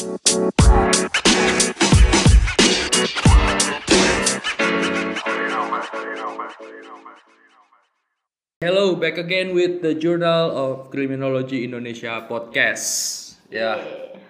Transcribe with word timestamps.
Hello, 0.00 0.16
back 8.96 9.20
again 9.20 9.52
with 9.52 9.84
the 9.84 9.92
Journal 9.92 10.56
of 10.56 10.88
Criminology 10.88 11.68
Indonesia 11.68 12.24
podcast. 12.24 12.88
Ya, 13.52 13.76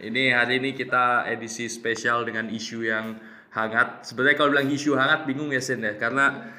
ini 0.03 0.35
hari 0.35 0.59
ini 0.59 0.75
kita 0.75 1.31
edisi 1.31 1.71
spesial 1.71 2.27
dengan 2.27 2.51
isu 2.51 2.91
yang 2.91 3.23
hangat. 3.55 4.11
Sebenarnya 4.11 4.43
kalau 4.43 4.51
bilang 4.51 4.75
isu 4.75 4.99
hangat 4.99 5.23
bingung 5.23 5.55
ya 5.55 5.63
Sen 5.63 5.87
ya, 5.87 5.95
karena 5.95 6.51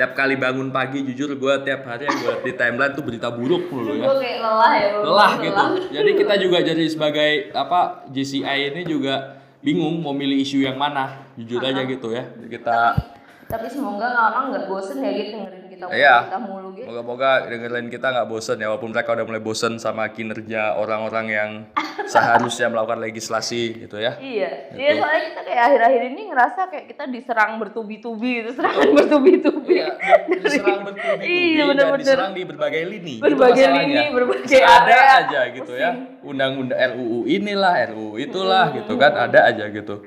tiap 0.00 0.16
kali 0.16 0.40
bangun 0.40 0.72
pagi 0.72 1.04
jujur 1.04 1.36
gue 1.36 1.54
tiap 1.60 1.84
hari 1.84 2.08
yang 2.08 2.16
gue 2.24 2.34
di 2.48 2.52
timeline 2.56 2.96
tuh 2.96 3.04
berita 3.04 3.28
buruk 3.28 3.68
mulu 3.68 4.00
ya. 4.00 4.08
Gue 4.08 4.16
kayak 4.16 4.38
lelah 4.40 4.72
ya. 4.72 4.86
Bro. 4.96 5.02
Lelah 5.04 5.32
gitu. 5.44 5.64
Jadi 5.92 6.10
kita 6.16 6.34
juga 6.40 6.58
jadi 6.64 6.84
sebagai 6.88 7.52
apa 7.52 8.08
GCI 8.08 8.72
ini 8.72 8.88
juga 8.88 9.44
bingung 9.60 10.00
mau 10.00 10.16
milih 10.16 10.40
isu 10.40 10.64
yang 10.64 10.80
mana. 10.80 11.28
Jujur 11.36 11.60
aja 11.60 11.84
gitu 11.84 12.16
ya. 12.16 12.32
Kita 12.32 12.96
Tapi 13.44 13.68
semoga 13.68 14.08
orang 14.08 14.56
nggak 14.56 14.72
bosen 14.72 15.04
ya 15.04 15.12
gitu 15.12 15.36
dengerin 15.36 15.68
kita 15.82 15.96
Iya. 15.96 16.16
kita 16.26 16.38
mulu 16.38 16.68
gitu. 16.72 16.86
Moga-moga 16.86 17.30
dengerin 17.44 17.88
kita 17.88 18.06
nggak 18.08 18.26
bosen 18.26 18.56
ya 18.56 18.68
walaupun 18.68 18.90
mereka 18.90 19.10
udah 19.10 19.24
mulai 19.24 19.40
bosen 19.40 19.72
sama 19.76 20.04
kinerja 20.08 20.76
orang-orang 20.76 21.26
yang 21.26 21.50
seharusnya 22.06 22.66
melakukan 22.66 23.00
legislasi 23.00 23.62
gitu 23.80 23.96
ya. 23.96 24.16
Iya, 24.16 24.50
Gitu. 24.68 24.78
iya 24.78 24.90
soalnya 24.96 25.22
kita 25.26 25.40
kayak 25.42 25.62
akhir-akhir 25.64 26.02
ini 26.06 26.22
ngerasa 26.28 26.60
kayak 26.66 26.86
kita 26.86 27.04
diserang 27.06 27.52
bertubi-tubi 27.56 28.30
gitu, 28.38 28.50
serangan 28.52 28.88
bertubi-tubi. 28.98 29.74
Iya, 29.76 29.88
diserang 30.36 30.80
bertubi-tubi 30.82 31.24
Iya, 31.24 31.56
dan 31.56 31.66
bener-bener. 31.70 32.00
diserang 32.00 32.32
di 32.32 32.42
berbagai 32.44 32.82
lini. 32.84 33.14
Berbagai 33.18 33.66
lini, 33.72 34.04
berbagai 34.10 34.60
ada 34.60 34.84
area. 34.84 35.18
aja 35.22 35.40
gitu 35.50 35.72
ya. 35.72 35.90
Undang-undang 36.20 36.78
RUU 36.92 37.24
inilah, 37.24 37.74
RUU 37.88 38.18
itulah 38.18 38.74
gitu 38.74 38.92
kan, 38.94 39.12
ada 39.14 39.46
aja 39.46 39.64
gitu. 39.66 40.04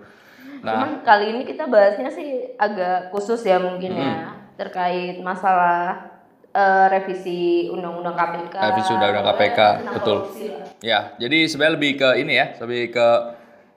Nah, 0.60 0.80
Cuman 0.80 0.92
kali 1.02 1.26
ini 1.30 1.42
kita 1.46 1.68
bahasnya 1.68 2.08
sih 2.08 2.56
agak 2.56 3.12
khusus 3.12 3.40
ya 3.42 3.58
mungkin 3.58 3.92
ya 3.94 4.12
Hmm. 4.16 4.43
Terkait 4.58 5.20
masalah 5.20 6.14
eh, 6.54 6.86
revisi 6.94 7.70
undang-undang 7.74 8.14
KPK. 8.14 8.56
Revisi 8.62 8.92
Undang-Undang 8.94 9.26
KPK, 9.34 9.60
tentang 9.60 9.96
betul. 9.98 10.18
korupsi. 10.26 10.46
Ya, 10.84 11.00
jadi 11.18 11.38
sebenarnya 11.50 11.76
lebih 11.80 11.92
ke 11.98 12.10
ini 12.22 12.34
ya, 12.38 12.46
lebih 12.62 12.82
ke 12.94 13.08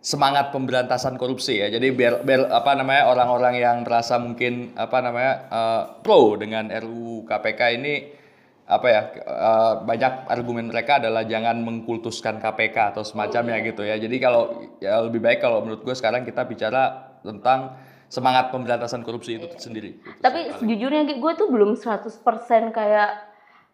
semangat 0.07 0.55
pemberantasan 0.55 1.19
korupsi 1.19 1.59
ya. 1.59 1.67
Jadi 1.67 1.91
biar, 1.91 2.23
biar 2.23 2.47
apa 2.55 2.79
namanya 2.79 3.11
orang-orang 3.11 3.59
yang 3.59 3.77
merasa 3.83 4.23
mungkin 4.23 4.71
apa 4.79 5.03
namanya 5.03 5.33
eh, 5.51 5.83
pro 6.05 6.39
dengan 6.39 6.71
RUU 6.71 7.27
KPK 7.27 7.61
ini 7.83 7.95
apa 8.67 8.87
ya 8.91 9.03
eh, 9.19 9.73
banyak 9.83 10.31
argumen 10.31 10.71
mereka 10.71 11.03
adalah 11.03 11.27
jangan 11.27 11.59
mengkultuskan 11.63 12.39
KPK 12.39 12.95
atau 12.95 13.03
semacamnya 13.03 13.59
gitu 13.67 13.83
ya. 13.83 13.99
Jadi 13.99 14.17
kalau 14.23 14.63
ya 14.79 15.03
lebih 15.03 15.19
baik 15.19 15.43
kalau 15.43 15.67
menurut 15.67 15.83
gue 15.83 15.95
sekarang 15.99 16.23
kita 16.23 16.47
bicara 16.47 17.15
tentang 17.27 17.75
semangat 18.07 18.55
pemberantasan 18.55 19.03
korupsi 19.03 19.39
itu 19.39 19.47
sendiri. 19.59 19.99
gitu. 19.99 20.23
Tapi 20.23 20.55
sejujurnya 20.62 21.19
gue 21.19 21.33
tuh 21.35 21.49
belum 21.51 21.75
100% 21.75 22.23
kayak 22.71 23.11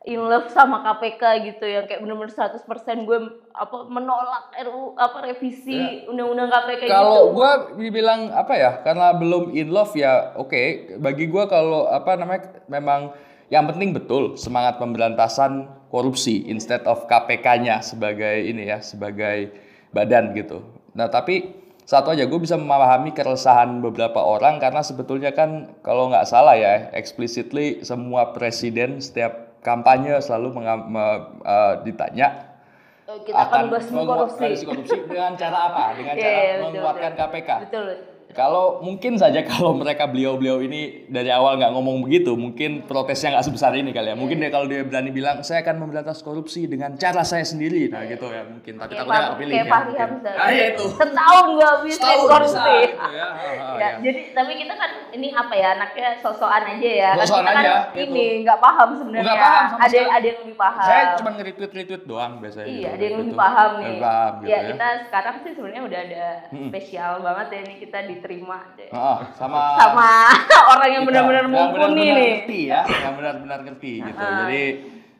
in 0.02 0.18
love 0.18 0.50
sama 0.50 0.82
KPK 0.82 1.22
gitu 1.46 1.64
yang 1.66 1.86
kayak 1.86 2.02
bener-bener 2.02 2.34
100% 2.34 2.58
gue 3.06 3.18
apa 3.54 3.76
menolak 3.86 4.50
RU 4.66 4.98
apa 4.98 5.30
revisi 5.30 6.02
undang-undang 6.10 6.50
KPK 6.50 6.82
gitu. 6.82 6.90
Ya. 6.90 6.98
Kalau 6.98 7.30
gua 7.30 7.50
dibilang 7.78 8.34
apa 8.34 8.54
ya? 8.58 8.82
Karena 8.82 9.14
belum 9.14 9.54
in 9.54 9.70
love 9.70 9.94
ya, 9.94 10.34
oke. 10.34 10.98
Bagi 10.98 11.30
gua 11.30 11.46
kalau 11.46 11.86
apa 11.86 12.18
namanya 12.18 12.66
memang 12.66 13.14
yang 13.52 13.68
penting 13.68 13.94
betul 13.94 14.34
semangat 14.34 14.80
pemberantasan 14.80 15.70
korupsi 15.92 16.50
instead 16.50 16.82
of 16.88 17.04
KPK-nya 17.06 17.84
sebagai 17.84 18.42
ini 18.42 18.72
ya, 18.72 18.82
sebagai 18.82 19.54
badan 19.92 20.34
gitu. 20.34 20.64
Nah, 20.96 21.12
tapi 21.12 21.61
satu 21.82 22.10
aja 22.10 22.24
gue 22.24 22.38
bisa 22.38 22.54
memahami 22.54 23.10
keresahan 23.10 23.80
beberapa 23.80 24.18
orang 24.18 24.56
karena 24.56 24.80
sebetulnya 24.80 25.30
kan 25.30 25.50
kalau 25.80 26.06
nggak 26.06 26.24
salah 26.24 26.54
ya, 26.54 26.88
explicitly 26.92 27.82
semua 27.82 28.30
presiden 28.30 28.98
setiap 28.98 29.58
kampanye 29.60 30.18
selalu 30.18 30.58
me- 30.80 31.22
eh, 31.40 31.74
ditanya 31.82 32.50
Eh, 33.04 33.18
kita 33.22 33.36
akan 33.36 33.62
menguat- 33.68 34.32
korupsi. 34.32 34.64
korupsi 34.64 34.96
dengan 35.04 35.34
cara 35.34 35.58
apa? 35.68 35.84
Dengan 35.92 36.14
Iya, 36.16 36.22
cara 36.22 36.32
iya, 36.32 36.54
betul, 36.54 36.66
menguatkan 36.72 37.10
betul. 37.10 37.22
KPK. 37.28 37.50
Betul. 37.60 37.86
Kalau 38.32 38.80
mungkin 38.80 39.20
saja 39.20 39.44
kalau 39.50 39.76
mereka 39.76 40.08
beliau-beliau 40.08 40.64
ini 40.64 41.04
dari 41.08 41.28
awal 41.28 41.60
nggak 41.60 41.72
ngomong 41.72 42.04
begitu, 42.08 42.32
mungkin 42.34 42.84
protesnya 42.88 43.36
nggak 43.36 43.46
sebesar 43.46 43.72
ini 43.76 43.92
kali 43.92 44.12
ya. 44.12 44.16
Mungkin 44.16 44.40
dia 44.40 44.50
kalau 44.50 44.66
dia 44.66 44.82
berani 44.84 45.12
bilang 45.12 45.44
saya 45.44 45.60
akan 45.60 45.84
memberantas 45.84 46.24
korupsi 46.24 46.64
dengan 46.64 46.96
cara 46.96 47.22
saya 47.22 47.44
sendiri, 47.44 47.92
nah 47.92 48.02
gitu 48.04 48.24
ya 48.28 48.42
mungkin. 48.48 48.74
Tapi 48.80 48.92
takutnya 48.96 49.20
nggak 49.28 49.38
pilih 49.38 49.54
kayak 49.54 49.66
ya. 49.66 49.72
Fahri 49.72 49.86
mungkin. 49.92 50.02
Hamzah. 50.02 50.34
Ah 50.36 50.48
iya 50.50 50.64
itu. 50.72 50.84
Setahun 50.96 51.46
gue 51.52 51.66
habisin 51.66 51.96
Setahun 52.00 52.24
korupsi. 52.26 52.56
bisa, 52.56 52.72
gitu 52.88 53.10
ya. 53.12 53.26
Ah, 53.42 53.48
ah, 53.48 53.76
Ya, 53.78 53.88
ya. 53.88 53.88
jadi 54.04 54.20
tapi 54.36 54.52
kita 54.58 54.74
kan 54.76 54.90
ini 55.12 55.28
apa 55.32 55.54
ya 55.56 55.68
anaknya 55.74 56.08
sosokan 56.20 56.62
aja 56.76 56.90
ya. 56.90 57.10
Kan 57.16 57.26
Sosokan 57.26 57.44
kan 57.52 57.64
aja, 57.64 57.74
gitu. 57.92 58.12
ini 58.12 58.24
nggak 58.44 58.58
paham 58.60 58.88
sebenarnya. 58.98 59.24
Nggak 59.26 59.42
paham 59.42 59.64
sama 59.64 59.80
ada 59.82 59.88
sekali. 59.92 60.12
ada 60.12 60.26
yang 60.26 60.38
lebih 60.42 60.56
paham. 60.56 60.86
Saya 60.86 61.02
cuma 61.18 61.30
nge-retweet 61.36 61.72
retweet 61.72 62.02
doang 62.04 62.32
biasanya. 62.40 62.66
Iya, 62.68 62.76
gitu, 62.78 62.86
ada 62.92 63.02
yang 63.02 63.12
gitu. 63.12 63.22
lebih 63.22 63.36
paham 63.36 63.70
nih. 63.80 63.96
Paham 63.98 64.32
gitu 64.32 64.48
ya, 64.48 64.56
ya. 64.56 64.68
kita 64.72 64.86
sekarang 65.08 65.34
sih 65.42 65.52
sebenarnya 65.52 65.82
udah 65.82 66.00
ada 66.02 66.24
spesial 66.68 67.12
banget 67.20 67.46
ya 67.52 67.58
ini 67.64 67.74
kita 67.80 67.98
diterima 68.22 68.58
deh. 68.78 68.86
Ah, 68.94 69.34
sama 69.34 69.74
sama 69.74 70.10
orang 70.78 70.88
yang 70.94 71.02
benar-benar 71.02 71.44
yang 71.44 71.50
mumpuni 71.50 71.74
benar-benar 71.74 72.06
nih. 72.14 72.30
ngerti 72.38 72.60
ya, 72.70 72.80
yang 72.86 73.14
benar-benar 73.18 73.58
ngerti 73.66 73.92
gitu. 73.98 74.22
Jadi 74.22 74.62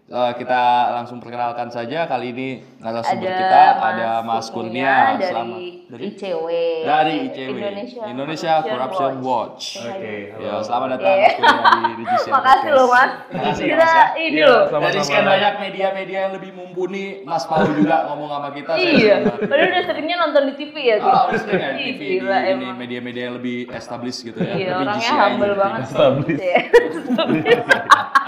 eh, 0.05 0.33
kita 0.35 0.63
langsung 0.93 1.19
perkenalkan 1.19 1.69
saja 1.69 2.05
kali 2.05 2.31
ini 2.31 2.49
narasumber 2.79 3.23
Ada 3.25 3.39
kita 3.39 3.63
Mas 3.63 3.83
ada 3.85 4.09
Mas 4.21 4.47
Kurnia, 4.49 4.95
dari, 5.13 5.25
selamat 5.25 5.59
dari 5.89 6.03
ICW. 6.09 6.47
dari 6.83 7.15
ICW 7.23 7.49
Indonesia, 7.55 8.03
Indonesia 8.07 8.53
Corruption 8.63 9.13
Watch. 9.21 9.79
Oke, 9.79 10.35
Ya, 10.35 10.53
halo. 10.53 10.61
selamat 10.61 10.89
datang 10.91 11.13
Oke. 11.13 11.23
Mas 11.23 11.37
Kurnia 11.37 11.63
di 11.63 11.95
Digisian 12.01 12.21
Iya. 12.23 12.35
Makasih 12.35 12.71
loh 12.73 12.87
Mas. 12.89 13.11
Makasih, 13.31 13.65
kita 13.65 13.77
Mas, 13.79 13.93
ya. 13.93 14.05
ini 14.19 14.37
Iya, 14.37 14.47
loh. 14.49 14.63
Dari 14.73 14.99
sekian 15.01 15.25
banyak 15.27 15.55
media-media 15.61 16.19
yang 16.21 16.33
lebih 16.35 16.51
mumpuni, 16.53 17.05
Mas 17.23 17.45
mau 17.45 17.63
juga 17.65 17.97
ngomong 18.07 18.29
sama 18.31 18.49
kita. 18.51 18.73
saya 18.73 18.93
Iya. 18.93 19.17
Padahal 19.39 19.69
udah 19.71 19.83
seringnya 19.85 20.17
nonton 20.19 20.43
di 20.45 20.55
TV 20.57 20.75
ya. 20.83 20.97
Oh, 20.99 21.23
udah 21.29 21.39
sering 21.39 21.57
ya 21.59 21.71
di 21.71 21.85
TV, 21.91 22.01
Gila 22.19 22.37
di 22.37 22.51
ini 22.51 22.67
media-media 22.75 23.23
yang 23.23 23.37
lebih 23.37 23.57
established 23.71 24.21
gitu 24.23 24.39
ya. 24.39 24.53
Iya, 24.53 24.71
orangnya 24.79 25.13
humble 25.15 25.47
gitu. 25.47 25.61
banget. 25.61 25.81
Established. 25.85 26.41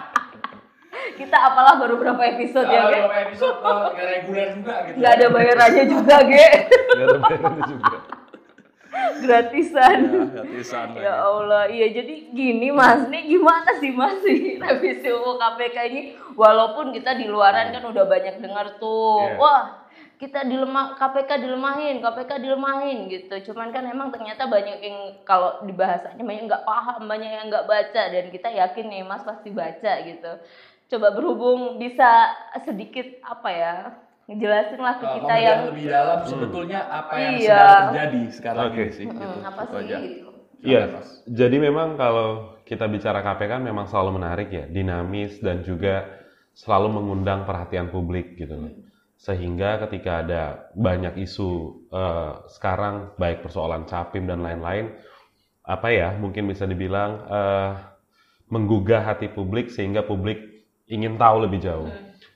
Kita 1.15 1.37
apalah 1.39 1.75
baru 1.79 1.95
berapa 1.97 2.23
episode 2.27 2.67
ya, 2.67 2.87
Ge? 2.87 2.99
beberapa 2.99 3.17
episode 3.31 3.57
nggak 3.63 4.07
reguler 4.19 4.49
juga 4.55 4.75
gitu. 4.85 4.97
Nggak 4.99 5.13
ada 5.15 5.27
bayarannya 5.31 5.85
juga, 5.87 6.17
Ge. 6.27 6.49
Gak 6.49 6.95
ada 6.95 7.17
bayarannya 7.19 7.65
juga. 7.71 7.99
Gratisan. 8.95 9.99
Ya, 10.07 10.23
gratisan 10.39 10.87
lagi. 10.95 11.03
Ya 11.03 11.15
Allah, 11.19 11.65
iya 11.67 11.87
jadi 11.91 12.15
gini 12.31 12.71
Mas, 12.71 13.11
nih 13.11 13.27
gimana 13.27 13.71
sih 13.83 13.91
Mas 13.91 14.23
sih 14.23 14.55
revisi 14.63 15.11
UU 15.11 15.35
KPK 15.35 15.77
ini? 15.91 16.03
Walaupun 16.39 16.95
kita 16.95 17.19
di 17.19 17.27
luaran 17.27 17.75
kan 17.75 17.83
udah 17.83 18.05
banyak 18.07 18.39
dengar 18.39 18.79
tuh, 18.79 19.35
Iya. 19.35 19.39
wah 19.39 19.63
kita 20.15 20.47
dilemah 20.47 20.95
KPK 20.95 21.43
dilemahin, 21.43 21.99
KPK 21.99 22.31
dilemahin 22.39 22.99
gitu. 23.11 23.51
Cuman 23.51 23.75
kan 23.75 23.83
emang 23.83 24.15
ternyata 24.15 24.47
banyak 24.47 24.79
yang 24.79 24.99
kalau 25.27 25.59
di 25.67 25.75
bahasanya 25.75 26.23
banyak 26.23 26.47
nggak 26.47 26.65
paham, 26.65 27.03
banyak 27.11 27.31
yang 27.35 27.47
nggak 27.51 27.67
baca 27.67 28.03
dan 28.15 28.31
kita 28.31 28.47
yakin 28.47 28.87
nih 28.95 29.03
Mas 29.03 29.27
pasti 29.27 29.51
baca 29.51 29.93
gitu. 30.07 30.33
Coba 30.95 31.11
berhubung 31.11 31.83
bisa 31.83 32.31
sedikit 32.63 33.19
apa 33.27 33.51
ya 33.51 33.75
ngejelasin 34.31 34.79
lah 34.79 34.95
ke 35.03 35.05
Uh, 35.05 35.15
kita 35.19 35.35
yang 35.43 35.61
lebih 35.75 35.85
dalam 35.91 36.19
sebetulnya 36.23 36.81
apa 36.87 37.15
yang 37.19 37.35
Iya. 37.35 37.51
sedang 37.51 37.83
terjadi 37.91 38.23
sekarang 38.31 38.63
Oke. 38.71 38.79
ini 38.79 38.95
sih 38.95 39.05
gitu. 39.11 39.19
hmm, 39.27 39.43
apa 39.43 39.63
sih 39.67 39.77
aja. 39.83 39.97
gitu. 39.99 40.29
Iya, 40.65 40.83
Mas. 40.97 41.09
jadi 41.27 41.57
memang 41.59 41.99
kalau 41.99 42.29
kita 42.63 42.87
bicara 42.87 43.21
KPK 43.27 43.59
memang 43.59 43.91
selalu 43.91 44.23
menarik 44.23 44.49
ya, 44.55 44.65
dinamis 44.71 45.43
dan 45.43 45.61
juga 45.67 46.07
selalu 46.55 46.95
mengundang 47.03 47.43
perhatian 47.43 47.91
publik 47.91 48.39
gitu 48.39 48.55
loh. 48.55 48.73
Sehingga 49.19 49.83
ketika 49.85 50.23
ada 50.23 50.43
banyak 50.79 51.19
isu 51.21 51.51
eh, 51.91 52.33
sekarang 52.55 53.13
baik 53.19 53.43
persoalan 53.43 53.83
capim 53.85 54.31
dan 54.31 54.47
lain-lain, 54.47 54.95
apa 55.67 55.91
ya 55.91 56.15
mungkin 56.17 56.47
bisa 56.47 56.65
dibilang 56.71 57.19
eh, 57.27 57.71
menggugah 58.47 59.03
hati 59.03 59.27
publik 59.27 59.69
sehingga 59.75 60.07
publik 60.07 60.54
ingin 60.87 61.17
tahu 61.17 61.45
lebih 61.45 61.61
jauh. 61.63 61.89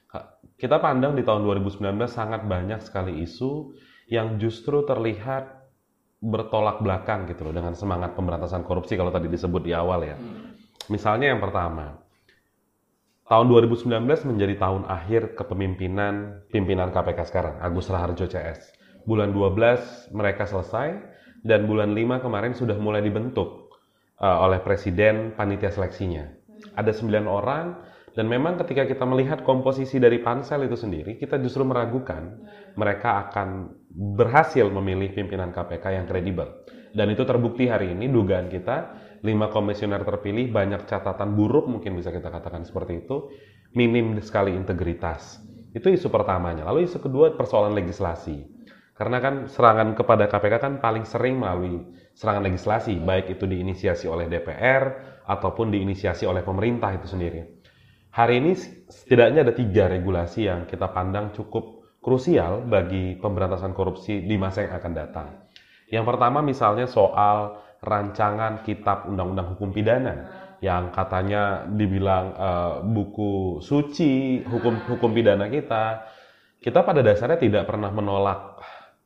Ka- 0.09 0.41
Kita 0.57 0.81
pandang 0.81 1.15
di 1.15 1.23
tahun 1.23 1.45
2019 1.45 1.85
sangat 2.09 2.45
banyak 2.45 2.81
sekali 2.83 3.23
isu 3.23 3.77
yang 4.09 4.41
justru 4.41 4.83
terlihat 4.83 5.57
bertolak 6.19 6.83
belakang 6.83 7.31
gitu 7.31 7.47
loh 7.47 7.55
dengan 7.55 7.79
semangat 7.79 8.19
pemberantasan 8.19 8.67
korupsi 8.67 8.99
kalau 8.99 9.15
tadi 9.15 9.31
disebut 9.31 9.63
di 9.63 9.71
awal 9.71 10.03
ya. 10.03 10.17
Misalnya 10.91 11.31
yang 11.31 11.39
pertama, 11.39 12.01
tahun 13.29 13.47
2019 13.47 13.87
menjadi 14.27 14.55
tahun 14.59 14.83
akhir 14.89 15.37
kepemimpinan 15.37 16.43
pimpinan 16.49 16.91
KPK 16.91 17.19
sekarang, 17.29 17.55
Agus 17.61 17.87
Raharjo 17.87 18.27
CS. 18.27 18.75
Bulan 19.05 19.31
12 19.31 20.11
mereka 20.13 20.45
selesai 20.45 20.97
dan 21.45 21.65
bulan 21.71 21.95
5 21.95 22.25
kemarin 22.25 22.53
sudah 22.53 22.75
mulai 22.77 23.01
dibentuk 23.05 23.71
uh, 24.19 24.39
oleh 24.43 24.59
presiden 24.59 25.37
panitia 25.39 25.71
seleksinya. 25.71 26.29
Ada 26.75 26.91
9 26.93 27.25
orang 27.25 27.79
dan 28.19 28.27
memang 28.27 28.59
ketika 28.59 28.83
kita 28.83 29.07
melihat 29.07 29.47
komposisi 29.47 30.03
dari 30.03 30.19
pansel 30.19 30.67
itu 30.67 30.75
sendiri, 30.75 31.15
kita 31.23 31.39
justru 31.39 31.63
meragukan 31.63 32.35
mereka 32.75 33.31
akan 33.31 33.79
berhasil 33.95 34.67
memilih 34.75 35.15
pimpinan 35.15 35.55
KPK 35.55 36.03
yang 36.03 36.07
kredibel. 36.11 36.67
Dan 36.91 37.15
itu 37.15 37.23
terbukti 37.23 37.71
hari 37.71 37.95
ini 37.95 38.11
dugaan 38.11 38.51
kita 38.51 39.07
lima 39.23 39.55
komisioner 39.55 40.03
terpilih 40.03 40.51
banyak 40.51 40.91
catatan 40.91 41.39
buruk 41.39 41.71
mungkin 41.71 41.95
bisa 41.95 42.11
kita 42.11 42.27
katakan 42.27 42.67
seperti 42.67 43.07
itu, 43.07 43.31
minim 43.79 44.19
sekali 44.19 44.51
integritas. 44.51 45.39
Itu 45.71 45.87
isu 45.87 46.11
pertamanya. 46.11 46.67
Lalu 46.67 46.91
isu 46.91 46.99
kedua 46.99 47.39
persoalan 47.39 47.71
legislasi. 47.79 48.59
Karena 48.99 49.23
kan 49.23 49.47
serangan 49.47 49.95
kepada 49.95 50.27
KPK 50.27 50.55
kan 50.59 50.75
paling 50.83 51.07
sering 51.07 51.39
melalui 51.39 51.87
serangan 52.19 52.51
legislasi, 52.51 52.99
baik 52.99 53.39
itu 53.39 53.47
diinisiasi 53.47 54.11
oleh 54.11 54.27
DPR 54.27 54.83
ataupun 55.23 55.71
diinisiasi 55.71 56.27
oleh 56.27 56.43
pemerintah 56.43 56.91
itu 56.99 57.07
sendiri. 57.07 57.58
Hari 58.09 58.35
ini 58.41 58.57
setidaknya 58.89 59.45
ada 59.45 59.55
tiga 59.55 59.85
regulasi 59.87 60.49
yang 60.49 60.65
kita 60.65 60.89
pandang 60.91 61.31
cukup 61.37 61.79
krusial 62.01 62.65
bagi 62.65 63.21
pemberantasan 63.21 63.77
korupsi 63.77 64.25
di 64.25 64.37
masa 64.41 64.65
yang 64.65 64.75
akan 64.81 64.93
datang. 64.97 65.29
Yang 65.93 66.05
pertama 66.09 66.41
misalnya 66.41 66.89
soal 66.89 67.61
rancangan 67.85 68.65
kitab 68.65 69.07
undang-undang 69.07 69.55
hukum 69.55 69.71
pidana 69.71 70.15
yang 70.59 70.91
katanya 70.91 71.69
dibilang 71.71 72.35
uh, 72.35 72.75
buku 72.83 73.63
suci 73.63 74.43
hukum 74.43 74.89
hukum 74.89 75.11
pidana 75.15 75.47
kita. 75.47 76.09
Kita 76.59 76.83
pada 76.83 77.07
dasarnya 77.07 77.39
tidak 77.39 77.71
pernah 77.71 77.95
menolak 77.95 78.59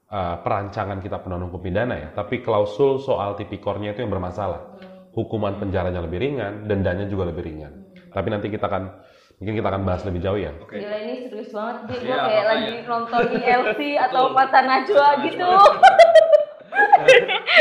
uh, 0.09 0.41
perancangan 0.41 1.05
kitab 1.05 1.27
undang-undang 1.29 1.53
hukum 1.53 1.65
pidana 1.69 1.95
ya, 2.01 2.09
tapi 2.17 2.41
klausul 2.41 3.03
soal 3.03 3.37
tipikornya 3.37 3.93
itu 3.93 4.01
yang 4.01 4.13
bermasalah. 4.15 4.81
Hukuman 5.13 5.61
penjaranya 5.61 6.01
lebih 6.01 6.25
ringan, 6.25 6.65
dendanya 6.65 7.05
juga 7.05 7.29
lebih 7.29 7.45
ringan. 7.45 7.82
Tapi 8.13 8.29
nanti 8.29 8.47
kita 8.49 8.69
akan 8.69 8.83
mungkin 9.41 9.55
kita 9.59 9.69
akan 9.73 9.83
bahas 9.83 10.03
lebih 10.05 10.21
jauh 10.23 10.39
ya. 10.39 10.53
Oke. 10.61 10.79
Gila 10.79 10.97
ini 11.01 11.15
serius 11.27 11.51
banget 11.51 11.77
sih, 11.89 11.97
gue 11.99 12.07
Iya, 12.07 12.15
kayak 12.15 12.29
makanya. 12.29 12.45
lagi 12.53 12.73
nonton 12.87 13.23
di 13.27 13.41
LC 13.65 13.81
atau. 13.99 14.23
Mata 14.31 14.61
Najwa 14.63 15.09
gitu. 15.25 15.51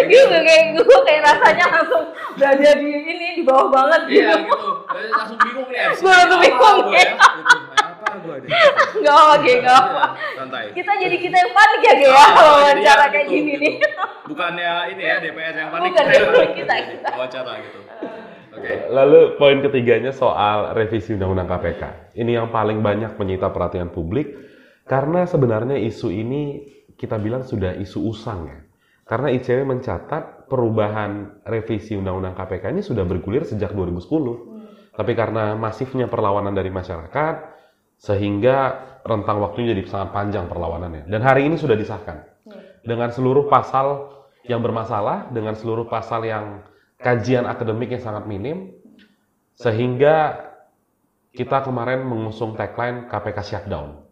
Gitu 0.08 0.36
kayak 0.46 0.66
gue 0.78 0.98
kayak 1.04 1.22
rasanya 1.26 1.66
langsung 1.68 2.06
berada 2.38 2.70
di 2.80 2.88
ini 2.88 3.28
di 3.36 3.44
bawah 3.44 3.68
banget 3.68 4.02
gitu. 4.08 4.24
Iya 4.24 4.34
gitu. 4.46 4.70
Jadi 4.92 5.08
langsung 5.12 5.38
bingung 5.40 5.68
nih. 5.68 5.80
Gua 6.00 6.12
langsung 6.16 6.40
bingung, 6.40 6.60
gua 6.60 6.72
ya. 6.96 7.02
ya? 7.02 7.14
Gitu. 7.16 7.56
Apa? 7.82 8.08
Gak 9.02 9.16
apa 9.18 9.36
Ge, 9.42 9.54
gak 9.64 9.76
apa. 9.82 10.04
Santai. 10.36 10.66
Kita 10.76 10.92
jadi 11.00 11.16
kita 11.16 11.36
yang 11.42 11.52
panik 11.56 11.82
ya 11.82 11.94
Ge 11.96 12.08
ya 12.12 12.26
kalau 12.36 12.54
iya, 12.60 12.64
wawancara 12.68 13.06
kayak 13.10 13.26
gitu, 13.26 13.34
gini 13.34 13.52
gitu. 13.56 13.64
nih. 13.64 13.74
Bukannya 14.28 14.72
ini 14.94 15.04
ya 15.04 15.16
DPR 15.24 15.56
yang 15.58 15.70
panik. 15.72 15.84
Bukan, 15.92 16.06
bukan 16.28 16.50
kita, 16.54 16.74
kita. 16.92 17.10
Wawancara 17.16 17.54
gitu. 17.64 17.80
Lalu 18.92 19.36
poin 19.42 19.58
ketiganya 19.60 20.14
soal 20.14 20.78
revisi 20.78 21.18
undang-undang 21.18 21.50
KPK. 21.50 22.14
Ini 22.18 22.42
yang 22.42 22.48
paling 22.54 22.80
banyak 22.80 23.18
menyita 23.18 23.50
perhatian 23.50 23.90
publik 23.90 24.38
karena 24.86 25.26
sebenarnya 25.26 25.80
isu 25.80 26.10
ini 26.14 26.68
kita 26.98 27.18
bilang 27.18 27.42
sudah 27.42 27.74
isu 27.78 28.06
usang 28.06 28.46
ya. 28.46 28.60
Karena 29.08 29.28
ICW 29.34 29.68
mencatat 29.68 30.48
perubahan 30.48 31.44
revisi 31.44 31.98
undang-undang 31.98 32.38
KPK 32.38 32.72
ini 32.72 32.82
sudah 32.86 33.04
bergulir 33.04 33.44
sejak 33.44 33.74
2010. 33.74 34.96
Tapi 34.96 35.12
karena 35.16 35.56
masifnya 35.58 36.08
perlawanan 36.08 36.56
dari 36.56 36.70
masyarakat 36.70 37.36
sehingga 37.98 38.58
rentang 39.02 39.42
waktunya 39.42 39.74
jadi 39.74 39.84
sangat 39.90 40.10
panjang 40.14 40.46
perlawanannya. 40.48 41.10
Dan 41.10 41.22
hari 41.26 41.50
ini 41.50 41.58
sudah 41.58 41.76
disahkan 41.76 42.24
dengan 42.86 43.10
seluruh 43.10 43.50
pasal 43.50 44.10
yang 44.46 44.62
bermasalah, 44.62 45.30
dengan 45.30 45.54
seluruh 45.54 45.86
pasal 45.86 46.26
yang 46.26 46.66
kajian 47.02 47.50
akademiknya 47.50 48.00
sangat 48.00 48.30
minim, 48.30 48.72
sehingga 49.58 50.48
kita 51.34 51.66
kemarin 51.66 52.06
mengusung 52.06 52.56
tagline 52.56 53.10
KPK 53.10 53.38
shutdown. 53.42 54.06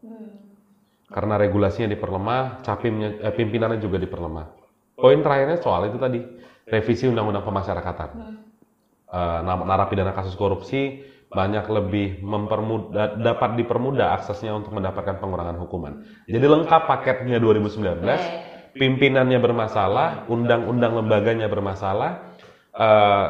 Karena 1.10 1.42
regulasinya 1.42 1.90
diperlemah, 1.90 2.62
capimnya, 2.62 3.18
eh, 3.26 3.34
pimpinannya 3.34 3.82
juga 3.82 3.98
diperlemah. 3.98 4.46
Poin 4.94 5.18
terakhirnya 5.26 5.58
soal 5.58 5.90
itu 5.90 5.98
tadi, 5.98 6.22
revisi 6.70 7.10
undang-undang 7.10 7.42
pemasyarakatan. 7.48 8.10
Nam- 9.42 9.66
narapidana 9.66 10.14
kasus 10.14 10.38
korupsi 10.38 11.02
banyak 11.34 11.66
lebih 11.66 12.22
mempermudah 12.22 13.18
dapat 13.18 13.58
dipermudah 13.58 14.22
aksesnya 14.22 14.54
untuk 14.54 14.78
mendapatkan 14.78 15.18
pengurangan 15.18 15.58
hukuman. 15.58 16.06
Jadi 16.30 16.46
lengkap 16.46 16.86
paketnya 16.86 17.42
2019, 17.42 18.22
pimpinannya 18.78 19.42
bermasalah, 19.42 20.30
undang-undang 20.30 20.94
lembaganya 20.94 21.50
bermasalah, 21.50 22.29
eh, 22.80 23.26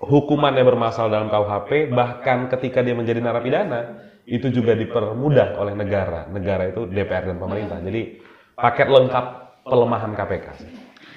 hukumannya 0.00 0.64
bermasalah 0.64 1.12
dalam 1.12 1.28
KUHP, 1.28 1.92
bahkan 1.92 2.48
ketika 2.48 2.80
dia 2.80 2.96
menjadi 2.96 3.20
narapidana 3.20 4.00
itu 4.24 4.48
juga 4.48 4.72
dipermudah 4.72 5.60
oleh 5.60 5.76
negara. 5.76 6.24
Negara 6.32 6.72
itu 6.72 6.88
DPR 6.88 7.28
dan 7.28 7.36
pemerintah. 7.36 7.78
Jadi 7.84 8.20
paket 8.56 8.88
lengkap 8.88 9.24
pelemahan 9.64 10.12
KPK. 10.16 10.46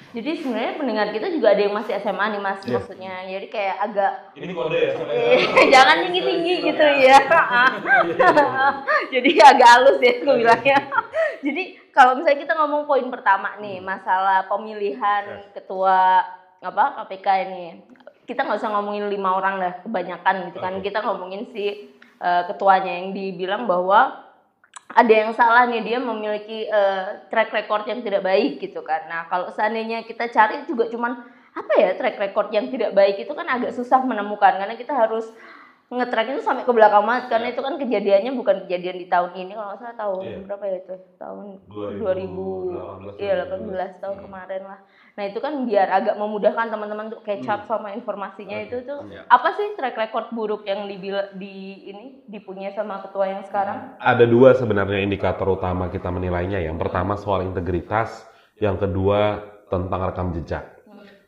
Jadi 0.08 0.40
sebenarnya 0.40 0.80
pendengar 0.80 1.06
kita 1.12 1.28
juga 1.28 1.52
ada 1.52 1.60
yang 1.68 1.76
masih 1.76 1.92
SMA 2.00 2.32
nih 2.32 2.40
mas 2.40 2.64
Iya. 2.64 2.80
maksudnya. 2.80 3.14
Jadi 3.28 3.46
kayak 3.52 3.76
agak 3.76 4.12
Ini 4.40 4.52
kode 4.56 4.78
ya. 4.80 4.92
Eh, 5.04 5.68
jangan 5.76 5.96
tinggi 6.08 6.20
tinggi 6.24 6.54
gitu 6.64 6.84
ya 7.04 7.20
jadi 9.14 9.30
agak 9.52 9.68
halus 9.68 9.98
ya 10.00 10.12
gue 10.24 10.34
bilangnya 10.40 10.78
jadi 11.44 11.62
kalau 11.92 12.16
misalnya 12.16 12.40
kita 12.40 12.52
ngomong 12.56 12.88
poin 12.88 13.06
pertama 13.12 13.60
nih 13.60 13.84
masalah 13.84 14.48
pemilihan 14.48 15.44
ketua 15.52 16.24
apa 16.60 17.04
KPK 17.04 17.26
ini. 17.46 17.64
Kita 18.22 18.44
nggak 18.44 18.60
usah 18.60 18.70
ngomongin 18.70 19.08
lima 19.08 19.32
orang 19.32 19.56
lah 19.56 19.72
kebanyakan 19.80 20.52
gitu 20.52 20.58
kan. 20.58 20.74
Kita 20.78 20.98
ngomongin 21.00 21.48
si 21.48 21.88
eh, 22.18 22.42
ketuanya 22.46 22.92
yang 23.00 23.14
dibilang 23.14 23.64
bahwa 23.64 24.26
ada 24.88 25.12
yang 25.12 25.32
salah 25.32 25.68
nih 25.68 25.84
dia 25.84 25.98
memiliki 26.00 26.64
eh, 26.64 27.04
track 27.28 27.52
record 27.52 27.84
yang 27.86 28.00
tidak 28.02 28.20
baik 28.20 28.58
gitu 28.58 28.82
kan. 28.82 29.06
Nah 29.08 29.28
kalau 29.28 29.48
seandainya 29.48 30.02
kita 30.02 30.28
cari 30.28 30.64
juga 30.64 30.88
cuman 30.88 31.24
apa 31.54 31.72
ya 31.74 31.90
track 31.94 32.16
record 32.20 32.48
yang 32.52 32.68
tidak 32.68 32.92
baik 32.92 33.16
itu 33.18 33.32
kan 33.32 33.46
agak 33.48 33.72
susah 33.72 34.04
menemukan. 34.04 34.58
Karena 34.58 34.76
kita 34.76 34.92
harus 34.92 35.30
ngetrack 35.88 36.36
itu 36.36 36.44
sampai 36.44 36.68
ke 36.68 36.72
belakang 36.76 37.00
banget. 37.00 37.32
Karena 37.32 37.48
itu 37.48 37.60
kan 37.64 37.80
kejadiannya 37.80 38.32
bukan 38.36 38.56
kejadian 38.68 38.96
di 39.00 39.06
tahun 39.08 39.32
ini 39.32 39.56
kalau 39.56 39.72
nggak 39.72 39.80
salah 39.80 39.96
tahun 39.96 40.20
Iya. 40.20 40.38
berapa 40.44 40.64
ya 40.68 40.76
itu? 40.84 40.94
Tahun 41.16 41.46
2018, 41.64 43.16
2000 43.16 43.16
iya 43.16 43.32
18 43.40 44.02
tahun 44.04 44.16
kemarin 44.20 44.62
lah 44.68 44.80
nah 45.18 45.26
itu 45.26 45.42
kan 45.42 45.66
biar 45.66 45.90
agak 45.90 46.14
memudahkan 46.14 46.70
teman-teman 46.70 47.10
untuk 47.10 47.26
catch 47.26 47.50
up 47.50 47.66
sama 47.66 47.90
informasinya 47.90 48.54
itu 48.62 48.86
tuh 48.86 49.02
Iya. 49.10 49.26
apa 49.26 49.50
sih 49.58 49.74
track 49.74 49.98
record 49.98 50.30
buruk 50.30 50.62
yang 50.62 50.86
dibil- 50.86 51.34
di 51.34 51.90
ini 51.90 52.22
dipunya 52.30 52.70
sama 52.70 53.02
ketua 53.02 53.26
yang 53.26 53.42
sekarang 53.42 53.98
Ada 53.98 54.22
dua 54.22 54.54
sebenarnya 54.54 55.02
indikator 55.02 55.50
utama 55.50 55.90
kita 55.90 56.06
menilainya. 56.14 56.62
Yang 56.62 56.86
pertama 56.86 57.18
soal 57.18 57.42
integritas, 57.42 58.30
yang 58.62 58.78
kedua 58.78 59.42
tentang 59.66 60.06
rekam 60.06 60.30
jejak. 60.30 60.78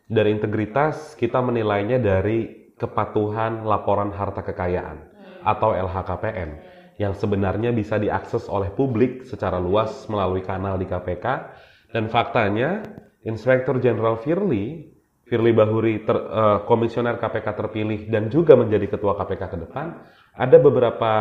Dari 0.07 0.39
integritas 0.39 1.19
kita 1.19 1.43
menilainya 1.43 1.99
dari 1.99 2.71
kepatuhan 2.79 3.67
laporan 3.67 4.15
harta 4.15 4.47
kekayaan 4.47 5.03
atau 5.43 5.75
LHKPN 5.75 6.51
yang 6.95 7.11
sebenarnya 7.11 7.75
bisa 7.75 7.99
diakses 7.99 8.47
oleh 8.47 8.71
publik 8.71 9.27
secara 9.27 9.59
luas 9.59 10.07
melalui 10.07 10.47
kanal 10.47 10.79
di 10.79 10.87
KPK 10.87 11.27
dan 11.91 12.07
faktanya 12.07 12.87
Inspektur 13.27 13.81
Jenderal 13.83 14.21
Firly 14.21 14.89
Firly 15.31 15.55
Bahuri 15.55 16.03
ter- 16.03 16.27
eh, 16.27 16.59
komisioner 16.67 17.15
KPK 17.23 17.47
terpilih 17.55 18.01
dan 18.11 18.27
juga 18.27 18.59
menjadi 18.59 18.99
ketua 18.99 19.15
KPK 19.15 19.43
ke 19.47 19.59
depan 19.63 19.87
ada 20.35 20.57
beberapa 20.59 21.13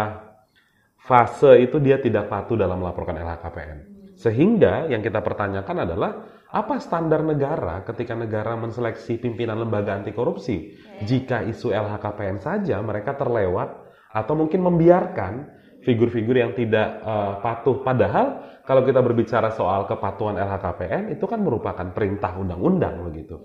fase 0.98 1.62
itu 1.62 1.78
dia 1.78 2.02
tidak 2.02 2.26
patuh 2.26 2.58
dalam 2.58 2.82
melaporkan 2.82 3.22
LHKPN. 3.22 3.78
Sehingga 4.20 4.90
yang 4.92 5.00
kita 5.00 5.24
pertanyakan 5.24 5.88
adalah 5.88 6.12
apa 6.50 6.82
standar 6.82 7.22
negara 7.24 7.86
ketika 7.86 8.18
negara 8.18 8.58
menseleksi 8.58 9.22
pimpinan 9.22 9.62
lembaga 9.62 9.96
anti 9.96 10.12
korupsi? 10.12 10.76
Jika 11.06 11.46
isu 11.46 11.72
LHKPN 11.72 12.42
saja 12.42 12.82
mereka 12.84 13.16
terlewat 13.16 13.70
atau 14.10 14.34
mungkin 14.34 14.60
membiarkan 14.66 15.34
figur-figur 15.84 16.36
yang 16.36 16.52
tidak 16.56 17.00
eh, 17.02 17.34
patuh. 17.44 17.82
Padahal 17.82 18.60
kalau 18.64 18.86
kita 18.86 19.02
berbicara 19.02 19.56
soal 19.56 19.90
kepatuhan 19.90 20.38
LHKPN 20.38 21.16
itu 21.16 21.26
kan 21.26 21.40
merupakan 21.42 21.90
perintah 21.96 22.38
undang-undang 22.38 23.02
begitu. 23.08 23.40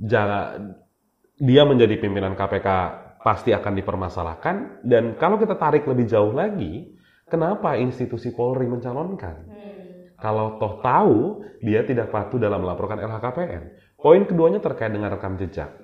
Jangan 0.00 0.74
dia 1.38 1.62
menjadi 1.66 1.98
pimpinan 1.98 2.38
KPK 2.38 2.68
pasti 3.20 3.50
akan 3.52 3.72
dipermasalahkan 3.76 4.84
dan 4.86 5.16
kalau 5.16 5.40
kita 5.40 5.56
tarik 5.56 5.88
lebih 5.88 6.08
jauh 6.08 6.32
lagi, 6.32 6.92
kenapa 7.26 7.74
institusi 7.80 8.32
Polri 8.32 8.68
mencalonkan? 8.68 9.48
Kalau 10.14 10.56
toh 10.56 10.80
tahu 10.80 11.16
dia 11.60 11.84
tidak 11.84 12.08
patuh 12.08 12.40
dalam 12.40 12.64
melaporkan 12.64 12.96
LHKPN. 12.96 13.62
Poin 14.00 14.24
keduanya 14.24 14.60
terkait 14.60 14.92
dengan 14.92 15.12
rekam 15.12 15.36
jejak. 15.36 15.83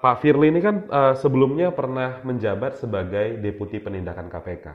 Pak 0.00 0.24
Firly 0.24 0.48
ini 0.48 0.64
kan 0.64 0.88
eh, 0.88 1.14
sebelumnya 1.20 1.76
pernah 1.76 2.24
menjabat 2.24 2.80
sebagai 2.80 3.36
Deputi 3.36 3.84
Penindakan 3.84 4.32
KPK. 4.32 4.66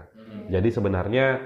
Jadi 0.54 0.70
sebenarnya 0.70 1.42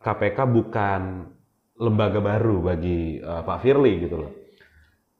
KPK 0.00 0.38
bukan 0.48 1.28
lembaga 1.76 2.24
baru 2.24 2.72
bagi 2.72 3.20
eh, 3.20 3.42
Pak 3.44 3.58
Firly 3.60 4.08
gitu 4.08 4.16
loh. 4.16 4.32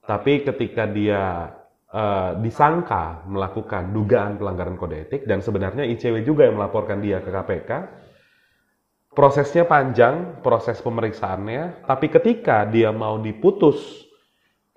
Tapi 0.08 0.40
ketika 0.40 0.88
dia 0.88 1.52
eh, 1.92 2.32
disangka 2.40 3.28
melakukan 3.28 3.92
dugaan 3.92 4.40
pelanggaran 4.40 4.80
kode 4.80 4.96
etik 5.06 5.22
dan 5.28 5.44
sebenarnya 5.44 5.84
ICW 5.84 6.24
juga 6.24 6.48
yang 6.48 6.56
melaporkan 6.56 7.04
dia 7.04 7.20
ke 7.20 7.28
KPK, 7.28 7.70
prosesnya 9.12 9.68
panjang, 9.68 10.40
proses 10.40 10.80
pemeriksaannya, 10.80 11.84
tapi 11.84 12.08
ketika 12.08 12.64
dia 12.64 12.88
mau 12.88 13.20
diputus 13.20 14.01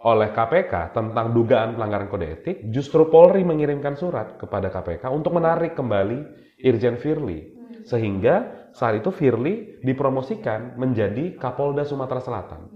oleh 0.06 0.30
KPK 0.30 0.94
tentang 0.94 1.34
dugaan 1.34 1.74
pelanggaran 1.74 2.06
kode 2.06 2.28
etik, 2.30 2.58
justru 2.70 3.10
Polri 3.10 3.42
mengirimkan 3.42 3.98
surat 3.98 4.38
kepada 4.38 4.70
KPK 4.70 5.10
untuk 5.10 5.34
menarik 5.34 5.74
kembali 5.74 6.20
Irjen 6.62 7.02
Firly. 7.02 7.58
Sehingga 7.90 8.70
saat 8.70 9.02
itu 9.02 9.10
Firly 9.10 9.82
dipromosikan 9.82 10.78
menjadi 10.78 11.34
Kapolda 11.42 11.82
Sumatera 11.82 12.22
Selatan. 12.22 12.70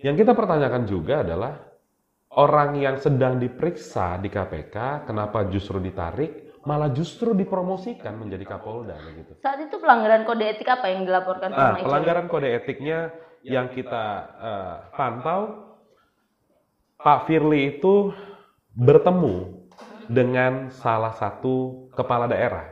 Yang 0.00 0.24
kita 0.24 0.32
pertanyakan 0.32 0.82
juga 0.88 1.20
adalah 1.20 1.60
orang 2.40 2.80
yang 2.80 2.96
sedang 2.96 3.36
diperiksa 3.36 4.16
di 4.16 4.32
KPK, 4.32 5.04
kenapa 5.04 5.44
justru 5.52 5.76
ditarik, 5.76 6.56
malah 6.64 6.88
justru 6.88 7.36
dipromosikan 7.36 8.16
menjadi 8.16 8.48
Kapolda. 8.48 8.96
Saat 9.44 9.60
itu 9.68 9.76
pelanggaran 9.76 10.24
kode 10.24 10.56
etik 10.56 10.68
apa 10.72 10.88
yang 10.88 11.04
dilaporkan 11.04 11.52
Nah, 11.52 11.76
sama 11.76 11.84
pelanggaran 11.84 12.26
kode 12.32 12.48
etiknya 12.48 13.12
yang 13.44 13.68
kita 13.68 14.04
eh, 14.40 14.74
pantau, 14.96 15.71
Pak 17.02 17.26
Firly 17.26 17.76
itu 17.76 18.14
bertemu 18.78 19.66
dengan 20.06 20.70
salah 20.70 21.10
satu 21.10 21.90
kepala 21.98 22.30
daerah, 22.30 22.70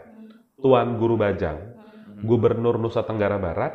Tuan 0.62 1.02
Guru 1.02 1.18
Bajang, 1.18 1.58
Gubernur 2.22 2.78
Nusa 2.78 3.02
Tenggara 3.02 3.42
Barat, 3.42 3.74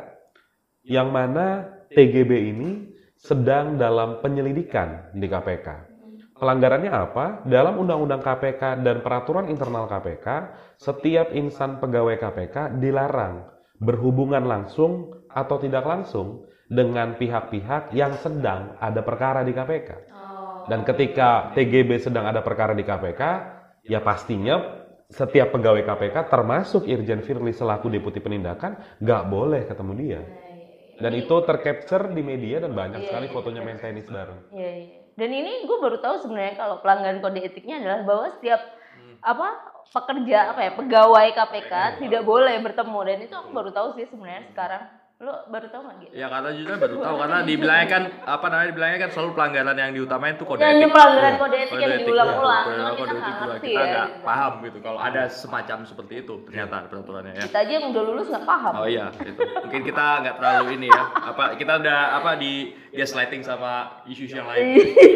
yang 0.88 1.12
mana 1.12 1.68
TGB 1.92 2.56
ini 2.56 2.88
sedang 3.20 3.76
dalam 3.76 4.24
penyelidikan 4.24 5.12
di 5.12 5.28
KPK. 5.28 5.92
Pelanggarannya 6.40 6.92
apa? 6.92 7.44
Dalam 7.44 7.76
Undang-Undang 7.76 8.24
KPK 8.24 8.80
dan 8.80 9.04
Peraturan 9.04 9.52
Internal 9.52 9.84
KPK, 9.84 10.56
setiap 10.80 11.36
insan 11.36 11.84
pegawai 11.84 12.16
KPK 12.16 12.80
dilarang 12.80 13.44
berhubungan 13.76 14.48
langsung 14.48 15.20
atau 15.28 15.60
tidak 15.60 15.84
langsung 15.84 16.48
dengan 16.64 17.12
pihak-pihak 17.20 17.92
yang 17.92 18.16
sedang 18.16 18.72
ada 18.80 19.04
perkara 19.04 19.44
di 19.44 19.52
KPK. 19.52 20.15
Dan 20.66 20.82
ketika 20.82 21.54
TGB 21.54 22.02
sedang 22.02 22.26
ada 22.26 22.42
perkara 22.42 22.74
di 22.74 22.82
KPK, 22.82 23.22
ya 23.86 24.02
pastinya 24.02 24.86
setiap 25.06 25.54
pegawai 25.54 25.86
KPK 25.86 26.26
termasuk 26.26 26.90
Irjen 26.90 27.22
Firly 27.22 27.54
selaku 27.54 27.86
Deputi 27.86 28.18
Penindakan 28.18 28.98
nggak 28.98 29.22
boleh 29.30 29.62
ketemu 29.70 29.92
dia. 29.94 30.20
Dan 30.96 31.12
itu 31.12 31.36
tercapture 31.44 32.10
di 32.10 32.24
media 32.24 32.64
dan 32.64 32.72
banyak 32.72 33.04
sekali 33.06 33.28
fotonya 33.28 33.60
main 33.60 33.76
tenis 33.76 34.08
bareng. 34.08 34.48
Iya, 34.50 34.70
iya. 34.80 34.98
Dan 35.16 35.30
ini 35.32 35.64
gue 35.64 35.78
baru 35.80 36.00
tahu 36.00 36.24
sebenarnya 36.24 36.60
kalau 36.60 36.80
pelanggaran 36.80 37.20
kode 37.20 37.40
etiknya 37.40 37.80
adalah 37.80 38.00
bahwa 38.04 38.26
setiap 38.36 38.60
apa 39.24 39.48
pekerja 39.92 40.52
apa 40.52 40.60
ya 40.60 40.72
pegawai 40.76 41.26
KPK 41.32 41.72
tidak 42.04 42.22
boleh 42.26 42.56
bertemu 42.60 43.00
dan 43.06 43.18
itu 43.24 43.34
aku 43.36 43.48
baru 43.54 43.70
tahu 43.72 43.88
sih 43.96 44.08
sebenarnya 44.08 44.44
sekarang. 44.52 44.84
Lo 45.16 45.32
baru 45.48 45.72
tahu 45.72 45.80
nggak 45.80 45.96
gitu? 45.96 46.12
Ya 46.12 46.28
karena 46.28 46.52
juga 46.52 46.72
baru 46.76 46.94
tahu 47.00 47.16
karena 47.16 47.38
dibilangnya 47.40 47.86
kan 47.88 48.02
apa 48.20 48.46
namanya 48.52 48.68
dibilangnya 48.68 48.98
kan 49.00 49.10
selalu 49.16 49.30
pelanggaran 49.32 49.72
yang 49.74 49.92
diutamain 49.96 50.36
itu 50.36 50.44
kode 50.44 50.60
Yang 50.60 50.76
etik. 50.76 50.92
pelanggaran 50.92 51.34
kode 51.34 51.56
etik 51.56 51.72
Kode 51.72 51.80
yang 51.80 51.92
etik, 51.96 52.04
diulang-ulang. 52.04 52.64
ya. 52.68 52.76
Kode 52.76 52.92
kita 52.92 53.16
etik 53.16 53.24
juga 53.32 53.46
ngerti 53.48 53.66
kita 53.66 53.80
ya. 53.80 53.88
nggak 53.88 54.06
gitu. 54.06 54.24
paham 54.28 54.52
gitu 54.60 54.78
kalau 54.84 54.98
ada 55.00 55.22
semacam 55.32 55.78
seperti 55.88 56.14
itu 56.20 56.34
ternyata 56.44 56.76
peraturannya 56.92 57.32
ya. 57.32 57.42
Kita 57.48 57.58
aja 57.64 57.72
yang 57.72 57.84
udah 57.96 58.02
lulus 58.04 58.26
nggak 58.28 58.44
paham. 58.44 58.72
Oh 58.76 58.84
iya, 58.84 59.06
itu. 59.16 59.40
Mungkin 59.40 59.80
kita 59.88 60.04
nggak 60.20 60.34
terlalu 60.36 60.66
ini 60.76 60.86
ya. 60.92 61.02
Apa 61.32 61.44
kita 61.56 61.72
udah 61.80 61.98
apa 62.12 62.30
di 62.36 62.52
dia 62.92 63.06
sliding 63.08 63.40
sama 63.40 63.72
isu-isu 64.04 64.36
yang 64.36 64.48
lain. 64.52 64.64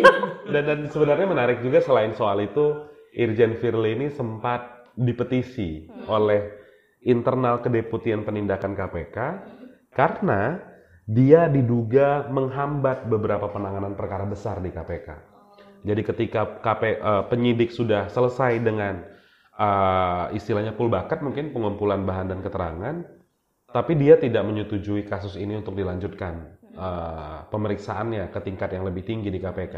Dan, 0.51 0.65
dan 0.65 0.81
sebenarnya 0.89 1.29
menarik 1.29 1.61
juga 1.61 1.79
selain 1.79 2.11
soal 2.11 2.41
itu, 2.41 2.89
Irjen 3.13 3.55
Firly 3.55 3.95
ini 3.95 4.11
sempat 4.11 4.67
dipetisi 4.97 5.87
oleh 6.09 6.43
internal 7.01 7.61
kedeputian 7.61 8.25
penindakan 8.25 8.75
KPK 8.75 9.17
karena 9.95 10.63
dia 11.11 11.51
diduga 11.51 12.31
menghambat 12.31 13.11
beberapa 13.11 13.51
penanganan 13.51 13.99
perkara 13.99 14.23
besar 14.23 14.63
di 14.63 14.71
KPK. 14.71 15.09
Jadi 15.83 16.03
ketika 16.05 16.61
KP, 16.61 16.83
eh, 17.01 17.25
penyidik 17.27 17.73
sudah 17.73 18.07
selesai 18.13 18.61
dengan 18.61 19.03
eh, 19.61 20.25
istilahnya 20.33 20.73
bakat 20.73 21.21
mungkin 21.21 21.53
pengumpulan 21.53 22.07
bahan 22.09 22.33
dan 22.33 22.41
keterangan, 22.41 22.97
tapi 23.69 23.93
dia 23.99 24.17
tidak 24.17 24.41
menyetujui 24.47 25.05
kasus 25.05 25.37
ini 25.37 25.59
untuk 25.59 25.77
dilanjutkan 25.77 26.57
eh, 26.73 27.39
pemeriksaannya 27.51 28.31
ke 28.31 28.41
tingkat 28.41 28.73
yang 28.77 28.87
lebih 28.87 29.03
tinggi 29.05 29.29
di 29.29 29.41
KPK. 29.43 29.77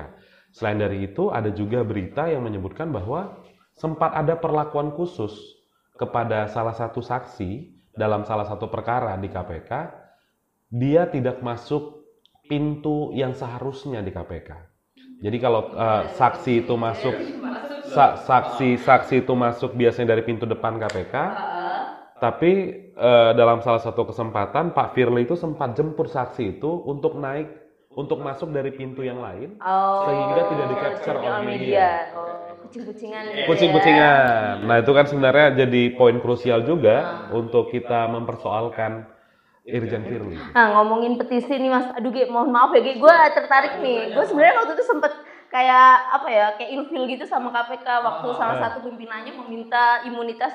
Selain 0.53 0.77
dari 0.77 1.09
itu, 1.09 1.33
ada 1.33 1.49
juga 1.49 1.81
berita 1.81 2.29
yang 2.29 2.45
menyebutkan 2.45 2.93
bahwa 2.93 3.41
sempat 3.73 4.13
ada 4.13 4.37
perlakuan 4.37 4.93
khusus 4.93 5.33
kepada 5.97 6.45
salah 6.53 6.77
satu 6.77 7.01
saksi 7.01 7.73
dalam 7.97 8.29
salah 8.29 8.45
satu 8.45 8.69
perkara 8.69 9.17
di 9.17 9.33
KPK. 9.33 10.02
Dia 10.73 11.05
tidak 11.05 11.45
masuk 11.45 12.09
pintu 12.49 13.13
yang 13.13 13.37
seharusnya 13.37 14.01
di 14.01 14.09
KPK. 14.11 14.51
Jadi 15.23 15.37
kalau 15.39 15.71
eh, 15.77 16.03
saksi 16.19 16.67
itu 16.67 16.75
masuk 16.75 17.15
sa- 17.87 18.17
saksi 18.19 18.81
saksi 18.81 19.23
itu 19.23 19.33
masuk 19.37 19.77
biasanya 19.77 20.17
dari 20.17 20.23
pintu 20.27 20.49
depan 20.49 20.81
KPK, 20.81 21.15
tapi 22.19 22.53
eh, 22.91 23.31
dalam 23.37 23.61
salah 23.61 23.83
satu 23.83 24.09
kesempatan 24.09 24.73
Pak 24.73 24.95
Firly 24.97 25.29
itu 25.29 25.35
sempat 25.37 25.75
jemput 25.77 26.09
saksi 26.11 26.59
itu 26.59 26.71
untuk 26.89 27.19
naik 27.21 27.51
untuk 27.93 28.25
masuk 28.25 28.49
dari 28.57 28.73
pintu 28.73 29.05
yang 29.05 29.21
lain 29.21 29.61
Oh, 29.61 30.09
sehingga 30.09 30.43
tidak 30.49 30.67
di 30.73 30.77
capture 30.81 31.17
oleh 31.21 31.29
on 31.29 31.45
media. 31.45 31.87
Oh, 32.17 32.57
kucing-kucingan 32.65 33.23
gitu 33.29 33.37
ya. 33.37 33.47
Kucing-kucingan. 33.53 34.55
Nah 34.65 34.77
itu 34.81 34.93
kan 34.97 35.05
sebenarnya 35.05 35.47
jadi 35.69 35.83
poin 35.93 36.17
krusial 36.25 36.65
juga 36.65 37.29
untuk 37.37 37.69
kita 37.69 38.09
mempersoalkan 38.09 39.12
Irjen 39.63 40.03
Firly. 40.03 40.35
Nah 40.55 40.67
ngomongin 40.75 41.15
petisi 41.15 41.55
nih 41.55 41.71
mas, 41.71 41.87
aduh 41.95 42.11
Ge, 42.11 42.27
mohon 42.27 42.51
maaf 42.51 42.75
ya 42.75 42.83
Ge, 42.83 42.99
gue 42.99 43.17
tertarik 43.31 43.79
nih. 43.79 44.11
Gue 44.11 44.25
sebenarnya 44.27 44.59
waktu 44.59 44.75
itu 44.75 44.85
sempet 44.91 45.13
kayak 45.55 46.19
apa 46.19 46.29
ya, 46.33 46.47
kayak 46.59 46.71
ilfil 46.75 47.05
gitu 47.07 47.25
sama 47.29 47.55
KPK 47.55 47.87
waktu 48.03 48.27
salah 48.35 48.57
satu 48.59 48.83
pimpinannya 48.83 49.31
meminta 49.39 50.03
imunitas 50.03 50.51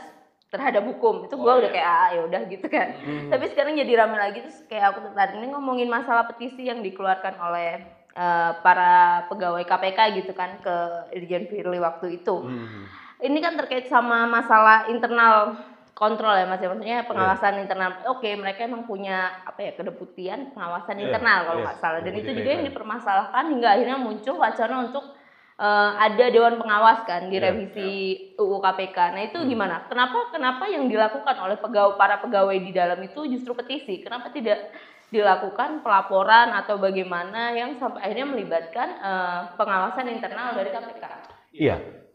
terhadap 0.52 0.84
hukum. 0.84 1.24
Itu 1.24 1.40
gue 1.40 1.54
udah 1.64 1.72
kayak 1.72 1.88
ah 1.88 2.08
ya 2.12 2.22
udah 2.28 2.42
gitu 2.52 2.68
kan. 2.68 2.88
Tapi 3.32 3.46
sekarang 3.56 3.80
jadi 3.80 4.04
rame 4.04 4.20
lagi 4.20 4.44
terus 4.44 4.60
kayak 4.68 4.92
aku 4.92 5.08
tertarik 5.08 5.40
ini 5.40 5.56
ngomongin 5.56 5.88
masalah 5.88 6.28
petisi 6.28 6.68
yang 6.68 6.84
dikeluarkan 6.84 7.36
oleh 7.40 7.88
eh, 8.12 8.52
para 8.60 9.24
pegawai 9.32 9.64
KPK 9.64 10.00
gitu 10.20 10.36
kan 10.36 10.60
ke 10.60 10.76
Irjen 11.16 11.48
Firly 11.48 11.80
waktu 11.80 12.20
itu. 12.20 12.44
Ini 13.24 13.40
kan 13.40 13.56
terkait 13.56 13.88
sama 13.88 14.28
masalah 14.28 14.92
internal 14.92 15.56
kontrol 15.98 16.34
ya 16.38 16.46
mas 16.46 16.62
ya. 16.62 16.70
Maksudnya 16.72 16.98
pengawasan 17.10 17.58
internal. 17.64 17.92
Oke 18.14 18.30
mereka 18.38 18.60
emang 18.70 18.86
punya 18.86 19.34
apa 19.50 19.60
ya 19.68 19.72
kedeputian 19.74 20.54
pengawasan 20.54 20.98
Iya, 20.98 21.06
internal 21.10 21.40
kalau 21.48 21.60
iya, 21.60 21.66
nggak 21.66 21.80
salah. 21.82 22.00
Dan 22.06 22.14
itu 22.22 22.30
juga 22.38 22.50
yang 22.56 22.64
dipermasalahkan 22.70 23.44
hingga 23.54 23.68
akhirnya 23.76 23.98
muncul 23.98 24.36
wacana 24.38 24.76
untuk 24.86 25.04
eh, 25.60 25.92
ada 26.06 26.26
dewan 26.36 26.56
pengawas 26.62 27.00
kan 27.10 27.22
di 27.32 27.38
Iya, 27.38 27.50
revisi 27.52 27.90
UU 28.38 28.58
KPK 28.62 28.98
nah 29.14 29.24
itu 29.26 29.38
gimana? 29.44 29.82
Kenapa 29.90 30.18
kenapa 30.34 30.64
yang 30.70 30.86
dilakukan 30.92 31.36
oleh 31.42 31.58
pegawai 31.58 31.94
para 31.98 32.16
pegawai 32.24 32.58
di 32.62 32.72
dalam 32.72 33.00
itu 33.02 33.26
justru 33.26 33.52
petisi? 33.58 33.98
Kenapa 33.98 34.30
tidak 34.30 34.62
dilakukan 35.10 35.80
pelaporan 35.86 36.52
atau 36.52 36.76
bagaimana 36.78 37.56
yang 37.56 37.72
sampai 37.80 38.00
akhirnya 38.06 38.28
melibatkan 38.28 38.88
eh, 39.00 39.40
pengawasan 39.58 40.08
internal 40.12 40.52
dari 40.54 40.70
KPK 40.72 41.04
Iya, 41.52 41.76
pe- 41.84 42.07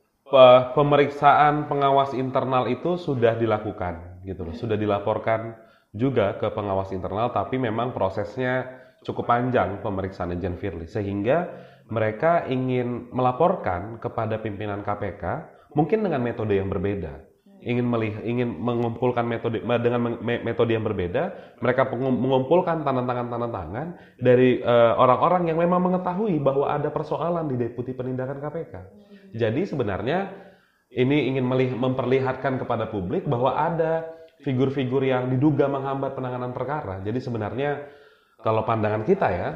pemeriksaan 0.72 1.68
pengawas 1.68 2.16
internal 2.16 2.64
itu 2.66 2.96
sudah 2.96 3.36
dilakukan, 3.36 4.24
gitu 4.24 4.48
loh. 4.48 4.54
Sudah 4.56 4.80
dilaporkan 4.80 5.52
juga 5.92 6.40
ke 6.40 6.48
pengawas 6.48 6.88
internal, 6.96 7.30
tapi 7.36 7.60
memang 7.60 7.92
prosesnya 7.92 8.80
cukup 9.04 9.28
panjang 9.28 9.84
pemeriksaan 9.84 10.32
Irjen 10.32 10.56
Firly, 10.56 10.88
sehingga 10.88 11.52
mereka 11.92 12.48
ingin 12.48 13.12
melaporkan 13.12 14.00
kepada 14.00 14.40
pimpinan 14.40 14.80
KPK, 14.80 15.22
mungkin 15.76 16.00
dengan 16.00 16.24
metode 16.24 16.56
yang 16.56 16.72
berbeda. 16.72 17.28
Ingin 17.62 17.86
melihat, 17.86 18.26
ingin 18.26 18.58
mengumpulkan 18.58 19.22
metode 19.22 19.62
dengan 19.62 20.18
metode 20.18 20.74
yang 20.74 20.82
berbeda, 20.82 21.54
mereka 21.62 21.86
mengumpulkan 21.94 22.82
tanda 22.82 23.06
tangan 23.06 23.30
tanda 23.30 23.48
tangan 23.54 23.86
dari 24.18 24.58
eh, 24.58 24.92
orang-orang 24.98 25.46
yang 25.46 25.62
memang 25.62 25.78
mengetahui 25.78 26.42
bahwa 26.42 26.66
ada 26.66 26.90
persoalan 26.90 27.46
di 27.46 27.54
deputi 27.54 27.94
penindakan 27.94 28.42
KPK. 28.42 28.74
Jadi 29.32 29.64
sebenarnya 29.64 30.28
ini 30.92 31.32
ingin 31.32 31.48
memperlihatkan 31.76 32.60
kepada 32.60 32.92
publik 32.92 33.24
bahwa 33.24 33.56
ada 33.56 34.04
figur-figur 34.44 35.00
yang 35.00 35.32
diduga 35.32 35.70
menghambat 35.70 36.12
penanganan 36.12 36.52
perkara. 36.52 37.00
Jadi 37.00 37.18
sebenarnya 37.22 37.88
kalau 38.42 38.66
pandangan 38.66 39.06
kita 39.06 39.28
ya 39.32 39.48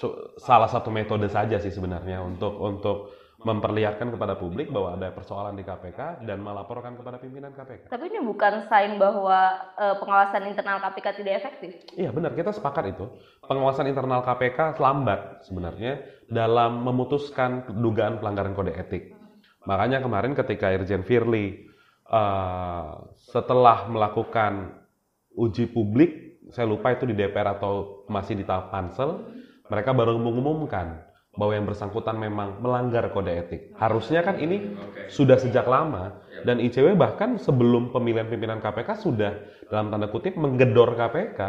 cu- 0.00 0.16
salah 0.40 0.70
satu 0.70 0.88
metode 0.88 1.28
saja 1.28 1.60
sih 1.60 1.68
sebenarnya 1.68 2.24
untuk 2.24 2.56
untuk 2.56 2.96
memperlihatkan 3.40 4.12
kepada 4.12 4.36
publik 4.36 4.68
bahwa 4.68 5.00
ada 5.00 5.08
persoalan 5.16 5.56
di 5.56 5.64
KPK 5.64 6.28
dan 6.28 6.44
melaporkan 6.44 6.92
kepada 6.92 7.16
pimpinan 7.16 7.56
KPK. 7.56 7.88
Tapi 7.88 8.04
ini 8.12 8.20
bukan 8.20 8.68
sign 8.68 9.00
bahwa 9.00 9.56
eh, 9.80 9.96
pengawasan 9.96 10.44
internal 10.44 10.78
KPK 10.84 11.24
tidak 11.24 11.34
efektif. 11.40 11.72
Iya 11.96 12.12
benar, 12.12 12.36
kita 12.36 12.52
sepakat 12.52 12.92
itu. 12.92 13.08
Pengawasan 13.40 13.88
internal 13.88 14.20
KPK 14.20 14.76
lambat 14.76 15.48
sebenarnya 15.48 16.04
dalam 16.28 16.84
memutuskan 16.84 17.64
dugaan 17.80 18.20
pelanggaran 18.20 18.52
kode 18.52 18.76
etik. 18.76 19.16
Makanya 19.64 20.04
kemarin 20.04 20.36
ketika 20.36 20.68
Irjen 20.76 21.08
Firly 21.08 21.64
eh, 22.12 22.90
setelah 23.24 23.88
melakukan 23.88 24.84
uji 25.32 25.72
publik, 25.72 26.44
saya 26.52 26.68
lupa 26.68 26.92
itu 26.92 27.08
di 27.08 27.16
DPR 27.16 27.56
atau 27.56 28.04
masih 28.04 28.36
di 28.36 28.44
tahap 28.44 28.68
pansel, 28.68 29.32
mereka 29.72 29.96
baru 29.96 30.20
mengumumkan 30.20 31.08
bahwa 31.30 31.52
yang 31.52 31.62
bersangkutan 31.64 32.16
memang 32.16 32.58
melanggar 32.58 33.06
kode 33.08 33.30
etik. 33.30 33.62
Harusnya 33.74 34.20
kan 34.20 34.36
ini 34.36 34.74
sudah 35.06 35.36
sejak 35.36 35.64
lama 35.64 36.18
dan 36.42 36.58
ICW 36.58 36.94
bahkan 36.94 37.36
sebelum 37.36 37.90
pemilihan 37.90 38.26
pimpinan 38.26 38.58
KPK 38.58 38.98
sudah 38.98 39.32
dalam 39.66 39.88
tanda 39.88 40.06
kutip 40.06 40.34
menggedor 40.34 40.92
KPK. 40.92 41.40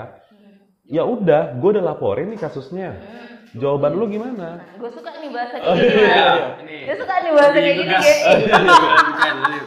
Ya 0.86 1.02
udah, 1.02 1.56
gue 1.56 1.70
udah 1.72 1.86
laporin 1.88 2.30
nih 2.30 2.40
kasusnya. 2.40 3.00
Jawaban 3.52 3.92
lu 3.94 4.08
gimana? 4.08 4.64
gue 4.80 4.88
suka 4.88 5.12
nih 5.14 5.28
bahasa 5.28 5.60
kayak 5.60 5.76
gini 5.76 5.92
Ini 6.64 6.78
gue 6.88 6.96
suka 6.96 7.14
nih 7.20 7.32
bahasa 7.36 7.52
kayak 7.52 7.76
gini 7.76 7.92
Lebih- 7.92 8.24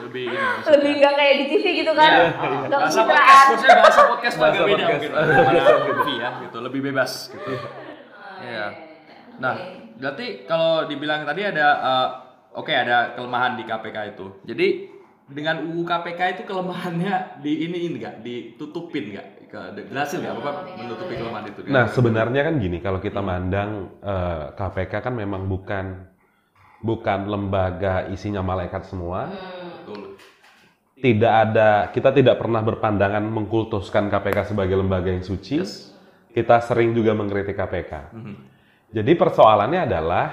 lebih 0.09 0.25
ini 0.25 0.39
maksudnya. 0.41 0.73
lebih 0.73 0.93
nggak 0.97 1.15
kayak 1.15 1.35
di 1.37 1.45
TV 1.53 1.65
gitu 1.77 1.93
kan 1.93 2.11
Iya. 2.17 2.25
Bahasa 2.73 3.01
podcast, 3.05 3.45
maksudnya 3.45 3.77
bahasa 3.77 4.03
podcast 4.09 4.37
Bahasa 4.41 4.57
agak 4.57 4.65
beda 4.65 4.85
mungkin. 4.89 5.11
Ya, 6.17 6.29
gitu. 6.41 6.57
Lebih 6.65 6.81
bebas 6.83 7.13
gitu. 7.29 7.53
Iya. 8.41 8.67
Nah, 9.37 9.55
berarti 9.99 10.47
kalau 10.47 10.87
dibilang 10.87 11.27
tadi 11.27 11.43
ada 11.47 11.69
eh, 11.79 12.09
oke 12.55 12.73
ada 12.73 13.15
kelemahan 13.19 13.59
di 13.59 13.65
KPK 13.67 13.97
itu. 14.15 14.27
Jadi 14.47 14.69
dengan 15.25 15.65
UU 15.65 15.89
KPK 15.89 16.21
itu 16.37 16.43
kelemahannya 16.45 17.41
di 17.41 17.65
ini 17.65 17.89
ini 17.89 17.97
enggak 17.97 18.21
ditutupin 18.21 19.15
enggak? 19.15 19.29
Berhasil 19.87 20.19
nggak 20.19 20.35
Bapak 20.43 20.55
menutupi 20.75 21.15
kelemahan 21.15 21.47
itu? 21.47 21.63
Nah, 21.71 21.87
sebenarnya 21.87 22.43
kan 22.43 22.59
gini, 22.59 22.83
kalau 22.83 22.99
kita 22.99 23.23
mandang 23.23 23.95
eh, 24.03 24.51
KPK 24.51 24.99
kan 24.99 25.15
memang 25.15 25.47
bukan 25.47 26.11
bukan 26.83 27.31
lembaga 27.31 28.11
isinya 28.11 28.43
malaikat 28.43 28.85
semua. 28.91 29.31
Betul. 29.31 30.19
Tidak 30.99 31.33
ada, 31.33 31.89
kita 31.95 32.11
tidak 32.11 32.41
pernah 32.43 32.67
berpandangan 32.67 33.23
mengkultuskan 33.23 34.11
KPK 34.11 34.53
sebagai 34.53 34.75
lembaga 34.75 35.15
yang 35.15 35.23
suci. 35.23 35.63
Kita 36.35 36.59
sering 36.59 36.91
juga 36.93 37.15
mengkritik 37.15 37.55
KPK. 37.55 37.93
Jadi 38.95 39.13
persoalannya 39.19 39.91
adalah 39.91 40.27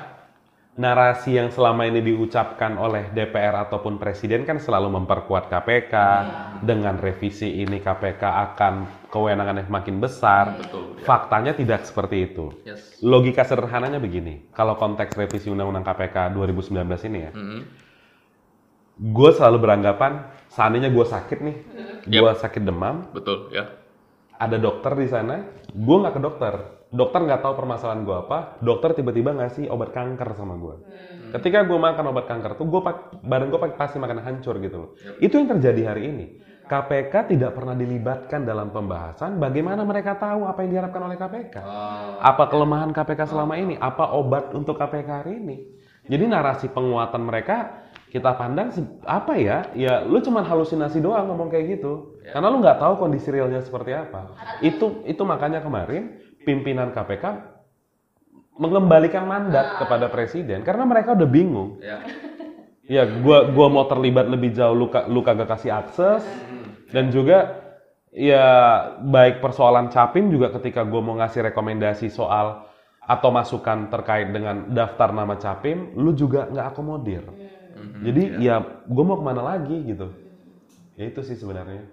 narasi 0.77 1.36
yang 1.36 1.50
selama 1.50 1.84
ini 1.89 2.00
diucapkan 2.00 2.77
oleh 2.77 3.10
DPR 3.12 3.68
ataupun 3.68 3.98
presiden 3.98 4.46
kan 4.46 4.62
selalu 4.62 5.01
memperkuat 5.01 5.50
KPK 5.50 5.94
dengan 6.63 6.96
revisi 7.01 7.60
ini 7.65 7.82
KPK 7.82 8.22
akan 8.22 8.74
kewenangannya 9.10 9.65
makin 9.68 9.98
besar. 9.98 10.62
Betul, 10.62 10.96
ya. 10.96 11.03
Faktanya 11.03 11.51
tidak 11.58 11.84
seperti 11.89 12.32
itu. 12.32 12.53
Yes. 12.63 13.01
Logika 13.01 13.44
sederhananya 13.44 13.98
begini, 13.98 14.48
kalau 14.53 14.77
konteks 14.77 15.18
revisi 15.18 15.50
Undang-Undang 15.50 15.84
KPK 15.84 16.32
2019 16.32 17.01
ini 17.10 17.20
ya, 17.27 17.32
Mhm. 17.34 17.60
gue 19.12 19.30
selalu 19.34 19.58
beranggapan 19.58 20.22
seandainya 20.53 20.94
gue 20.94 21.06
sakit 21.06 21.39
nih, 21.41 21.58
gue 22.08 22.32
sakit 22.38 22.62
demam, 22.62 23.10
Betul 23.12 23.50
ya. 23.51 23.80
Ada 24.41 24.57
dokter 24.57 24.98
di 24.98 25.05
sana, 25.05 25.53
gue 25.69 25.98
nggak 26.01 26.17
ke 26.17 26.21
dokter. 26.21 26.53
Dokter 26.91 27.24
nggak 27.24 27.45
tahu 27.45 27.53
permasalahan 27.55 28.01
gue 28.03 28.17
apa, 28.27 28.60
dokter 28.60 28.98
tiba-tiba 28.98 29.31
ngasih 29.38 29.69
obat 29.69 29.93
kanker 29.93 30.33
sama 30.36 30.57
gue. 30.57 30.75
Ketika 31.31 31.63
gue 31.63 31.77
makan 31.77 32.12
obat 32.12 32.25
kanker 32.27 32.60
tuh, 32.60 32.67
gue 32.67 32.81
badan 33.24 33.48
gue 33.48 33.60
pasti 33.77 34.01
makan 34.01 34.19
hancur 34.19 34.60
gitu 34.60 34.75
loh. 34.75 34.89
Itu 35.21 35.39
yang 35.39 35.48
terjadi 35.55 35.93
hari 35.93 36.10
ini. 36.10 36.25
KPK 36.67 37.36
tidak 37.36 37.51
pernah 37.51 37.75
dilibatkan 37.75 38.48
dalam 38.48 38.71
pembahasan 38.71 39.43
bagaimana 39.43 39.83
mereka 39.83 40.15
tahu 40.15 40.48
apa 40.48 40.63
yang 40.63 40.79
diharapkan 40.79 41.03
oleh 41.03 41.17
KPK. 41.19 41.55
Apa 42.19 42.43
kelemahan 42.48 42.95
KPK 42.95 43.27
selama 43.27 43.60
ini? 43.60 43.75
Apa 43.75 44.15
obat 44.15 44.55
untuk 44.55 44.79
KPK 44.79 45.10
hari 45.12 45.39
ini? 45.39 45.57
Jadi 46.07 46.24
narasi 46.31 46.71
penguatan 46.71 47.27
mereka 47.27 47.88
kita 48.12 48.36
pandang 48.36 48.75
apa 49.08 49.34
ya? 49.39 49.72
Ya 49.72 50.03
lu 50.03 50.20
cuman 50.20 50.44
halusinasi 50.44 51.00
doang 51.00 51.32
ngomong 51.32 51.48
kayak 51.48 51.80
gitu. 51.80 52.20
Karena 52.27 52.51
lu 52.51 52.60
nggak 52.60 52.77
tahu 52.84 53.08
kondisi 53.08 53.32
realnya 53.32 53.63
seperti 53.63 53.96
apa. 53.96 54.36
Itu 54.60 55.08
itu 55.08 55.24
makanya 55.24 55.63
kemarin 55.63 56.20
pimpinan 56.44 56.91
KPK 56.91 57.24
mengembalikan 58.60 59.24
mandat 59.24 59.80
kepada 59.80 60.12
presiden 60.12 60.62
karena 60.68 60.84
mereka 60.84 61.15
udah 61.15 61.30
bingung. 61.30 61.79
Ya. 61.79 62.03
Ya, 62.92 63.07
gua 63.07 63.48
gua 63.48 63.72
mau 63.72 63.88
terlibat 63.88 64.27
lebih 64.27 64.51
jauh 64.51 64.75
lu 64.75 64.92
lu 65.07 65.24
kagak 65.24 65.48
kasih 65.48 65.72
akses 65.72 66.27
dan 66.92 67.07
juga 67.07 67.64
ya 68.12 68.44
baik 69.00 69.40
persoalan 69.40 69.88
capim 69.88 70.27
juga 70.27 70.51
ketika 70.59 70.83
gua 70.83 71.00
mau 71.00 71.16
ngasih 71.16 71.48
rekomendasi 71.48 72.12
soal 72.12 72.68
atau 73.01 73.29
masukan 73.33 73.90
terkait 73.90 74.29
dengan 74.29 74.70
daftar 74.70 75.09
nama 75.09 75.33
capim, 75.35 75.96
lu 75.98 76.14
juga 76.14 76.46
nggak 76.51 76.68
akomodir. 76.75 77.24
Jadi 78.01 78.22
ya 78.41 78.55
gua 78.89 79.03
mau 79.05 79.17
ke 79.20 79.25
mana 79.25 79.41
lagi 79.41 79.77
gitu. 79.85 80.07
Ya 81.00 81.05
itu 81.09 81.22
sih 81.24 81.37
sebenarnya. 81.37 81.85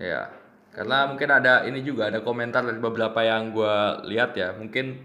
Ya, 0.00 0.32
karena 0.72 1.06
mungkin 1.06 1.28
ada 1.30 1.62
ini 1.68 1.84
juga 1.84 2.08
ada 2.08 2.24
komentar 2.24 2.64
dari 2.64 2.80
beberapa 2.80 3.20
yang 3.22 3.52
gue 3.52 3.74
lihat 4.08 4.32
ya, 4.34 4.56
mungkin 4.56 4.98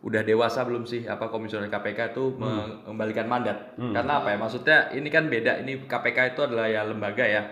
udah 0.00 0.24
dewasa 0.24 0.64
belum 0.64 0.88
sih 0.88 1.04
apa 1.04 1.28
komisioner 1.28 1.68
KPK 1.68 2.16
itu 2.16 2.32
mengembalikan 2.40 3.28
mandat? 3.28 3.76
Karena 3.92 4.24
apa 4.24 4.32
ya? 4.32 4.36
Maksudnya 4.40 4.78
ini 4.96 5.12
kan 5.12 5.28
beda. 5.28 5.60
Ini 5.60 5.84
KPK 5.84 6.34
itu 6.34 6.40
adalah 6.40 6.66
ya 6.72 6.82
lembaga 6.88 7.22
ya, 7.22 7.42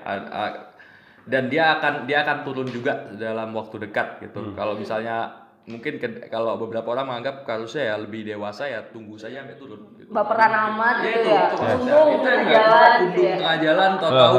dan 1.28 1.52
dia 1.52 1.76
akan 1.76 2.08
dia 2.08 2.24
akan 2.24 2.38
turun 2.48 2.68
juga 2.72 3.04
dalam 3.20 3.52
waktu 3.52 3.76
dekat 3.84 4.24
gitu. 4.24 4.56
Kalau 4.56 4.74
misalnya 4.80 5.28
mungkin 5.68 6.00
ke- 6.00 6.32
kalau 6.32 6.56
beberapa 6.56 6.88
orang 6.96 7.04
menganggap 7.12 7.44
harusnya 7.44 7.92
ya 7.92 7.94
lebih 8.00 8.24
dewasa 8.24 8.64
ya 8.64 8.80
tunggu 8.88 9.20
saja 9.20 9.44
sampai 9.44 9.60
turun. 9.60 9.97
Gitu. 10.08 10.16
baperan 10.16 10.52
amat 10.72 10.96
Ya, 10.98 11.04
gitu 11.04 11.20
itu, 11.20 11.28
ya 11.28 11.40
itu 11.44 11.56
maksudnya. 11.60 11.76
Sungguh 11.76 12.16
Itu 12.16 12.28
yang 12.28 12.40
tengah 12.40 12.48
jalan 12.48 12.88
gitu 12.88 13.04
kundung 13.12 13.28
ya 13.28 13.36
tengah 13.36 13.58
jalan 13.60 13.90
atau 13.92 14.08
tahu 14.08 14.36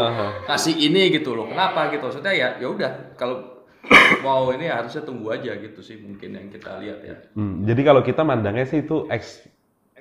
kasih 0.50 0.76
ini 0.82 1.02
gitu 1.14 1.30
loh. 1.38 1.46
Kenapa 1.46 1.80
gitu? 1.94 2.04
Maksudnya 2.10 2.34
ya 2.34 2.48
ya 2.58 2.68
udah 2.74 2.92
kalau 3.14 3.38
mau 4.26 4.50
ini 4.50 4.66
harusnya 4.66 5.06
tunggu 5.06 5.30
aja 5.30 5.52
gitu 5.56 5.80
sih 5.86 6.02
mungkin 6.02 6.30
yang 6.34 6.48
kita 6.50 6.82
lihat 6.82 7.00
ya. 7.06 7.16
Hmm, 7.38 7.64
jadi 7.70 7.82
kalau 7.86 8.02
kita 8.02 8.26
mandangnya 8.26 8.66
sih 8.66 8.82
itu 8.82 9.06
eks- 9.08 9.46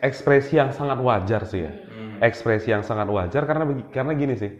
ekspresi 0.00 0.56
yang 0.56 0.72
sangat 0.72 0.98
wajar 0.98 1.44
sih 1.44 1.68
ya. 1.68 1.72
Ekspresi 2.18 2.72
yang 2.74 2.82
sangat 2.82 3.06
wajar 3.06 3.44
karena 3.46 3.68
karena 3.92 4.12
gini 4.16 4.34
sih. 4.34 4.50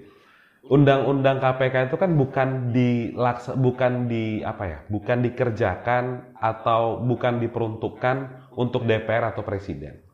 Undang-undang 0.69 1.41
KPK 1.41 1.89
itu 1.89 1.97
kan 1.97 2.13
bukan 2.13 2.77
dilaksa, 2.77 3.57
bukan 3.57 4.05
di 4.05 4.45
apa 4.45 4.65
ya? 4.69 4.79
Bukan 4.93 5.25
dikerjakan 5.25 6.37
atau 6.37 7.01
bukan 7.01 7.41
diperuntukkan 7.41 8.17
untuk 8.53 8.85
DPR 8.85 9.33
atau 9.33 9.41
presiden. 9.41 10.08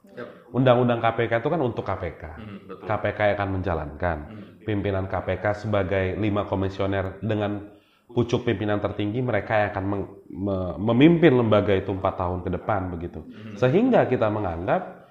Undang-undang 0.55 1.03
KPK 1.03 1.43
itu 1.43 1.49
kan 1.51 1.61
untuk 1.61 1.83
KPK. 1.83 2.23
Hmm, 2.38 2.59
betul. 2.71 2.87
KPK 2.87 3.19
yang 3.27 3.35
akan 3.35 3.51
menjalankan. 3.59 4.19
Pimpinan 4.62 5.05
KPK 5.11 5.67
sebagai 5.67 6.14
lima 6.14 6.47
komisioner 6.47 7.19
dengan 7.19 7.75
pucuk 8.07 8.47
pimpinan 8.47 8.79
tertinggi 8.79 9.19
mereka 9.19 9.67
yang 9.67 9.69
akan 9.75 9.85
meng- 9.85 10.11
me- 10.31 10.77
memimpin 10.79 11.35
lembaga 11.35 11.75
itu 11.75 11.90
empat 11.90 12.14
tahun 12.14 12.47
ke 12.47 12.51
depan 12.55 12.87
begitu. 12.95 13.27
Sehingga 13.59 14.07
kita 14.07 14.31
menganggap 14.31 15.11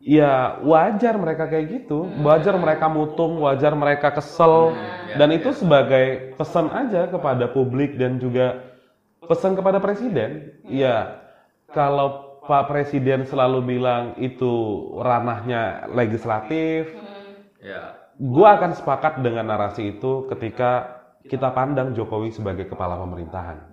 ya 0.00 0.56
wajar 0.64 1.20
mereka 1.20 1.44
kayak 1.44 1.66
gitu, 1.84 2.08
wajar 2.24 2.56
mereka 2.56 2.88
mutung, 2.88 3.36
wajar 3.44 3.76
mereka 3.76 4.08
kesel 4.16 4.72
dan 5.12 5.28
itu 5.28 5.52
sebagai 5.52 6.32
pesan 6.40 6.72
aja 6.72 7.04
kepada 7.04 7.52
publik 7.52 8.00
dan 8.00 8.16
juga 8.16 8.64
pesan 9.28 9.52
kepada 9.52 9.76
presiden. 9.76 10.56
Ya 10.64 11.20
kalau 11.68 12.29
Pak 12.50 12.66
Presiden 12.66 13.22
selalu 13.30 13.78
bilang 13.78 14.18
itu 14.18 14.50
ranahnya 14.98 15.86
legislatif, 15.94 16.90
Ya. 17.60 17.92
Gua 18.16 18.56
akan 18.56 18.72
sepakat 18.76 19.20
dengan 19.20 19.48
narasi 19.48 19.96
itu 19.96 20.28
ketika 20.28 21.00
kita 21.28 21.52
pandang 21.52 21.92
Jokowi 21.92 22.32
sebagai 22.32 22.68
kepala 22.68 22.96
pemerintahan. 22.96 23.68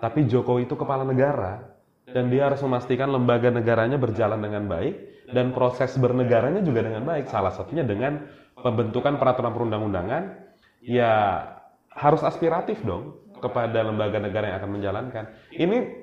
Tapi 0.00 0.26
Jokowi 0.28 0.64
itu 0.66 0.74
kepala 0.74 1.04
negara 1.04 1.72
dan 2.08 2.32
dia 2.32 2.48
harus 2.50 2.60
memastikan 2.64 3.12
lembaga 3.12 3.52
negaranya 3.52 3.96
berjalan 4.00 4.40
dengan 4.40 4.64
baik 4.66 5.28
dan 5.30 5.52
proses 5.52 5.94
bernegaranya 5.96 6.60
juga 6.64 6.84
dengan 6.84 7.04
baik. 7.04 7.28
Salah 7.28 7.52
satunya 7.52 7.84
dengan 7.84 8.28
pembentukan 8.56 9.16
peraturan 9.16 9.52
perundang-undangan 9.52 10.22
ya 10.82 11.44
harus 11.92 12.24
aspiratif 12.24 12.80
dong 12.82 13.20
kepada 13.40 13.84
lembaga 13.84 14.20
negara 14.20 14.52
yang 14.52 14.56
akan 14.60 14.72
menjalankan. 14.72 15.24
Ini 15.52 16.01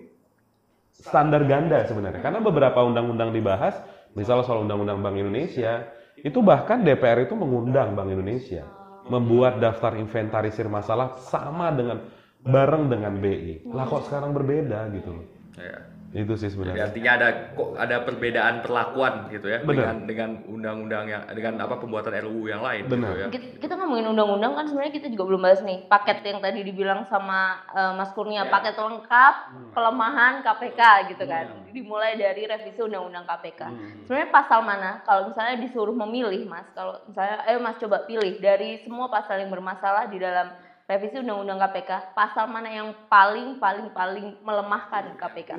standar 0.99 1.47
ganda 1.47 1.87
sebenarnya 1.87 2.19
karena 2.19 2.43
beberapa 2.43 2.83
undang-undang 2.83 3.31
dibahas, 3.31 3.79
misalnya 4.13 4.43
soal 4.43 4.67
undang-undang 4.67 4.99
Bank 4.99 5.15
Indonesia, 5.15 5.87
itu 6.19 6.43
bahkan 6.43 6.83
DPR 6.83 7.23
itu 7.23 7.33
mengundang 7.33 7.95
Bank 7.95 8.11
Indonesia 8.11 8.67
membuat 9.09 9.57
daftar 9.57 9.97
inventarisir 9.97 10.69
masalah 10.69 11.17
sama 11.31 11.73
dengan 11.73 12.03
bareng 12.45 12.87
dengan 12.87 13.17
BI. 13.17 13.65
Lah 13.73 13.89
kok 13.89 14.05
sekarang 14.05 14.31
berbeda 14.37 14.91
gitu 14.93 15.09
loh. 15.17 15.25
Ya. 15.57 15.98
Itu 16.09 16.33
sih 16.33 16.45
Jadi 16.45 16.53
sebenarnya. 16.55 16.83
artinya 16.83 17.11
ada 17.13 17.27
kok 17.51 17.69
ada 17.75 17.95
perbedaan 18.01 18.55
perlakuan 18.59 19.13
gitu 19.29 19.45
ya 19.45 19.61
Benar. 19.61 19.69
dengan 19.69 19.95
dengan 20.03 20.29
undang-undang 20.43 21.05
yang 21.05 21.21
dengan 21.29 21.61
apa 21.61 21.77
pembuatan 21.77 22.17
RUU 22.19 22.49
yang 22.49 22.59
lain 22.59 22.83
Benar. 22.83 22.97
gitu 23.07 23.13
ya. 23.15 23.27
kita, 23.29 23.47
kita 23.61 23.73
ngomongin 23.75 24.09
undang-undang 24.09 24.53
kan 24.53 24.65
sebenarnya 24.65 24.93
kita 24.95 25.07
juga 25.07 25.23
belum 25.27 25.41
bahas 25.43 25.61
nih 25.61 25.85
paket 25.85 26.17
yang 26.23 26.39
tadi 26.39 26.59
dibilang 26.63 27.05
sama 27.05 27.39
eh, 27.69 27.93
Mas 27.93 28.09
Kurnia 28.09 28.41
Ya. 28.41 28.49
paket 28.49 28.73
lengkap 28.73 29.35
Hmm. 29.49 29.69
kelemahan 29.69 30.33
KPK 30.41 30.81
gitu 31.07 31.23
kan 31.23 31.45
dimulai 31.69 32.13
dari 32.15 32.41
revisi 32.43 32.79
undang-undang 32.79 33.25
KPK 33.25 33.61
Hmm. 33.63 34.01
sebenarnya 34.03 34.29
pasal 34.31 34.59
mana 34.61 34.89
kalau 35.03 35.29
misalnya 35.29 35.61
disuruh 35.61 35.93
memilih 35.95 36.41
Mas 36.43 36.65
kalau 36.71 36.97
misalnya 37.03 37.37
ayo 37.45 37.59
Mas 37.59 37.77
coba 37.77 38.01
pilih 38.03 38.33
dari 38.35 38.81
semua 38.81 39.05
pasal 39.07 39.37
yang 39.37 39.49
bermasalah 39.49 40.05
di 40.05 40.17
dalam 40.17 40.49
revisi 40.89 41.21
undang-undang 41.21 41.61
KPK 41.61 42.17
pasal 42.17 42.49
mana 42.49 42.73
yang 42.73 42.89
paling 43.05 43.61
paling 43.61 43.93
paling 43.93 44.41
melemahkan 44.41 45.13
KPK 45.21 45.53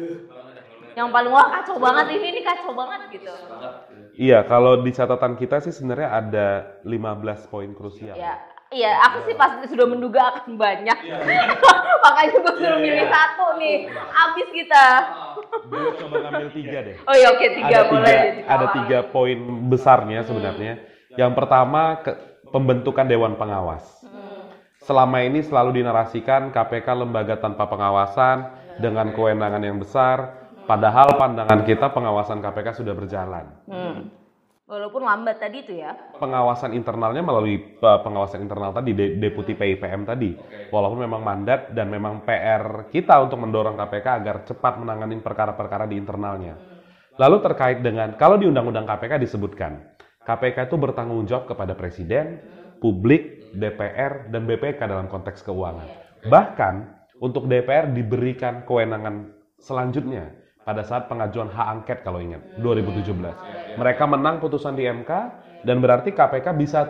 yang 0.99 1.09
paling 1.15 1.31
wah 1.31 1.55
kacau 1.55 1.79
banget 1.79 2.19
ini 2.19 2.27
ini 2.35 2.41
kacau 2.43 2.75
banget 2.75 3.01
gitu. 3.15 3.31
Iya, 4.19 4.43
kalau 4.43 4.83
di 4.83 4.91
catatan 4.91 5.39
kita 5.39 5.63
sih 5.63 5.71
sebenarnya 5.71 6.09
ada 6.11 6.49
15 6.83 7.47
poin 7.51 7.71
krusial. 7.71 8.19
ya 8.19 8.35
iya 8.71 9.03
aku 9.03 9.27
sih 9.27 9.35
pasti 9.35 9.67
sudah 9.71 9.87
menduga 9.87 10.31
akan 10.35 10.55
banyak. 10.59 10.99
Makanya 12.07 12.39
gue 12.39 12.55
suruh 12.59 12.79
milih 12.79 13.07
satu 13.07 13.47
nih 13.59 13.87
habis 13.91 14.49
kita. 14.51 14.87
Gue 15.67 15.91
coba 15.95 16.17
ngambil 16.27 16.49
tiga 16.55 16.79
deh. 16.87 16.97
oh 17.07 17.15
ya 17.15 17.27
oke 17.35 17.47
tiga 17.55 17.77
ada 17.83 17.91
boleh 17.91 18.07
tiga, 18.07 18.27
jadi 18.27 18.41
ada 18.47 18.67
tiga 18.75 18.99
poin 19.11 19.39
besarnya 19.71 20.21
sebenarnya. 20.27 20.73
Yang 21.19 21.33
pertama 21.35 21.99
ke, 22.03 22.13
pembentukan 22.51 23.07
dewan 23.07 23.35
pengawas. 23.35 24.00
Selama 24.91 25.23
ini 25.23 25.39
selalu 25.39 25.79
dinarasikan 25.79 26.51
KPK 26.51 26.99
lembaga 26.99 27.39
tanpa 27.39 27.71
pengawasan 27.71 28.51
dengan 28.83 29.15
kewenangan 29.15 29.63
yang 29.63 29.79
besar. 29.79 30.51
Padahal 30.67 31.15
pandangan 31.15 31.63
kita 31.63 31.95
pengawasan 31.95 32.43
KPK 32.43 32.83
sudah 32.83 32.95
berjalan. 32.99 33.47
Hmm. 33.71 34.11
walaupun 34.71 35.03
lambat 35.03 35.43
tadi 35.43 35.67
itu 35.67 35.83
ya 35.83 35.99
Pengawasan 36.15 36.79
internalnya 36.79 37.27
melalui 37.27 37.75
uh, 37.83 37.99
pengawasan 38.07 38.47
internal 38.47 38.71
tadi 38.71 38.95
de- 38.95 39.15
deputi 39.19 39.55
PIPM 39.55 40.03
tadi. 40.11 40.35
Walaupun 40.75 41.07
memang 41.07 41.23
mandat 41.23 41.71
dan 41.71 41.87
memang 41.87 42.27
PR 42.27 42.91
kita 42.91 43.15
untuk 43.23 43.47
mendorong 43.47 43.79
KPK 43.79 44.07
agar 44.27 44.37
cepat 44.43 44.75
menangani 44.83 45.23
perkara-perkara 45.23 45.87
di 45.87 46.03
internalnya. 46.03 46.59
Lalu 47.15 47.37
terkait 47.47 47.79
dengan 47.79 48.19
kalau 48.19 48.43
di 48.43 48.51
Undang-Undang 48.51 48.91
KPK 48.91 49.23
disebutkan 49.23 49.87
KPK 50.27 50.67
itu 50.67 50.77
bertanggung 50.79 51.23
jawab 51.31 51.47
kepada 51.47 51.75
presiden, 51.75 52.43
publik, 52.83 53.40
DPR, 53.55 54.31
dan 54.31 54.47
BPK 54.47 54.81
dalam 54.87 55.11
konteks 55.11 55.43
keuangan. 55.43 55.87
Bahkan 56.27 56.75
untuk 57.21 57.47
DPR 57.51 57.91
diberikan 57.93 58.65
kewenangan 58.65 59.35
selanjutnya 59.61 60.33
pada 60.65 60.85
saat 60.85 61.09
pengajuan 61.09 61.49
hak 61.49 61.67
angket 61.81 61.99
kalau 62.05 62.21
ingat 62.21 62.41
2017. 62.61 63.77
Mereka 63.81 64.05
menang 64.09 64.39
putusan 64.39 64.77
di 64.77 64.85
MK 64.87 65.11
dan 65.65 65.81
berarti 65.81 66.13
KPK 66.13 66.47
bisa 66.57 66.81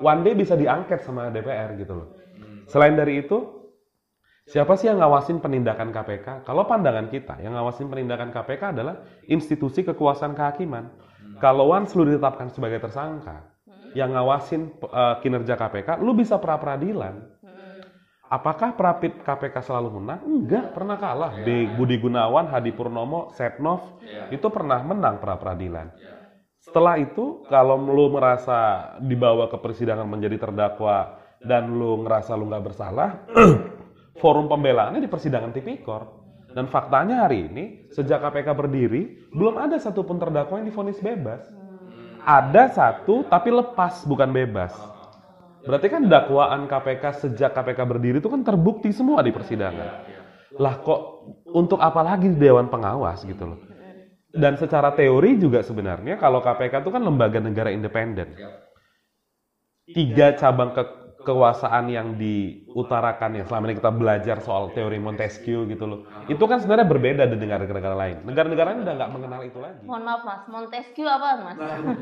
one 0.00 0.24
day 0.24 0.34
bisa 0.34 0.56
diangket 0.56 1.04
sama 1.04 1.28
DPR 1.28 1.76
gitu 1.76 1.92
loh. 1.96 2.08
Selain 2.68 2.96
dari 2.96 3.20
itu, 3.20 3.68
siapa 4.48 4.74
sih 4.80 4.88
yang 4.88 5.00
ngawasin 5.00 5.44
penindakan 5.44 5.92
KPK? 5.92 6.48
Kalau 6.48 6.64
pandangan 6.64 7.12
kita, 7.12 7.36
yang 7.44 7.52
ngawasin 7.52 7.92
penindakan 7.92 8.32
KPK 8.32 8.72
adalah 8.72 9.04
institusi 9.28 9.84
kekuasaan 9.84 10.32
kehakiman. 10.32 10.88
Kalau 11.38 11.68
once 11.68 11.92
lu 11.92 12.08
ditetapkan 12.08 12.48
sebagai 12.48 12.80
tersangka, 12.80 13.51
yang 13.92 14.16
ngawasin 14.16 14.72
eh, 14.80 15.14
kinerja 15.20 15.54
KPK, 15.56 16.00
lu 16.00 16.12
bisa 16.16 16.36
pra 16.40 16.56
peradilan. 16.56 17.32
Apakah 18.32 18.72
Prapit 18.72 19.20
KPK 19.20 19.60
selalu 19.60 20.00
menang? 20.00 20.24
Enggak, 20.24 20.72
pernah 20.72 20.96
kalah. 20.96 21.44
Di 21.44 21.68
Budi 21.68 22.00
Gunawan, 22.00 22.48
Hadi 22.48 22.72
Purnomo, 22.72 23.28
Setnov, 23.36 24.00
itu 24.32 24.48
pernah 24.48 24.80
menang 24.80 25.20
pra 25.20 25.36
peradilan. 25.36 25.92
Setelah 26.56 26.96
itu, 26.96 27.44
kalau 27.52 27.76
lu 27.76 28.08
merasa 28.08 28.96
dibawa 29.04 29.52
ke 29.52 29.60
persidangan 29.60 30.08
menjadi 30.08 30.48
terdakwa 30.48 31.20
dan 31.44 31.76
lu 31.76 32.00
ngerasa 32.08 32.32
lu 32.32 32.48
nggak 32.48 32.64
bersalah, 32.72 33.28
forum 34.24 34.48
pembelaannya 34.48 35.04
di 35.04 35.12
persidangan 35.12 35.52
tipikor. 35.52 36.24
Dan 36.56 36.72
faktanya 36.72 37.28
hari 37.28 37.52
ini, 37.52 37.64
sejak 37.92 38.24
KPK 38.24 38.48
berdiri, 38.56 39.28
belum 39.28 39.60
ada 39.60 39.76
satupun 39.76 40.16
terdakwa 40.16 40.56
yang 40.56 40.72
difonis 40.72 41.00
bebas. 41.04 41.44
Ada 42.22 42.70
satu, 42.70 43.26
tapi 43.26 43.50
lepas, 43.50 44.06
bukan 44.06 44.30
bebas. 44.30 44.70
Berarti 45.62 45.86
kan 45.90 46.06
dakwaan 46.06 46.66
KPK 46.66 47.04
sejak 47.22 47.54
KPK 47.54 47.80
berdiri 47.86 48.18
itu 48.18 48.30
kan 48.30 48.42
terbukti 48.42 48.90
semua 48.90 49.22
di 49.22 49.30
persidangan. 49.30 50.06
Lah 50.58 50.74
kok 50.82 51.00
untuk 51.54 51.78
apa 51.78 52.02
lagi 52.02 52.30
Dewan 52.34 52.66
Pengawas 52.66 53.22
gitu 53.22 53.54
loh. 53.54 53.58
Dan 54.32 54.56
secara 54.56 54.90
teori 54.96 55.38
juga 55.38 55.62
sebenarnya 55.62 56.18
kalau 56.18 56.42
KPK 56.42 56.82
itu 56.82 56.90
kan 56.90 57.02
lembaga 57.04 57.38
negara 57.38 57.70
independen. 57.70 58.34
Tiga 59.86 60.34
cabang 60.34 60.72
ke 60.72 60.82
kekuasaan 61.22 61.88
yang 61.88 62.18
diutarakan 62.18 63.40
ya 63.40 63.44
selama 63.46 63.70
ini 63.70 63.74
kita 63.78 63.92
belajar 63.94 64.36
soal 64.42 64.74
teori 64.74 64.98
Montesquieu 64.98 65.64
gitu 65.70 65.84
loh. 65.86 66.00
Itu 66.26 66.44
kan 66.50 66.58
sebenarnya 66.58 66.86
berbeda 66.90 67.24
di 67.30 67.36
negara-negara 67.38 67.96
lain. 67.96 68.16
Negara-negara 68.26 68.66
lain 68.74 68.80
udah 68.82 68.94
nggak 68.98 69.10
mengenal 69.14 69.40
itu 69.46 69.58
lagi. 69.62 69.80
Mohon 69.86 70.02
maaf 70.02 70.22
mas, 70.26 70.42
Montesquieu 70.50 71.08
apa 71.08 71.28
mas? 71.40 71.56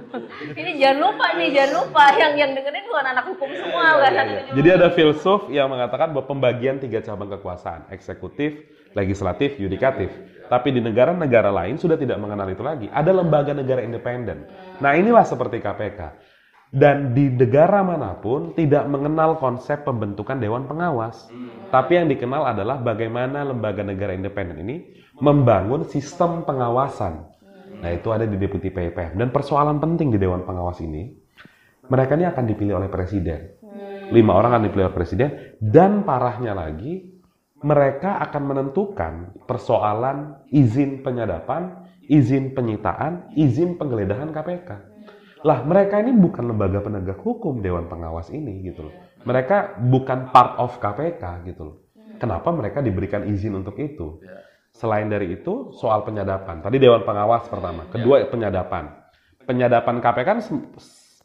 ini 0.61 0.81
jangan 0.81 0.99
lupa 0.99 1.27
nih, 1.37 1.49
jangan 1.53 1.73
lupa 1.85 2.05
yang 2.17 2.33
yang 2.35 2.51
dengerin 2.57 2.85
bukan 2.89 3.07
anak 3.07 3.25
hukum 3.29 3.51
semua, 3.55 3.85
bukan 4.01 4.13
anak 4.17 4.27
hukum. 4.29 4.55
Jadi 4.57 4.69
ada 4.73 4.89
filsuf 4.91 5.41
yang 5.53 5.69
mengatakan 5.69 6.09
bahwa 6.17 6.27
pembagian 6.27 6.77
tiga 6.81 6.99
cabang 7.05 7.31
kekuasaan, 7.31 7.93
eksekutif, 7.93 8.57
legislatif, 8.99 9.61
yudikatif. 9.61 10.11
Tapi 10.51 10.75
di 10.75 10.83
negara-negara 10.83 11.55
lain 11.55 11.79
sudah 11.79 11.95
tidak 11.95 12.19
mengenal 12.19 12.51
itu 12.51 12.67
lagi. 12.67 12.91
Ada 12.91 13.15
lembaga 13.15 13.55
negara 13.55 13.87
independen. 13.87 14.51
Nah 14.83 14.99
inilah 14.99 15.23
seperti 15.23 15.63
KPK. 15.63 16.30
Dan 16.71 17.19
di 17.19 17.27
negara 17.35 17.83
mana 17.83 18.15
pun 18.15 18.55
tidak 18.55 18.87
mengenal 18.87 19.43
konsep 19.43 19.83
pembentukan 19.83 20.39
Dewan 20.39 20.71
Pengawas. 20.71 21.27
Tapi 21.67 21.99
yang 21.99 22.07
dikenal 22.07 22.55
adalah 22.55 22.79
bagaimana 22.79 23.43
lembaga 23.43 23.83
negara 23.83 24.15
independen 24.15 24.63
ini 24.63 24.77
membangun 25.19 25.83
sistem 25.91 26.47
pengawasan. 26.47 27.27
Nah 27.83 27.91
itu 27.91 28.15
ada 28.15 28.23
di 28.23 28.39
Deputi 28.39 28.71
PIPM. 28.71 29.19
Dan 29.19 29.35
persoalan 29.35 29.83
penting 29.83 30.15
di 30.15 30.19
Dewan 30.23 30.47
Pengawas 30.47 30.79
ini, 30.79 31.11
mereka 31.91 32.15
ini 32.15 32.31
akan 32.31 32.45
dipilih 32.47 32.79
oleh 32.79 32.87
presiden. 32.87 33.59
Lima 34.15 34.39
orang 34.39 34.59
akan 34.59 34.63
dipilih 34.71 34.91
oleh 34.91 34.95
presiden. 34.95 35.29
Dan 35.59 36.07
parahnya 36.07 36.55
lagi, 36.55 37.03
mereka 37.67 38.23
akan 38.23 38.43
menentukan 38.47 39.13
persoalan 39.43 40.47
izin 40.55 41.03
penyadapan, 41.03 41.83
izin 42.07 42.55
penyitaan, 42.55 43.35
izin 43.35 43.75
penggeledahan 43.75 44.31
KPK. 44.31 44.90
Lah, 45.41 45.65
mereka 45.65 45.97
ini 46.05 46.13
bukan 46.13 46.53
lembaga 46.53 46.85
penegak 46.85 47.25
hukum 47.25 47.65
Dewan 47.65 47.89
Pengawas 47.89 48.29
ini 48.29 48.61
gitu 48.61 48.89
loh. 48.89 48.95
Mereka 49.25 49.81
bukan 49.89 50.29
part 50.29 50.61
of 50.61 50.77
KPK 50.77 51.23
gitu 51.49 51.63
loh. 51.65 51.77
Kenapa 52.21 52.53
mereka 52.53 52.85
diberikan 52.85 53.25
izin 53.25 53.57
untuk 53.57 53.81
itu? 53.81 54.21
Selain 54.77 55.09
dari 55.09 55.41
itu, 55.41 55.73
soal 55.73 56.05
penyadapan. 56.05 56.61
Tadi 56.61 56.77
Dewan 56.77 57.09
Pengawas 57.09 57.49
pertama, 57.49 57.89
kedua 57.89 58.21
penyadapan. 58.29 58.93
Penyadapan 59.49 59.97
KPK 60.05 60.29
kan 60.29 60.39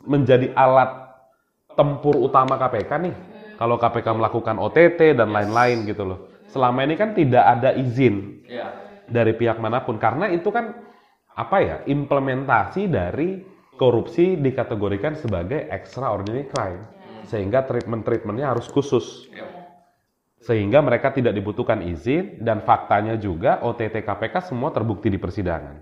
menjadi 0.07 0.55
alat 0.55 1.11
tempur 1.75 2.15
utama 2.15 2.55
KPK 2.55 2.91
nih. 3.03 3.15
Kalau 3.59 3.75
KPK 3.75 4.07
melakukan 4.15 4.55
OTT 4.59 5.15
dan 5.19 5.31
lain-lain 5.35 5.83
gitu 5.83 6.03
loh. 6.07 6.19
Selama 6.47 6.87
ini 6.87 6.95
kan 6.95 7.11
tidak 7.11 7.43
ada 7.43 7.75
izin 7.75 8.43
dari 9.11 9.35
pihak 9.35 9.59
mana 9.59 9.83
pun 9.83 9.99
karena 9.99 10.31
itu 10.31 10.47
kan 10.55 10.71
apa 11.35 11.57
ya 11.59 11.77
implementasi 11.83 12.87
dari 12.87 13.54
korupsi 13.75 14.39
dikategorikan 14.39 15.15
sebagai 15.19 15.67
extraordinary 15.69 16.47
crime. 16.49 16.83
Sehingga 17.25 17.65
treatment 17.65 18.05
treatmentnya 18.05 18.53
harus 18.53 18.69
khusus. 18.69 19.27
Sehingga 20.41 20.81
mereka 20.85 21.09
tidak 21.09 21.33
dibutuhkan 21.33 21.81
izin 21.81 22.37
dan 22.45 22.61
faktanya 22.61 23.17
juga 23.17 23.65
OTT 23.65 24.05
KPK 24.05 24.53
semua 24.53 24.69
terbukti 24.69 25.09
di 25.09 25.17
persidangan. 25.17 25.81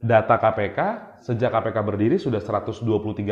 Data 0.00 0.36
KPK 0.36 0.78
sejak 1.20 1.52
KPK 1.52 1.76
berdiri 1.80 2.16
sudah 2.16 2.40
123 2.40 2.84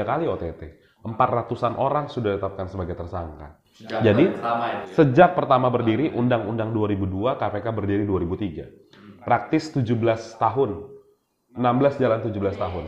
kali 0.04 0.24
OTT 0.28 0.92
400-an 1.02 1.74
orang 1.74 2.06
sudah 2.06 2.38
ditetapkan 2.38 2.70
sebagai 2.70 2.94
tersangka. 2.94 3.58
Jadi 3.82 4.30
Sejak 4.94 5.34
pertama 5.34 5.66
berdiri, 5.66 6.14
Undang-Undang 6.14 6.70
2002, 6.70 7.42
KPK 7.42 7.66
berdiri 7.74 8.04
2003. 8.06 9.26
Praktis 9.26 9.74
17 9.74 10.38
tahun. 10.38 10.70
16 11.58 12.00
jalan 12.00 12.20
17 12.22 12.54
tahun. 12.56 12.84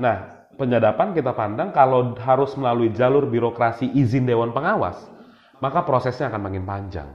Nah, 0.00 0.48
penyadapan 0.56 1.12
kita 1.12 1.36
pandang 1.36 1.76
kalau 1.76 2.16
harus 2.16 2.56
melalui 2.56 2.88
jalur 2.96 3.28
birokrasi 3.28 3.92
izin 3.92 4.24
Dewan 4.24 4.56
Pengawas, 4.56 4.96
maka 5.60 5.84
prosesnya 5.84 6.32
akan 6.32 6.48
makin 6.48 6.64
panjang. 6.64 7.08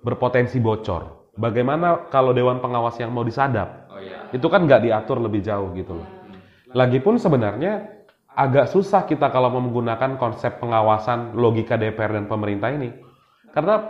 Berpotensi 0.00 0.56
bocor. 0.56 1.28
Bagaimana 1.36 2.08
kalau 2.08 2.32
Dewan 2.32 2.64
Pengawas 2.64 2.96
yang 2.96 3.12
mau 3.12 3.22
disadap? 3.22 3.92
Itu 4.32 4.48
kan 4.48 4.64
nggak 4.64 4.88
diatur 4.88 5.20
lebih 5.20 5.44
jauh 5.44 5.68
gitu 5.76 6.00
loh. 6.00 6.08
Lagipun 6.72 7.20
sebenarnya 7.20 8.04
agak 8.32 8.72
susah 8.72 9.04
kita 9.04 9.28
kalau 9.28 9.52
mau 9.52 9.62
menggunakan 9.62 10.16
konsep 10.16 10.56
pengawasan 10.58 11.36
logika 11.36 11.76
DPR 11.76 12.16
dan 12.16 12.24
pemerintah 12.24 12.72
ini. 12.72 12.90
Karena 13.52 13.84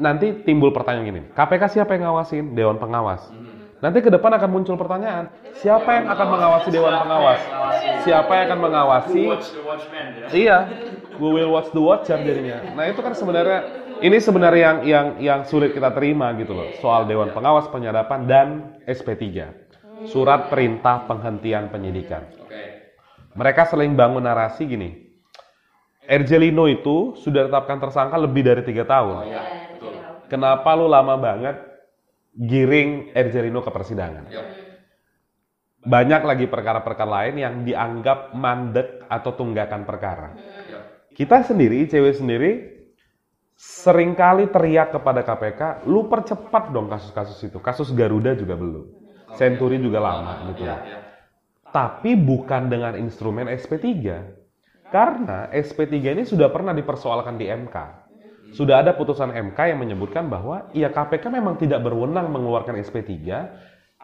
nanti 0.00 0.40
timbul 0.44 0.72
pertanyaan 0.72 1.04
gini, 1.04 1.20
KPK 1.36 1.62
siapa 1.68 1.96
yang 1.96 2.08
ngawasin? 2.08 2.56
Dewan 2.56 2.80
Pengawas. 2.80 3.28
Nanti 3.82 3.98
ke 3.98 4.14
depan 4.14 4.30
akan 4.38 4.50
muncul 4.54 4.78
pertanyaan, 4.78 5.26
siapa 5.58 5.98
yang 5.98 6.06
akan 6.06 6.26
mengawasi 6.30 6.70
Dewan 6.70 7.02
Pengawas? 7.02 7.42
Siapa 8.06 8.30
yang 8.30 8.44
akan 8.46 8.60
mengawasi? 8.62 9.22
Iya, 10.30 10.58
we 11.18 11.34
will 11.34 11.50
watch 11.50 11.74
the 11.74 11.82
watcher 11.82 12.14
jadinya. 12.22 12.62
Nah 12.78 12.86
itu 12.86 13.02
kan 13.02 13.10
sebenarnya, 13.18 13.58
ini 13.98 14.22
sebenarnya 14.22 14.62
yang 14.62 14.78
yang 14.86 15.06
yang 15.18 15.40
sulit 15.50 15.74
kita 15.74 15.90
terima 15.98 16.30
gitu 16.38 16.54
loh, 16.54 16.70
soal 16.78 17.10
Dewan 17.10 17.34
Pengawas, 17.34 17.66
penyadapan, 17.74 18.30
dan 18.30 18.46
SP3. 18.86 19.50
Surat 20.06 20.46
Perintah 20.46 21.02
Penghentian 21.10 21.66
Penyidikan. 21.66 22.22
Mereka 23.34 23.66
sering 23.66 23.98
bangun 23.98 24.22
narasi 24.22 24.62
gini. 24.62 25.10
Ergelino 26.06 26.70
itu 26.70 27.18
sudah 27.18 27.50
ditetapkan 27.50 27.82
tersangka 27.82 28.14
lebih 28.14 28.46
dari 28.46 28.62
tiga 28.62 28.86
tahun. 28.86 29.26
Iya, 29.26 29.42
betul. 29.74 29.94
Kenapa 30.30 30.70
lu 30.74 30.86
lama 30.86 31.14
banget 31.18 31.71
giring 32.32 33.12
Ergelino 33.12 33.60
ke 33.60 33.70
persidangan? 33.70 34.24
Ya. 34.32 34.42
Banyak 35.82 36.22
lagi 36.22 36.46
perkara-perkara 36.46 37.10
lain 37.10 37.34
yang 37.42 37.54
dianggap 37.66 38.38
mandek 38.38 39.02
atau 39.10 39.34
tunggakan 39.34 39.82
perkara. 39.82 40.34
Ya. 40.38 40.80
Kita 41.12 41.42
sendiri, 41.44 41.84
cewek 41.90 42.16
sendiri, 42.16 42.50
sering 43.58 44.14
kali 44.16 44.48
teriak 44.48 44.94
kepada 44.94 45.26
KPK, 45.26 45.86
lu 45.90 46.06
percepat 46.08 46.70
dong 46.70 46.88
kasus-kasus 46.88 47.38
itu. 47.46 47.58
Kasus 47.60 47.90
Garuda 47.92 48.32
juga 48.38 48.56
belum. 48.56 48.84
Senturi 49.36 49.80
juga 49.80 50.00
lama 50.00 50.52
gitu. 50.52 50.66
Ya, 50.66 50.76
ya. 50.82 50.98
Tapi 51.72 52.14
bukan 52.14 52.68
dengan 52.68 52.94
instrumen 53.00 53.48
SP3. 53.48 53.88
Karena 54.92 55.48
SP3 55.48 56.20
ini 56.20 56.22
sudah 56.28 56.52
pernah 56.52 56.76
dipersoalkan 56.76 57.40
di 57.40 57.48
MK. 57.48 57.76
Sudah 58.52 58.84
ada 58.84 58.92
putusan 58.92 59.32
MK 59.32 59.58
yang 59.72 59.80
menyebutkan 59.80 60.28
bahwa 60.28 60.68
ya 60.76 60.92
KPK 60.92 61.32
memang 61.32 61.56
tidak 61.56 61.80
berwenang 61.80 62.28
mengeluarkan 62.28 62.76
SP3 62.84 63.12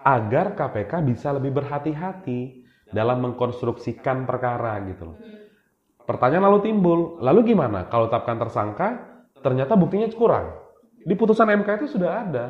agar 0.00 0.56
KPK 0.56 0.92
bisa 1.04 1.36
lebih 1.36 1.52
berhati-hati 1.52 2.64
dalam 2.88 3.20
mengkonstruksikan 3.28 4.24
perkara 4.24 4.80
gitu 4.88 5.12
loh. 5.12 5.18
Pertanyaan 6.08 6.48
lalu 6.48 6.58
timbul, 6.64 7.20
lalu 7.20 7.52
gimana 7.52 7.84
kalau 7.92 8.08
tetapkan 8.08 8.40
tersangka 8.40 8.88
ternyata 9.44 9.76
buktinya 9.76 10.08
kurang? 10.16 10.56
Di 11.04 11.12
putusan 11.12 11.52
MK 11.52 11.84
itu 11.84 12.00
sudah 12.00 12.24
ada. 12.24 12.46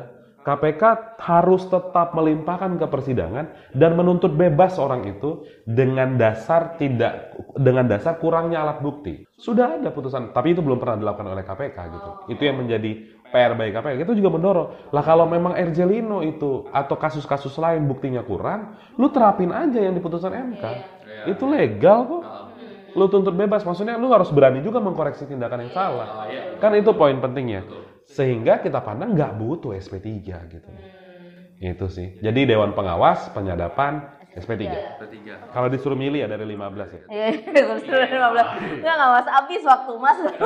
KPK 0.49 0.83
harus 1.21 1.69
tetap 1.69 2.17
melimpahkan 2.17 2.81
ke 2.81 2.85
persidangan 2.89 3.53
dan 3.77 3.93
menuntut 3.93 4.33
bebas 4.33 4.81
orang 4.81 5.05
itu 5.05 5.45
dengan 5.61 6.17
dasar 6.17 6.73
tidak 6.81 7.37
dengan 7.53 7.85
dasar 7.85 8.17
kurangnya 8.17 8.65
alat 8.65 8.81
bukti. 8.81 9.29
Sudah 9.37 9.77
ada 9.77 9.93
putusan, 9.93 10.33
tapi 10.33 10.57
itu 10.57 10.65
belum 10.65 10.81
pernah 10.81 10.97
dilakukan 10.97 11.29
oleh 11.29 11.45
KPK 11.45 11.77
gitu. 11.93 12.09
Itu 12.33 12.41
yang 12.49 12.57
menjadi 12.65 13.21
PR 13.29 13.53
bagi 13.53 13.77
KPK. 13.77 14.09
Itu 14.09 14.17
juga 14.17 14.33
mendorong. 14.33 14.89
Lah 14.89 15.03
kalau 15.05 15.29
memang 15.29 15.53
Ergelino 15.53 16.25
itu 16.25 16.65
atau 16.73 16.97
kasus-kasus 16.97 17.53
lain 17.61 17.85
buktinya 17.85 18.25
kurang, 18.25 18.73
lu 18.97 19.13
terapin 19.13 19.53
aja 19.53 19.77
yang 19.77 19.93
di 19.93 20.01
putusan 20.01 20.33
MK. 20.33 20.63
Itu 21.29 21.45
legal 21.45 22.09
kok. 22.09 22.23
Lu 22.97 23.05
tuntut 23.05 23.37
bebas, 23.37 23.61
maksudnya 23.61 24.01
lu 24.01 24.09
harus 24.09 24.33
berani 24.33 24.65
juga 24.65 24.81
mengkoreksi 24.81 25.29
tindakan 25.29 25.69
yang 25.69 25.73
salah. 25.77 26.25
Kan 26.57 26.73
itu 26.73 26.89
poin 26.97 27.21
pentingnya. 27.21 27.61
Sehingga 28.09 28.57
kita 28.57 28.81
pandang 28.81 29.13
nggak 29.13 29.37
butuh 29.37 29.71
SP3 29.71 30.05
gitu. 30.49 30.69
Itu 31.59 31.85
sih. 31.87 32.17
Jadi 32.19 32.47
Dewan 32.47 32.73
Pengawas, 32.73 33.29
penyadapan, 33.29 34.01
SP3. 34.31 34.63
Ketiga. 34.97 35.35
Kalau 35.51 35.67
disuruh 35.67 35.93
milih 35.93 36.23
ya 36.23 36.27
dari 36.27 36.45
15 36.47 36.57
ya. 36.89 37.03
Iya, 37.05 37.27
terus 37.53 37.83
15. 37.83 38.81
Enggak, 38.81 38.95
enggak 38.95 39.09
mas, 39.13 39.27
habis 39.27 39.61
waktu 39.61 39.91
mas 39.97 40.17
15. 40.17 40.41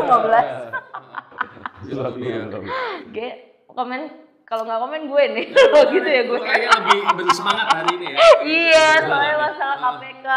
Surat 1.86 2.14
Iya. 2.16 2.48
milih. 2.48 2.64
Oke, 3.08 3.28
komen 3.70 4.02
kalau 4.44 4.64
nggak 4.66 4.80
komen 4.82 5.02
gue 5.08 5.24
nih. 5.34 5.46
Kalau 5.56 5.88
gitu 5.90 6.08
ya 6.08 6.22
gue. 6.28 6.40
Kayaknya 6.40 6.70
lebih 6.78 7.00
bersemangat 7.18 7.68
hari 7.74 7.90
ini 7.96 8.06
ya. 8.12 8.18
iya, 8.44 8.88
soalnya 9.02 9.36
masalah 9.40 9.78
KPK. 9.80 10.28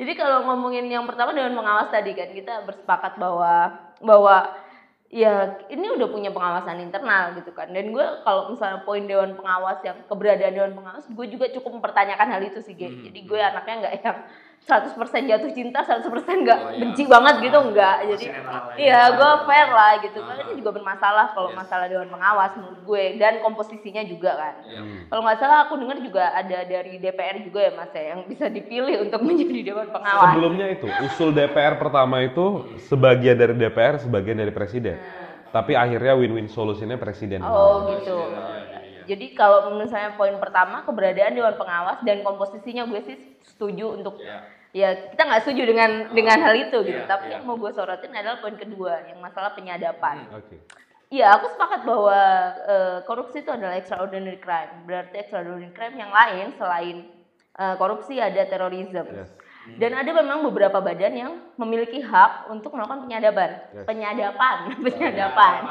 Jadi 0.00 0.12
kalau 0.16 0.38
ngomongin 0.48 0.88
yang 0.88 1.04
pertama 1.04 1.36
Dewan 1.36 1.52
Pengawas 1.52 1.92
tadi 1.92 2.16
kan 2.16 2.32
kita 2.32 2.64
bersepakat 2.64 3.20
bahwa 3.20 3.76
bahwa 4.00 4.36
ya 5.10 5.58
ini 5.66 5.90
udah 5.90 6.06
punya 6.06 6.30
pengawasan 6.30 6.86
internal 6.86 7.34
gitu 7.34 7.50
kan. 7.50 7.68
Dan 7.74 7.90
gue 7.90 8.06
kalau 8.22 8.54
misalnya 8.54 8.86
poin 8.86 9.02
Dewan 9.04 9.34
Pengawas 9.34 9.82
yang 9.82 9.98
keberadaan 10.06 10.54
Dewan 10.54 10.74
Pengawas, 10.78 11.04
gue 11.10 11.26
juga 11.26 11.50
cukup 11.50 11.82
mempertanyakan 11.82 12.28
hal 12.30 12.42
itu 12.46 12.62
sih, 12.62 12.78
Ge. 12.78 12.88
Jadi 13.10 13.26
gue 13.26 13.40
anaknya 13.42 13.74
nggak 13.84 13.94
yang 14.06 14.18
100% 14.60 14.92
jatuh 15.24 15.50
cinta, 15.50 15.80
100% 15.80 16.04
nggak 16.44 16.58
Oh, 16.60 16.70
iya. 16.70 16.78
benci 16.78 17.02
banget 17.04 17.34
gitu 17.42 17.58
enggak. 17.60 17.96
Jadi 18.06 18.24
ya. 18.28 18.40
iya, 18.76 19.00
gue 19.10 19.30
fair 19.42 19.68
lah 19.68 19.92
gitu. 19.98 20.18
Karena 20.20 20.42
ini 20.44 20.54
juga 20.56 20.70
bermasalah 20.72 21.26
kalau 21.32 21.50
Yes. 21.50 21.58
masalah 21.58 21.86
Dewan 21.86 22.08
Pengawas 22.08 22.52
menurut 22.54 22.80
gue 22.80 23.04
dan 23.16 23.40
komposisinya 23.40 24.02
juga 24.04 24.30
kan. 24.36 24.54
Ya. 24.62 24.80
Kalau 25.08 25.22
nggak 25.24 25.38
salah 25.38 25.58
aku 25.64 25.74
dengar 25.74 25.98
juga 25.98 26.24
ada 26.30 26.58
dari 26.62 26.96
DPR 26.96 27.36
juga 27.40 27.60
ya 27.62 27.72
Mas 27.72 27.90
ya 27.90 28.04
yang 28.10 28.20
bisa 28.24 28.46
dipilih 28.46 28.96
untuk 29.02 29.20
menjadi 29.26 29.60
dewan 29.64 29.88
pengawas. 29.88 30.28
Sebelumnya 30.30 30.66
itu, 30.68 30.86
usul 31.02 31.30
DPR 31.30 31.74
pertama 31.74 32.20
itu 32.20 32.46
sebagian 32.84 33.34
dari 33.34 33.54
DPR, 33.54 33.96
sebagian 33.98 34.38
dari 34.38 34.50
presiden. 34.50 35.00
Tapi 35.50 35.74
akhirnya 35.74 36.14
win-win 36.14 36.46
solusinya 36.46 36.94
presiden. 36.94 37.42
Oh 37.42 37.90
gitu. 37.90 38.14
iya, 38.14 38.79
Jadi 39.10 39.34
kalau 39.34 39.74
menurut 39.74 39.90
saya 39.90 40.14
poin 40.14 40.38
pertama 40.38 40.86
keberadaan 40.86 41.34
dewan 41.34 41.58
pengawas 41.58 41.98
dan 42.06 42.22
komposisinya 42.22 42.86
gue 42.86 43.00
sih 43.02 43.16
setuju 43.42 43.98
untuk 43.98 44.22
Ya. 44.22 44.46
ya 44.70 44.88
kita 45.10 45.22
nggak 45.26 45.42
setuju 45.42 45.62
dengan 45.66 45.90
dengan 46.14 46.38
hal 46.46 46.54
itu 46.54 46.78
gitu. 46.86 47.02
Iya, 47.02 47.10
Tapi 47.10 47.26
iya. 47.26 47.32
yang 47.34 47.42
mau 47.42 47.58
gue 47.58 47.74
sorotin 47.74 48.14
adalah 48.14 48.38
poin 48.38 48.54
kedua 48.54 49.02
yang 49.10 49.18
masalah 49.18 49.50
penyadapan. 49.58 50.30
Oke. 50.30 50.62
Iya, 51.10 51.34
aku 51.34 51.50
sepakat 51.50 51.82
bahwa 51.82 52.18
eh, 52.70 52.98
korupsi 53.02 53.42
itu 53.42 53.50
adalah 53.50 53.74
extraordinary 53.74 54.38
crime. 54.38 54.86
Berarti 54.86 55.26
extraordinary 55.26 55.74
crime 55.74 55.98
yang 55.98 56.14
lain 56.14 56.54
selain 56.54 56.96
eh, 57.58 57.74
korupsi 57.82 58.22
ada 58.22 58.46
terorisme. 58.46 59.02
Yes. 59.10 59.34
Dan 59.60 59.92
ada 59.92 60.10
memang 60.16 60.40
beberapa 60.48 60.80
badan 60.80 61.12
yang 61.12 61.32
memiliki 61.60 62.00
hak 62.00 62.48
untuk 62.48 62.72
melakukan 62.72 63.04
penyadapan. 63.04 63.60
Yes. 63.76 63.84
Penyadapan, 63.84 64.56
penyadapan. 64.88 65.58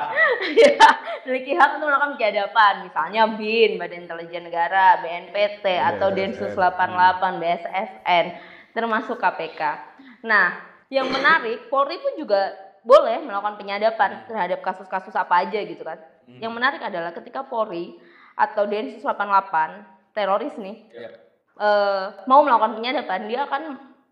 Ya, 0.59 0.77
memiliki 1.25 1.57
hak 1.57 1.69
untuk 1.77 1.89
melakukan 1.89 2.13
penyadapan. 2.15 2.73
Misalnya 2.85 3.21
BIN, 3.33 3.81
Badan 3.81 4.05
Intelijen 4.05 4.45
Negara, 4.45 5.01
BNPT, 5.01 5.65
atau 5.65 6.13
Densus 6.13 6.53
88, 6.53 7.41
BSSN, 7.41 8.25
termasuk 8.77 9.17
KPK. 9.17 9.61
Nah, 10.25 10.57
yang 10.93 11.09
menarik, 11.09 11.69
Polri 11.69 11.97
pun 11.97 12.13
juga 12.17 12.53
boleh 12.85 13.25
melakukan 13.25 13.59
penyadapan 13.59 14.25
terhadap 14.29 14.63
kasus-kasus 14.63 15.13
apa 15.17 15.45
aja 15.45 15.59
gitu 15.65 15.81
kan. 15.81 15.99
Yang 16.29 16.53
menarik 16.53 16.81
adalah 16.85 17.11
ketika 17.11 17.41
Polri 17.45 17.97
atau 18.37 18.69
Densus 18.69 19.01
88 19.03 20.13
teroris 20.13 20.55
nih 20.55 20.77
Ya. 20.93 21.09
Eh, 21.59 22.05
mau 22.25 22.41
melakukan 22.41 22.79
penyadapan, 22.79 23.27
dia 23.27 23.45
akan 23.45 23.63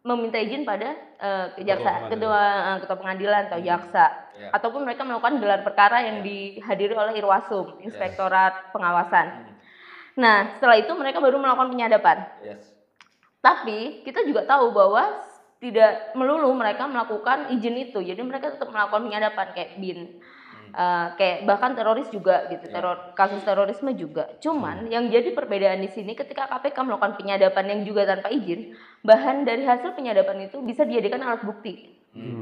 meminta 0.03 0.39
izin 0.39 0.63
pada 0.67 0.95
eh, 1.19 1.45
kejaksa, 1.55 2.11
Ketua 2.11 2.43
eh, 2.75 2.77
ketua 2.83 2.97
pengadilan 2.99 3.41
atau 3.49 3.59
jaksa, 3.63 4.27
Ya. 4.37 4.53
ataupun 4.53 4.85
mereka 4.85 5.01
melakukan 5.01 5.41
gelar 5.41 5.65
perkara 5.65 6.05
yang 6.05 6.21
dihadiri 6.21 6.93
oleh 6.93 7.17
Irwasum, 7.17 7.81
Inspektorat 7.81 8.69
Pengawasan. 8.69 9.49
Nah, 10.13 10.53
setelah 10.53 10.77
itu 10.77 10.93
mereka 10.93 11.17
baru 11.17 11.41
melakukan 11.41 11.73
penyadapan. 11.73 12.21
Yes. 12.45 12.61
Tapi 13.41 14.05
kita 14.05 14.21
juga 14.29 14.45
tahu 14.45 14.69
bahwa 14.77 15.25
tidak 15.57 16.13
melulu 16.13 16.53
mereka 16.53 16.85
melakukan 16.85 17.49
izin 17.49 17.89
itu, 17.89 17.97
jadi 17.97 18.21
mereka 18.21 18.53
tetap 18.53 18.69
melakukan 18.69 19.09
penyadapan 19.09 19.47
kayak 19.57 19.71
bin. 19.81 20.21
Eh, 20.73 21.07
kayak 21.17 21.37
bahkan 21.47 21.73
teroris 21.73 22.07
juga 22.13 22.45
gitu, 22.53 22.69
teror 22.69 23.11
kasus 23.17 23.41
terorisme 23.41 23.91
juga. 23.97 24.29
Cuman 24.43 24.91
yang 24.93 25.09
jadi 25.09 25.33
perbedaan 25.33 25.81
di 25.81 25.89
sini 25.89 26.13
ketika 26.13 26.45
KPK 26.45 26.77
melakukan 26.85 27.17
penyadapan 27.17 27.65
yang 27.73 27.81
juga 27.87 28.05
tanpa 28.05 28.29
izin, 28.29 28.77
bahan 29.01 29.47
dari 29.47 29.65
hasil 29.65 29.97
penyadapan 29.97 30.49
itu 30.51 30.61
bisa 30.61 30.85
dijadikan 30.85 31.23
alat 31.25 31.41
bukti 31.41 31.97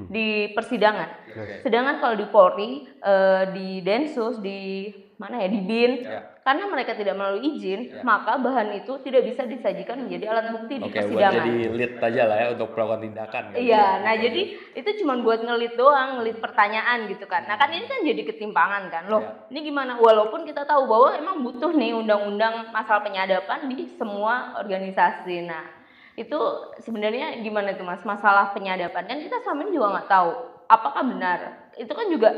di 0.10 0.52
persidangan. 0.56 1.10
Oke. 1.32 1.68
Sedangkan 1.68 2.00
kalau 2.00 2.16
di 2.16 2.28
Polri, 2.32 2.72
eh, 2.88 3.44
di 3.52 3.68
Densus, 3.84 4.40
di 4.40 4.92
mana 5.16 5.44
ya 5.44 5.48
di 5.52 5.60
BIN, 5.64 5.92
Ya. 6.04 6.35
Karena 6.46 6.70
mereka 6.70 6.94
tidak 6.94 7.18
melalui 7.18 7.58
izin, 7.58 7.90
Ya. 7.90 8.06
maka 8.06 8.38
bahan 8.38 8.70
itu 8.78 9.02
tidak 9.02 9.26
bisa 9.26 9.50
disajikan 9.50 10.06
menjadi 10.06 10.30
alat 10.30 10.54
bukti 10.54 10.78
di 10.78 10.86
Oke, 10.86 10.94
buat 10.94 11.10
persidangan. 11.10 11.42
jadi 11.42 11.54
lead 11.74 11.94
aja 11.98 12.22
lah 12.30 12.38
ya 12.38 12.48
untuk 12.54 12.70
melakukan 12.72 13.02
tindakan. 13.02 13.44
kan? 13.50 13.58
Iya, 13.58 13.86
nah 14.06 14.14
jadi 14.14 14.42
itu 14.78 14.90
cuma 15.02 15.14
buat 15.18 15.42
ngelit 15.42 15.74
doang, 15.74 16.22
ngelit 16.22 16.38
pertanyaan 16.38 17.10
gitu 17.10 17.26
kan. 17.26 17.50
Nah 17.50 17.58
kan 17.58 17.74
ini 17.74 17.90
kan 17.90 18.06
jadi 18.06 18.22
ketimpangan 18.24 18.84
kan, 18.88 19.04
loh. 19.10 19.26
Iya. 19.26 19.50
Ini 19.50 19.60
gimana? 19.66 19.92
Walaupun 19.98 20.46
kita 20.46 20.64
tahu 20.64 20.86
bahwa 20.86 21.10
emang 21.18 21.42
butuh 21.42 21.74
nih 21.74 21.98
undang-undang 21.98 22.70
masalah 22.70 23.02
penyadapan 23.02 23.66
di 23.66 23.90
semua 23.98 24.54
organisasi. 24.62 25.50
Nah 25.50 25.66
itu 26.14 26.38
sebenarnya 26.78 27.42
gimana 27.42 27.74
tuh 27.74 27.84
mas? 27.84 28.06
Masalah 28.06 28.54
penyadapan 28.54 29.04
kan 29.04 29.18
kita 29.18 29.42
sama 29.42 29.66
ini 29.66 29.82
juga 29.82 29.98
nggak 29.98 30.10
tahu 30.14 30.30
apakah 30.70 31.02
benar. 31.02 31.74
Itu 31.74 31.92
kan 31.92 32.06
juga 32.08 32.30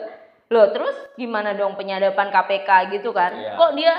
loh. 0.48 0.68
Terus 0.70 0.96
gimana 1.14 1.52
dong 1.52 1.74
penyadapan 1.74 2.28
KPK 2.28 2.70
gitu 2.94 3.10
kan? 3.12 3.32
Iya. 3.32 3.56
Kok 3.56 3.72
dia 3.74 3.94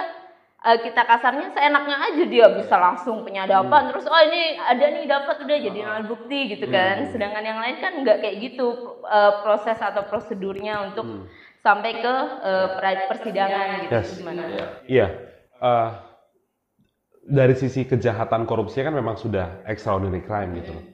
eh, 0.58 0.78
kita 0.80 1.02
kasarnya 1.02 1.54
seenaknya 1.54 1.96
aja 2.02 2.24
dia 2.24 2.46
bisa 2.50 2.74
langsung 2.76 3.22
penyadapan 3.22 3.78
Hmm. 3.78 3.88
terus 3.88 4.04
oh 4.04 4.18
ini 4.18 4.58
ada 4.58 4.90
nih 4.90 5.06
dapat 5.06 5.38
udah 5.38 5.58
jadi 5.60 5.80
alat 5.80 6.04
bukti 6.04 6.50
gitu 6.50 6.66
kan 6.66 6.98
Hmm. 6.98 7.10
sedangkan 7.14 7.44
yang 7.44 7.58
lain 7.58 7.78
kan 7.78 7.92
nggak 7.94 8.18
kayak 8.18 8.36
gitu 8.42 8.66
eh, 9.00 9.32
proses 9.38 9.78
atau 9.78 10.02
prosedurnya 10.02 10.90
untuk 10.90 11.30
sampai 11.58 12.02
ke 12.02 12.14
pra- 12.74 13.06
persidangan 13.06 13.66
gitu 13.78 13.86
Hmm. 13.86 14.02
Yes. 14.02 14.18
gimana 14.18 14.42
Iya. 14.82 15.06
eh, 15.54 15.88
dari 17.22 17.54
sisi 17.54 17.84
kejahatan 17.84 18.42
korupsi 18.42 18.80
kan 18.80 18.90
memang 18.90 19.14
sudah 19.14 19.62
extraordinary 19.62 20.24
crime 20.24 20.58
gitu. 20.58 20.74
loh. 20.74 20.84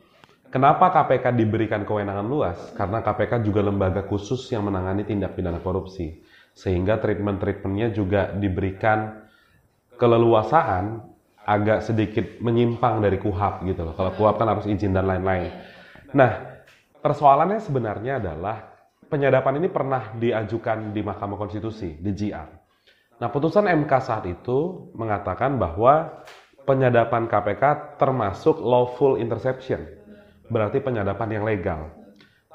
Kenapa 0.53 0.93
KPK 0.93 1.35
diberikan 1.35 1.83
kewenangan 1.83 2.27
luas? 2.27 2.59
Karena 2.77 3.03
KPK 3.03 3.43
juga 3.45 3.61
lembaga 3.65 4.07
khusus 4.07 4.47
yang 4.53 4.65
menangani 4.67 5.05
tindak 5.05 5.35
pidana 5.35 5.59
korupsi. 5.59 6.23
Sehingga 6.55 7.03
treatment-treatmentnya 7.03 7.91
juga 7.91 8.31
diberikan 8.31 9.25
keleluasaan 9.99 11.15
agak 11.45 11.85
sedikit 11.85 12.41
menyimpang 12.41 13.05
dari 13.05 13.21
KUHAP 13.21 13.69
gitu 13.69 13.83
loh. 13.85 13.95
Kalau 13.95 14.15
KUHAP 14.17 14.37
kan 14.41 14.49
harus 14.49 14.67
izin 14.71 14.97
dan 14.97 15.05
lain-lain. 15.05 15.53
Nah, 16.17 16.63
persoalannya 17.03 17.61
sebenarnya 17.61 18.23
adalah 18.23 18.75
penyadapan 19.11 19.61
ini 19.61 19.69
pernah 19.69 20.15
diajukan 20.17 20.95
di 20.95 21.01
Mahkamah 21.05 21.37
Konstitusi, 21.37 22.01
di 22.01 22.11
GR. 22.17 22.49
Nah, 23.21 23.29
putusan 23.31 23.69
MK 23.71 23.93
saat 24.03 24.25
itu 24.27 24.91
mengatakan 24.97 25.55
bahwa 25.61 26.25
penyadapan 26.65 27.29
KPK 27.29 27.95
termasuk 28.01 28.59
lawful 28.59 29.21
interception, 29.21 29.85
berarti 30.49 30.81
penyadapan 30.81 31.29
yang 31.41 31.45
legal. 31.45 31.91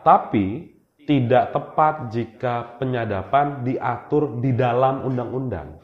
Tapi 0.02 0.78
tidak 1.10 1.52
tepat 1.54 2.14
jika 2.14 2.78
penyadapan 2.78 3.66
diatur 3.66 4.38
di 4.38 4.54
dalam 4.54 5.02
undang-undang. 5.06 5.82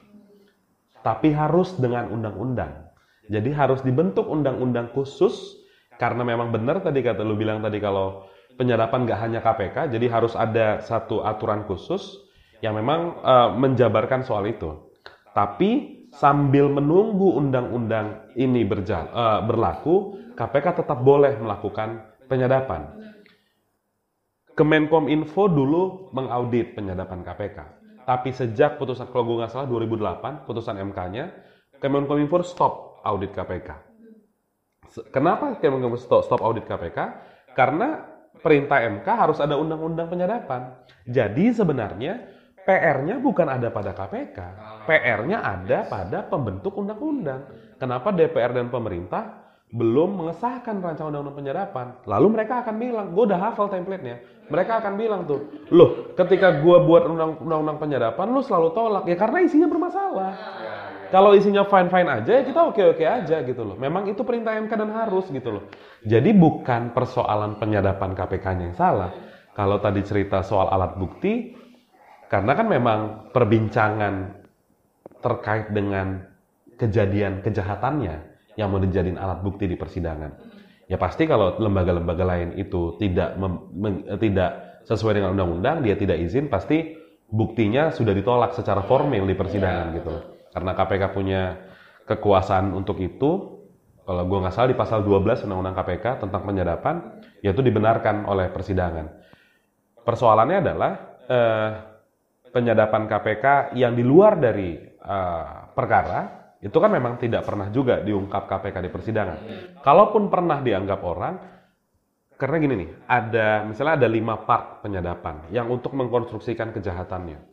Tapi 1.01 1.33
harus 1.33 1.73
dengan 1.77 2.09
undang-undang. 2.13 2.85
Jadi 3.25 3.49
harus 3.53 3.81
dibentuk 3.81 4.29
undang-undang 4.29 4.93
khusus 4.93 5.57
karena 5.97 6.21
memang 6.21 6.53
benar 6.53 6.83
tadi 6.83 7.01
kata 7.01 7.25
lu 7.25 7.33
bilang 7.33 7.63
tadi 7.63 7.81
kalau 7.81 8.29
penyadapan 8.55 9.03
nggak 9.07 9.19
hanya 9.19 9.39
KPK, 9.41 9.77
jadi 9.97 10.05
harus 10.11 10.33
ada 10.37 10.79
satu 10.83 11.23
aturan 11.25 11.65
khusus 11.67 12.21
yang 12.63 12.77
memang 12.77 13.19
uh, 13.23 13.49
menjabarkan 13.55 14.23
soal 14.23 14.47
itu. 14.47 14.93
Tapi 15.35 15.94
sambil 16.15 16.71
menunggu 16.71 17.35
undang-undang 17.35 18.31
ini 18.39 18.63
berjalan, 18.63 19.11
uh, 19.11 19.39
berlaku, 19.43 20.15
KPK 20.35 20.83
tetap 20.83 21.03
boleh 21.03 21.35
melakukan 21.35 22.07
penyadapan. 22.31 22.87
Kemenkom 24.55 25.11
Info 25.11 25.51
dulu 25.51 26.11
mengaudit 26.15 26.79
penyadapan 26.79 27.19
KPK. 27.27 27.57
Tapi 28.07 28.29
sejak 28.31 28.79
putusan, 28.79 29.11
kalau 29.11 29.35
gue 29.35 29.47
salah 29.51 29.67
2008, 29.67 30.47
putusan 30.47 30.79
MK-nya, 30.79 31.35
Kemenkom 31.83 32.23
Info 32.23 32.39
stop 32.47 33.03
audit 33.03 33.35
KPK. 33.35 33.75
Kenapa 35.11 35.59
Kemenkom 35.59 35.99
Info 35.99 36.23
stop 36.23 36.39
audit 36.39 36.63
KPK? 36.63 36.99
Karena 37.51 38.15
perintah 38.39 38.79
MK 38.79 39.07
harus 39.07 39.39
ada 39.43 39.59
undang-undang 39.59 40.07
penyadapan. 40.07 40.71
Jadi 41.03 41.51
sebenarnya 41.51 42.34
PR-nya 42.65 43.21
bukan 43.21 43.45
ada 43.45 43.69
pada 43.69 43.93
KPK, 43.93 44.37
PR-nya 44.89 45.37
ada 45.45 45.85
pada 45.85 46.25
pembentuk 46.25 46.73
undang-undang. 46.73 47.45
Kenapa 47.77 48.09
DPR 48.09 48.57
dan 48.57 48.73
pemerintah 48.73 49.45
belum 49.69 50.23
mengesahkan 50.23 50.79
rancangan 50.79 51.11
undang-undang 51.11 51.37
penyadapan. 51.37 51.85
Lalu 52.07 52.27
mereka 52.31 52.63
akan 52.63 52.75
bilang, 52.79 53.05
gue 53.11 53.23
udah 53.27 53.39
hafal 53.39 53.67
template-nya. 53.67 54.17
Mereka 54.45 54.77
akan 54.81 54.93
bilang 54.93 55.25
tuh, 55.25 55.67
loh 55.73 56.13
ketika 56.13 56.61
gue 56.61 56.77
buat 56.85 57.09
undang-undang 57.09 57.81
penyadapan, 57.81 58.29
lu 58.29 58.45
selalu 58.45 58.77
tolak. 58.77 59.03
Ya 59.09 59.17
karena 59.17 59.41
isinya 59.41 59.67
bermasalah. 59.69 60.31
Kalau 61.09 61.37
isinya 61.37 61.65
fine-fine 61.69 62.09
aja, 62.09 62.31
ya 62.41 62.43
kita 62.45 62.61
oke-oke 62.65 63.05
aja 63.05 63.37
gitu 63.45 63.61
loh. 63.61 63.77
Memang 63.77 64.09
itu 64.09 64.25
perintah 64.25 64.57
MK 64.57 64.73
dan 64.73 64.89
harus 64.89 65.29
gitu 65.29 65.49
loh. 65.53 65.63
Jadi 66.01 66.33
bukan 66.33 66.93
persoalan 66.93 67.61
penyadapan 67.61 68.17
KPK-nya 68.17 68.63
yang 68.73 68.77
salah. 68.77 69.11
Kalau 69.53 69.79
tadi 69.79 70.01
cerita 70.01 70.41
soal 70.43 70.67
alat 70.67 70.97
bukti, 70.99 71.55
karena 72.35 72.51
kan 72.51 72.67
memang 72.67 72.99
perbincangan 73.31 74.43
terkait 75.23 75.71
dengan 75.71 76.19
kejadian 76.75 77.39
kejahatannya, 77.39 78.15
yang 78.59 78.75
mau 78.75 78.83
dijadiin 78.83 79.15
alat 79.15 79.39
bukti 79.39 79.71
di 79.71 79.79
persidangan. 79.79 80.35
Ya 80.91 80.99
pasti 80.99 81.31
kalau 81.31 81.55
lembaga-lembaga 81.55 82.27
lain 82.27 82.59
itu 82.59 82.99
tidak 82.99 83.39
mem, 83.39 83.71
meng, 83.71 83.95
tidak 84.19 84.83
sesuai 84.83 85.15
dengan 85.15 85.31
undang-undang, 85.31 85.79
dia 85.79 85.95
tidak 85.95 86.19
izin, 86.19 86.51
pasti 86.51 86.99
buktinya 87.31 87.95
sudah 87.95 88.11
ditolak 88.11 88.51
secara 88.51 88.83
formal 88.83 89.23
di 89.23 89.35
persidangan 89.39 89.95
gitu. 89.95 90.13
Karena 90.51 90.75
KPK 90.75 91.03
punya 91.15 91.41
kekuasaan 92.03 92.75
untuk 92.75 92.99
itu, 92.99 93.63
kalau 94.03 94.23
gue 94.27 94.37
nggak 94.43 94.51
salah 94.51 94.75
di 94.75 94.77
pasal 94.77 95.07
12 95.07 95.47
Undang-Undang 95.47 95.75
KPK 95.79 96.05
tentang 96.27 96.43
penyadapan, 96.43 96.95
yaitu 97.39 97.63
dibenarkan 97.63 98.27
oleh 98.27 98.51
persidangan. 98.51 99.23
Persoalannya 100.03 100.57
adalah 100.59 100.91
eh, 101.31 101.94
penyadapan 102.55 103.03
KPK 103.11 103.75
yang 103.75 103.91
di 103.91 104.03
luar 104.07 104.39
dari 104.39 104.79
eh, 104.79 105.45
perkara 105.75 106.47
itu 106.63 106.77
kan 106.79 106.87
memang 106.87 107.19
tidak 107.19 107.43
pernah 107.43 107.67
juga 107.67 107.99
diungkap 107.99 108.47
KPK 108.47 108.75
di 108.79 108.89
persidangan. 108.89 109.37
Kalaupun 109.83 110.31
pernah 110.31 110.63
dianggap 110.63 110.99
orang, 111.03 111.35
karena 112.39 112.55
gini 112.57 112.73
nih, 112.79 112.89
ada 113.05 113.67
misalnya 113.67 114.01
ada 114.01 114.09
lima 114.09 114.47
part 114.47 114.81
penyadapan 114.81 115.51
yang 115.51 115.69
untuk 115.69 115.93
mengkonstruksikan 115.93 116.71
kejahatannya. 116.73 117.43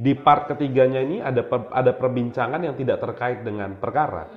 Di 0.00 0.14
part 0.16 0.48
ketiganya 0.48 1.02
ini 1.02 1.18
ada 1.18 1.42
per, 1.44 1.66
ada 1.72 1.92
perbincangan 1.96 2.60
yang 2.62 2.76
tidak 2.76 3.02
terkait 3.02 3.42
dengan 3.42 3.74
perkara. 3.80 4.28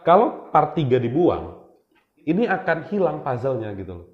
Kalau 0.00 0.48
part 0.48 0.72
tiga 0.74 0.96
dibuang, 0.96 1.60
ini 2.24 2.48
akan 2.48 2.88
hilang 2.88 3.20
puzzle-nya 3.20 3.74
gitu 3.76 3.92
loh. 3.94 4.06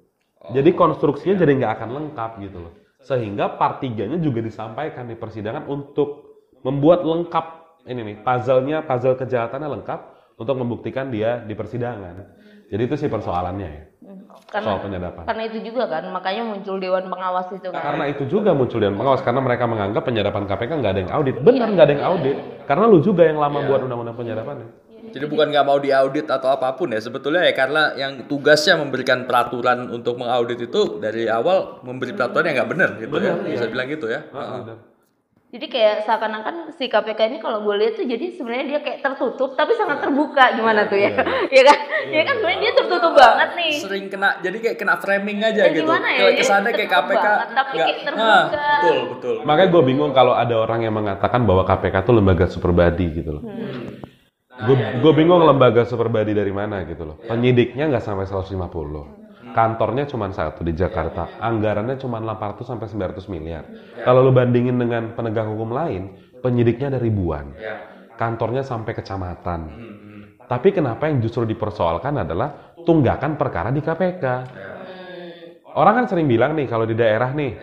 Jadi 0.51 0.73
konstruksinya 0.73 1.37
jadi 1.37 1.53
nggak 1.53 1.73
akan 1.79 1.89
lengkap 1.95 2.31
gitu 2.43 2.57
loh. 2.59 2.73
Sehingga 3.01 3.57
part 3.57 3.81
tiganya 3.81 4.21
juga 4.21 4.45
disampaikan 4.45 5.09
di 5.09 5.17
persidangan 5.17 5.65
untuk 5.65 6.31
membuat 6.61 7.01
lengkap 7.01 7.45
ini 7.89 8.01
nih 8.13 8.17
puzzle-nya 8.21 8.85
puzzle 8.85 9.17
kejahatannya 9.17 9.69
lengkap 9.81 9.99
untuk 10.37 10.55
membuktikan 10.57 11.09
dia 11.09 11.41
di 11.41 11.53
persidangan. 11.57 12.37
Jadi 12.71 12.81
itu 12.87 12.95
sih 12.95 13.09
persoalannya 13.11 13.67
ya. 13.67 13.83
Karena, 14.47 14.67
soal 14.67 14.79
penyadapan. 14.83 15.23
Karena 15.27 15.43
itu 15.47 15.59
juga 15.63 15.83
kan, 15.91 16.03
makanya 16.11 16.43
muncul 16.47 16.75
dewan 16.79 17.05
pengawas 17.07 17.47
itu 17.51 17.67
kan. 17.67 17.83
Karena 17.83 18.05
itu 18.07 18.23
juga 18.27 18.51
muncul 18.55 18.79
dewan 18.79 18.95
pengawas 18.95 19.21
karena 19.23 19.41
mereka 19.43 19.63
menganggap 19.67 20.03
penyadapan 20.07 20.43
KPK 20.47 20.71
nggak 20.79 20.91
ada 20.91 21.01
yang 21.03 21.13
audit. 21.13 21.35
Benar 21.39 21.67
nggak 21.71 21.85
ada 21.85 21.93
yang 21.93 22.05
audit. 22.07 22.37
Karena 22.65 22.85
lu 22.87 22.99
juga 23.03 23.27
yang 23.27 23.37
lama 23.39 23.59
buat 23.67 23.83
undang-undang 23.85 24.17
penyadapannya. 24.17 24.67
Jadi 25.11 25.25
bukan 25.25 25.47
nggak 25.47 25.63
mau 25.63 25.77
diaudit 25.77 26.25
atau 26.25 26.49
apa 26.49 26.73
pun 26.73 26.89
ya 26.89 26.97
sebetulnya 26.97 27.43
ya 27.43 27.51
karena 27.51 27.91
yang 27.93 28.25
tugasnya 28.25 28.75
memberikan 28.75 29.23
peraturan 29.23 29.87
untuk 29.87 30.15
mengaudit 30.15 30.59
itu 30.61 30.97
dari 30.97 31.27
awal 31.27 31.79
memberi 31.81 32.11
peraturan 32.11 32.47
yang 32.47 32.55
nggak 32.57 32.69
benar 32.69 32.89
gitu 32.95 33.15
ya 33.17 33.33
bisa 33.37 33.65
bilang 33.67 33.87
gitu 33.87 34.07
ya. 34.07 34.23
Ah. 34.31 34.87
Jadi 35.51 35.67
kayak 35.67 36.07
seakan-akan 36.07 36.71
si 36.71 36.87
KPK 36.87 37.27
ini 37.27 37.37
kalau 37.37 37.59
gue 37.61 37.75
lihat 37.75 37.99
tuh 37.99 38.07
jadi 38.07 38.23
sebenarnya 38.31 38.65
dia 38.65 38.79
kayak 38.79 39.03
tertutup 39.03 39.51
tapi 39.51 39.75
sangat 39.75 39.99
terbuka 39.99 40.55
gimana 40.55 40.87
tuh 40.87 40.95
ya? 40.95 41.11
Iya 41.51 41.61
kan? 41.67 41.77
Iya 42.07 42.21
kan 42.23 42.35
sebenarnya 42.39 42.61
dia 42.61 42.73
tertutup 42.73 43.11
banget 43.11 43.49
nih. 43.59 43.73
Sering 43.75 44.05
kena 44.07 44.39
jadi 44.39 44.57
kayak 44.57 44.77
kena 44.79 44.95
framing 44.95 45.43
aja 45.43 45.67
Ya, 45.67 45.75
gitu. 45.75 45.83
gimana 45.83 46.07
ya? 46.07 46.15
Kayak 46.15 46.31
Jadi 46.31 46.39
kesannya 46.39 46.71
kayak 46.71 46.89
KPK 46.89 47.11
banget, 47.19 47.49
tapi 47.51 47.67
nggak- 47.69 47.83
kayak 47.83 47.99
terbuka. 47.99 48.23
Nah, 48.23 48.43
betul 48.47 48.97
betul. 49.11 49.35
Makanya 49.43 49.69
gue 49.69 49.81
bingung 49.83 50.11
kalau 50.15 50.33
ada 50.33 50.55
orang 50.55 50.79
yang 50.81 50.95
mengatakan 50.95 51.43
bahwa 51.43 51.67
KPK 51.67 51.95
itu 51.99 52.11
lembaga 52.15 52.45
super 52.47 52.71
body 52.71 53.05
gitu 53.11 53.29
loh. 53.35 53.43
Gue 54.61 54.75
gue 54.77 55.13
bingung 55.17 55.41
lembaga 55.41 55.81
super 55.89 56.07
body 56.11 56.37
dari 56.37 56.53
mana 56.53 56.85
gitu 56.85 57.03
loh. 57.03 57.17
Penyidiknya 57.25 57.89
nggak 57.89 58.03
sampai 58.03 58.29
150. 58.29 59.51
Kantornya 59.51 60.07
cuma 60.07 60.31
satu 60.31 60.63
di 60.63 60.71
Jakarta. 60.71 61.41
Anggarannya 61.41 61.99
cuma 61.99 62.21
800 62.23 62.63
sampai 62.63 62.87
900 62.87 63.33
miliar. 63.33 63.63
Kalau 64.05 64.23
lu 64.23 64.31
bandingin 64.31 64.77
dengan 64.79 65.11
penegak 65.11 65.49
hukum 65.49 65.75
lain, 65.75 66.13
penyidiknya 66.39 66.93
ada 66.93 66.99
ribuan. 67.01 67.51
Kantornya 68.15 68.63
sampai 68.63 68.93
kecamatan. 68.95 69.61
Tapi 70.47 70.69
kenapa 70.71 71.07
yang 71.07 71.19
justru 71.19 71.43
dipersoalkan 71.47 72.21
adalah 72.21 72.75
tunggakan 72.85 73.35
perkara 73.35 73.73
di 73.73 73.81
KPK. 73.83 74.25
Orang 75.71 76.03
kan 76.03 76.05
sering 76.07 76.27
bilang 76.27 76.55
nih 76.55 76.67
kalau 76.67 76.83
di 76.83 76.95
daerah 76.95 77.31
nih, 77.31 77.55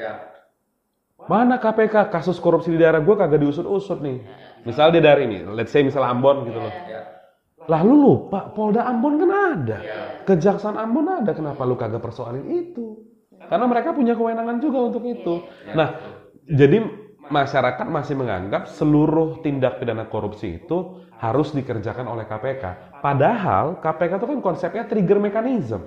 Mana 1.28 1.60
KPK 1.60 2.08
kasus 2.08 2.40
korupsi 2.40 2.72
di 2.72 2.80
daerah 2.80 3.04
gue 3.04 3.12
kagak 3.12 3.44
diusut-usut 3.44 4.00
nih. 4.00 4.18
Misal 4.68 4.92
di 4.92 5.00
daerah 5.00 5.24
ini, 5.24 5.48
let's 5.48 5.72
say 5.72 5.80
misal 5.80 6.04
Ambon 6.04 6.44
gitu 6.44 6.60
loh. 6.60 6.74
Lah 7.68 7.80
lu 7.80 7.96
lupa, 7.96 8.52
Polda 8.52 8.84
Ambon 8.84 9.16
kan 9.16 9.30
ada. 9.56 9.78
Kejaksaan 10.28 10.76
Ambon 10.76 11.08
ada, 11.08 11.32
kenapa 11.32 11.64
lu 11.64 11.72
kagak 11.80 12.04
persoalin 12.04 12.44
itu? 12.52 13.00
Karena 13.48 13.64
mereka 13.64 13.96
punya 13.96 14.12
kewenangan 14.12 14.60
juga 14.60 14.92
untuk 14.92 15.08
itu. 15.08 15.40
Nah, 15.72 15.96
jadi 16.44 16.84
masyarakat 17.32 17.86
masih 17.88 18.16
menganggap 18.16 18.68
seluruh 18.68 19.40
tindak 19.40 19.80
pidana 19.80 20.04
korupsi 20.08 20.60
itu 20.60 21.00
harus 21.16 21.52
dikerjakan 21.56 22.08
oleh 22.08 22.28
KPK. 22.28 22.64
Padahal 23.00 23.80
KPK 23.80 24.12
itu 24.20 24.26
kan 24.36 24.40
konsepnya 24.44 24.84
trigger 24.84 25.16
mechanism. 25.16 25.80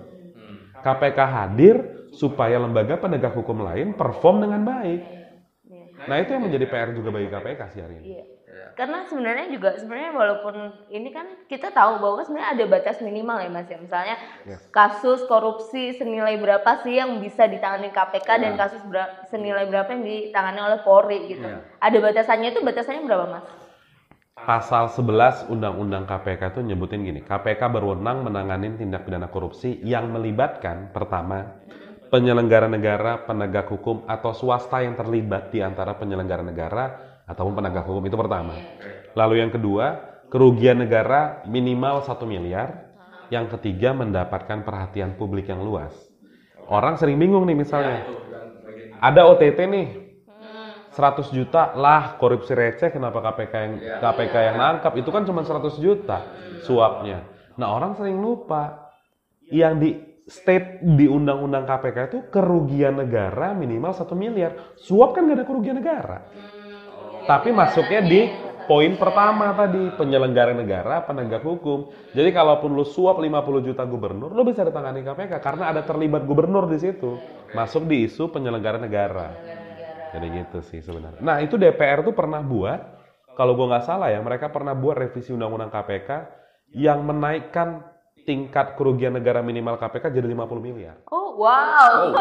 KPK 0.82 1.20
hadir 1.22 1.76
supaya 2.18 2.58
lembaga 2.58 2.98
penegak 2.98 3.38
hukum 3.38 3.62
lain 3.62 3.94
perform 3.94 4.42
dengan 4.42 4.66
baik. 4.66 5.02
Nah 6.10 6.18
itu 6.18 6.34
yang 6.34 6.44
menjadi 6.50 6.66
PR 6.66 6.90
juga 6.98 7.10
bagi 7.14 7.30
KPK 7.30 7.62
sih 7.78 7.82
hari 7.82 7.96
ini. 8.02 8.41
Iya. 8.52 8.68
Karena 8.76 9.08
sebenarnya 9.08 9.48
juga 9.48 9.80
sebenarnya 9.80 10.12
walaupun 10.12 10.56
ini 10.92 11.10
kan 11.16 11.24
kita 11.48 11.72
tahu 11.72 12.04
bahwa 12.04 12.20
kan 12.20 12.26
sebenarnya 12.28 12.52
ada 12.52 12.66
batas 12.68 12.98
minimal 13.00 13.40
ya 13.40 13.48
Mas 13.48 13.68
ya. 13.72 13.80
Misalnya 13.80 14.16
Yes. 14.44 14.60
kasus 14.76 15.24
korupsi 15.24 15.96
senilai 15.96 16.36
berapa 16.36 16.84
sih 16.84 17.00
yang 17.00 17.24
bisa 17.24 17.48
ditangani 17.48 17.96
KPK 17.96 18.30
dan 18.44 18.54
Iya. 18.56 18.60
kasus 18.60 18.84
bera- 18.84 19.24
senilai 19.32 19.72
berapa 19.72 19.88
yang 19.96 20.04
ditangani 20.04 20.60
oleh 20.60 20.80
Polri 20.84 21.32
gitu. 21.32 21.48
Iya. 21.48 21.64
Ada 21.80 21.98
batasannya 22.04 22.50
itu 22.52 22.60
batasannya 22.60 23.04
berapa 23.08 23.26
Mas? 23.32 23.46
Pasal 24.36 24.90
11 24.90 25.46
Undang-Undang 25.48 26.10
KPK 26.10 26.58
itu 26.58 26.60
nyebutin 26.66 27.06
gini, 27.06 27.22
KPK 27.22 27.62
berwenang 27.70 28.26
menangani 28.26 28.74
tindak 28.74 29.06
pidana 29.06 29.30
korupsi 29.30 29.78
yang 29.86 30.10
melibatkan 30.10 30.90
pertama 30.90 31.62
penyelenggara 32.10 32.66
negara, 32.66 33.22
penegak 33.24 33.70
hukum 33.70 34.04
atau 34.10 34.34
swasta 34.34 34.82
yang 34.82 34.98
terlibat 34.98 35.54
di 35.54 35.62
antara 35.62 35.94
penyelenggara 35.96 36.42
negara 36.42 37.11
ataupun 37.28 37.54
penegak 37.58 37.86
hukum 37.86 38.04
itu 38.06 38.18
pertama. 38.18 38.56
Lalu 39.18 39.44
yang 39.44 39.52
kedua, 39.52 40.00
kerugian 40.32 40.80
negara 40.82 41.44
minimal 41.46 42.04
1 42.04 42.24
miliar. 42.26 42.90
Yang 43.32 43.56
ketiga, 43.60 43.96
mendapatkan 43.96 44.68
perhatian 44.68 45.16
publik 45.16 45.48
yang 45.48 45.64
luas. 45.64 45.96
orang 46.72 46.96
sering 46.96 47.20
bingung 47.20 47.44
nih 47.44 47.58
misalnya. 47.58 48.08
Ada 49.04 49.28
OTT 49.28 49.60
nih, 49.68 49.88
100 50.92 51.32
juta 51.32 51.72
lah 51.76 52.20
korupsi 52.20 52.52
receh 52.52 52.92
kenapa 52.92 53.24
KPK 53.24 53.54
yang 53.56 53.74
KPK 54.04 54.36
yang 54.52 54.56
nangkap 54.60 54.94
itu 55.00 55.08
kan 55.08 55.24
cuma 55.24 55.44
100 55.48 55.80
juta 55.80 56.28
suapnya. 56.68 57.24
Nah 57.56 57.72
orang 57.72 57.96
sering 57.96 58.20
lupa 58.20 58.92
yang 59.48 59.80
di 59.80 59.96
state 60.28 60.84
di 60.84 61.08
undang-undang 61.08 61.64
KPK 61.64 61.98
itu 62.12 62.20
kerugian 62.28 63.00
negara 63.00 63.56
minimal 63.56 63.96
satu 63.96 64.16
miliar. 64.16 64.76
Suap 64.80 65.16
kan 65.16 65.28
gak 65.28 65.44
ada 65.44 65.46
kerugian 65.48 65.80
negara. 65.80 66.28
Tapi 67.28 67.50
masuknya 67.54 68.02
di 68.02 68.22
poin 68.66 68.96
pertama 68.96 69.52
tadi 69.52 69.92
penyelenggara 70.00 70.56
negara 70.56 71.04
penegak 71.04 71.44
hukum. 71.44 71.92
Jadi 72.16 72.30
kalaupun 72.32 72.72
lu 72.72 72.88
suap 72.88 73.20
50 73.20 73.68
juta 73.68 73.84
gubernur, 73.84 74.32
lu 74.32 74.48
bisa 74.48 74.64
ditangani 74.64 75.04
KPK 75.04 75.44
karena 75.44 75.70
ada 75.70 75.84
terlibat 75.84 76.24
gubernur 76.24 76.72
di 76.72 76.80
situ. 76.80 77.20
Masuk 77.52 77.86
di 77.86 78.08
isu 78.08 78.32
penyelenggara 78.32 78.80
negara. 78.80 79.36
Jadi 80.12 80.28
gitu 80.40 80.60
sih 80.64 80.80
sebenarnya. 80.80 81.20
Nah 81.24 81.40
itu 81.44 81.56
DPR 81.56 82.04
tuh 82.04 82.16
pernah 82.16 82.44
buat, 82.44 82.80
kalau 83.36 83.56
gue 83.56 83.68
nggak 83.68 83.86
salah 83.88 84.12
ya, 84.12 84.20
mereka 84.20 84.52
pernah 84.52 84.76
buat 84.76 85.00
revisi 85.00 85.32
undang-undang 85.32 85.72
KPK 85.72 86.10
yang 86.76 87.04
menaikkan 87.04 87.91
tingkat 88.22 88.74
kerugian 88.74 89.12
negara 89.12 89.40
minimal 89.40 89.76
KPK 89.76 90.12
jadi 90.12 90.28
50 90.28 90.38
miliar. 90.60 90.96
Oh, 91.06 91.36
wow. 91.36 92.08
Oh, 92.08 92.14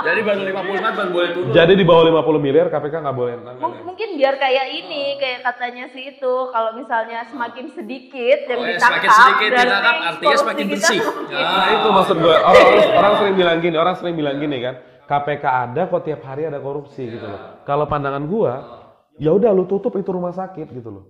jadi 0.00 0.20
baru 0.20 0.40
50 0.42 0.52
kan 0.78 0.92
baru 0.92 1.10
boleh 1.10 1.28
turun. 1.30 1.50
Jadi 1.50 1.72
di 1.72 1.84
bawah 1.84 2.04
50 2.04 2.38
miliar 2.38 2.66
KPK 2.66 2.94
nggak 2.98 3.14
boleh 3.14 3.34
M- 3.34 3.44
nangani. 3.44 3.82
mungkin 3.82 4.08
biar 4.14 4.34
kayak 4.36 4.66
ini, 4.74 5.02
kayak 5.16 5.40
katanya 5.42 5.84
sih 5.88 6.04
itu, 6.10 6.32
kalau 6.48 6.72
misalnya 6.72 7.24
semakin 7.26 7.66
sedikit 7.70 8.38
yang 8.46 8.58
Oh, 8.58 8.64
ya, 8.64 8.72
ditangkap, 8.74 9.00
semakin 9.02 9.10
sedikit 9.12 9.48
berarti 9.48 9.66
ditangkap 9.66 9.96
artinya 10.02 10.36
semakin 10.36 10.66
bersih. 10.66 11.00
semakin- 11.00 11.46
Nah 11.52 11.68
itu 11.70 11.88
maksud 11.90 12.16
gue, 12.18 12.34
orang, 12.34 12.64
orang, 12.64 12.88
orang 12.94 13.12
sering 13.14 13.34
bilang 13.34 13.58
gini, 13.58 13.76
orang 13.76 13.94
sering 13.94 14.14
bilang 14.14 14.36
gini 14.36 14.56
kan, 14.58 14.74
KPK 15.04 15.44
ada 15.44 15.82
kok 15.86 16.02
tiap 16.02 16.20
hari 16.22 16.42
ada 16.44 16.58
korupsi 16.58 17.02
gitu 17.06 17.24
loh. 17.24 17.40
Kalau 17.62 17.84
pandangan 17.84 18.24
gua, 18.24 18.54
ya 19.14 19.28
udah 19.28 19.50
lu 19.50 19.64
tutup 19.64 19.92
itu 19.94 20.08
rumah 20.08 20.32
sakit 20.32 20.66
gitu 20.66 20.88
loh. 20.88 21.04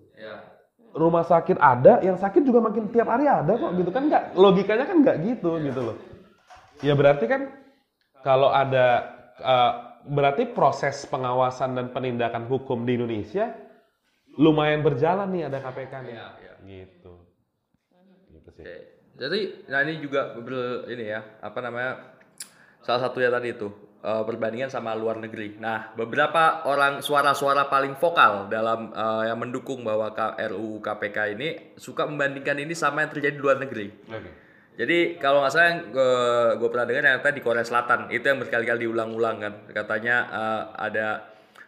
Ya. 0.93 0.99
Rumah 1.01 1.24
sakit 1.24 1.57
ada, 1.57 2.05
yang 2.05 2.20
sakit 2.20 2.45
juga 2.45 2.61
makin 2.61 2.93
tiap 2.93 3.09
hari 3.09 3.24
ada 3.24 3.57
kok 3.57 3.72
gitu 3.80 3.88
kan 3.88 4.12
nggak 4.12 4.36
logikanya 4.36 4.84
kan 4.84 4.97
nggak 5.01 5.16
gitu 5.24 5.57
gitu 5.64 5.80
loh. 5.80 5.97
Ya 6.84 6.93
berarti 6.93 7.24
kan 7.24 7.49
kalau 8.20 8.53
ada 8.53 9.09
eh, 9.40 9.72
berarti 10.07 10.53
proses 10.53 11.09
pengawasan 11.09 11.78
dan 11.78 11.86
penindakan 11.95 12.45
hukum 12.51 12.84
di 12.84 13.01
Indonesia 13.01 13.55
lumayan 14.36 14.80
berjalan 14.80 15.28
nih 15.32 15.43
ada 15.49 15.59
KPK 15.61 15.93
nih. 16.05 16.12
Iya, 16.16 16.26
iya. 16.40 16.55
Gitu. 16.62 17.12
Gitu 18.32 18.49
sih. 18.57 18.64
Jadi, 19.12 19.40
nah 19.68 19.84
ini 19.84 20.01
juga 20.01 20.32
ini 20.88 21.05
ya, 21.05 21.20
apa 21.45 21.59
namanya? 21.61 22.16
Salah 22.82 23.07
satunya 23.07 23.28
tadi 23.28 23.53
itu 23.53 23.68
eh, 24.03 24.22
perbandingan 24.26 24.68
sama 24.68 24.92
luar 24.92 25.22
negeri. 25.22 25.57
Nah, 25.57 25.94
beberapa 25.94 26.66
orang 26.66 27.00
suara-suara 27.00 27.70
paling 27.70 27.94
vokal 27.96 28.50
dalam 28.50 28.90
eh, 28.90 29.30
yang 29.30 29.38
mendukung 29.38 29.86
bahwa 29.86 30.11
K- 30.12 30.36
RUU 30.50 30.82
KPK 30.82 31.38
ini 31.38 31.48
suka 31.78 32.05
membandingkan 32.05 32.59
ini 32.59 32.74
sama 32.74 33.07
yang 33.07 33.11
terjadi 33.14 33.34
di 33.38 33.42
luar 33.42 33.62
negeri. 33.62 33.86
Oke. 34.11 34.30
Jadi 34.72 35.20
kalau 35.20 35.44
nggak 35.44 35.53
salah 35.53 35.68
yang 35.68 35.80
gue 36.57 36.68
pernah 36.72 36.88
dengar 36.88 37.05
yang 37.05 37.20
tadi 37.20 37.38
di 37.38 37.44
Korea 37.44 37.61
Selatan. 37.61 38.09
Itu 38.09 38.24
yang 38.24 38.40
berkali-kali 38.40 38.88
diulang-ulang 38.88 39.36
kan. 39.38 39.53
Katanya 39.68 40.16
eh, 40.32 40.62
ada 40.80 41.07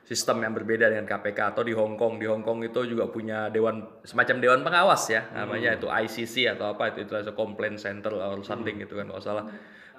sistem 0.05 0.41
yang 0.45 0.53
berbeda 0.53 0.89
dengan 0.89 1.05
KPK 1.09 1.53
atau 1.53 1.65
di 1.65 1.77
Hong 1.77 2.01
Kong. 2.01 2.17
Di 2.17 2.25
Hong 2.25 2.41
Kong 2.41 2.65
itu 2.65 2.81
juga 2.85 3.09
punya 3.09 3.49
dewan 3.53 3.85
semacam 4.05 4.37
dewan 4.41 4.61
pengawas 4.65 5.05
ya. 5.13 5.21
Namanya 5.37 5.77
itu 5.77 5.85
ICC 5.85 6.57
atau 6.57 6.73
apa. 6.73 6.97
Itu 6.97 7.05
itu 7.05 7.33
complaint 7.37 7.77
center 7.77 8.13
or 8.17 8.41
something 8.41 8.81
gitu 8.81 8.97
kan 8.97 9.05
kalau 9.05 9.21
salah. 9.21 9.45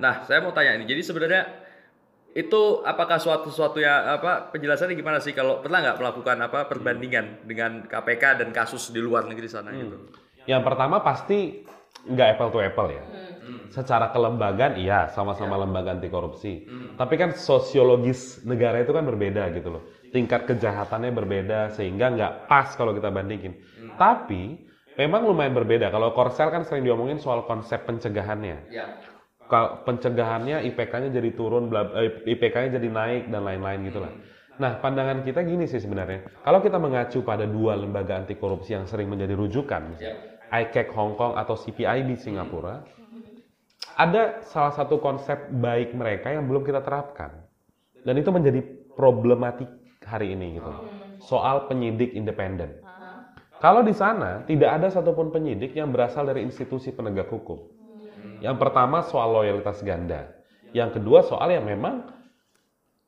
Nah 0.01 0.25
saya 0.25 0.41
mau 0.41 0.53
tanya 0.53 0.73
ini. 0.73 0.89
Jadi 0.89 1.01
sebenarnya 1.05 1.41
itu 2.36 2.83
apakah 2.83 3.15
suatu 3.15 3.47
suatu 3.47 3.79
ya 3.79 4.19
apa 4.19 4.51
penjelasannya 4.51 4.99
gimana 4.99 5.23
sih 5.23 5.31
kalau 5.31 5.63
pernah 5.63 5.79
nggak 5.79 6.03
melakukan 6.03 6.38
apa 6.43 6.67
perbandingan 6.67 7.47
dengan 7.47 7.88
KPK 7.88 8.43
dan 8.43 8.51
kasus 8.51 8.91
di 8.91 8.99
luar 8.99 9.23
negeri 9.23 9.47
sana 9.47 9.71
gitu? 9.71 10.11
Yang 10.43 10.61
pertama 10.67 10.99
pasti 10.99 11.63
nggak 12.03 12.27
apple 12.36 12.51
to 12.51 12.59
apple 12.59 12.91
ya. 12.91 13.03
Secara 13.71 14.11
kelembagaan 14.11 14.75
iya 14.75 15.07
sama-sama 15.15 15.55
lembaga 15.55 15.95
anti 15.95 16.11
korupsi. 16.11 16.67
Tapi 16.99 17.15
kan 17.15 17.31
sosiologis 17.31 18.43
negara 18.43 18.83
itu 18.83 18.91
kan 18.91 19.07
berbeda 19.07 19.55
gitu 19.55 19.79
loh. 19.79 19.83
Tingkat 20.11 20.43
kejahatannya 20.43 21.15
berbeda 21.15 21.71
sehingga 21.71 22.11
nggak 22.11 22.51
pas 22.51 22.75
kalau 22.75 22.91
kita 22.91 23.15
bandingin. 23.15 23.55
Tapi 23.95 24.59
memang 24.99 25.23
lumayan 25.23 25.55
berbeda. 25.55 25.88
Kalau 25.88 26.11
Korsel 26.11 26.51
kan 26.51 26.67
sering 26.67 26.83
diomongin 26.83 27.15
soal 27.15 27.47
konsep 27.47 27.88
pencegahannya. 27.88 28.67
Ya. 28.67 29.14
Kalau 29.45 29.85
pencegahannya 29.85 30.65
IPK-nya 30.73 31.13
jadi 31.13 31.29
turun, 31.37 31.69
eh, 31.69 32.25
IPK-nya 32.33 32.81
jadi 32.81 32.89
naik 32.89 33.23
dan 33.29 33.45
lain-lain 33.45 33.85
gitulah. 33.85 34.11
Nah, 34.55 34.79
pandangan 34.79 35.21
kita 35.21 35.43
gini 35.43 35.67
sih 35.67 35.83
sebenarnya. 35.83 36.25
Kalau 36.41 36.63
kita 36.63 36.79
mengacu 36.79 37.21
pada 37.21 37.43
dua 37.43 37.75
lembaga 37.75 38.23
anti 38.23 38.39
korupsi 38.39 38.73
yang 38.73 38.87
sering 38.87 39.11
menjadi 39.11 39.35
rujukan, 39.35 39.99
ICAC 40.49 40.95
Hong 40.95 41.19
Kong 41.19 41.35
atau 41.35 41.59
CPI 41.59 42.07
di 42.07 42.15
Singapura, 42.15 42.81
ada 43.99 44.41
salah 44.47 44.71
satu 44.71 44.97
konsep 45.03 45.51
baik 45.51 45.93
mereka 45.93 46.31
yang 46.31 46.47
belum 46.47 46.63
kita 46.63 46.81
terapkan. 46.81 47.43
Dan 48.01 48.15
itu 48.17 48.31
menjadi 48.31 48.61
problematik 48.95 49.67
hari 50.07 50.33
ini 50.33 50.57
gitu. 50.59 50.71
Soal 51.19 51.67
penyidik 51.67 52.15
independen. 52.15 52.79
Kalau 53.59 53.81
di 53.81 53.95
sana 53.95 54.43
tidak 54.45 54.77
ada 54.77 54.87
satupun 54.91 55.31
penyidik 55.31 55.73
yang 55.73 55.89
berasal 55.89 56.27
dari 56.27 56.43
institusi 56.43 56.91
penegak 56.91 57.31
hukum. 57.31 57.75
Yang 58.43 58.57
pertama 58.59 59.03
soal 59.05 59.31
loyalitas 59.31 59.79
ganda. 59.86 60.31
Yang 60.75 60.99
kedua 60.99 61.23
soal 61.23 61.55
yang 61.55 61.63
memang 61.63 62.11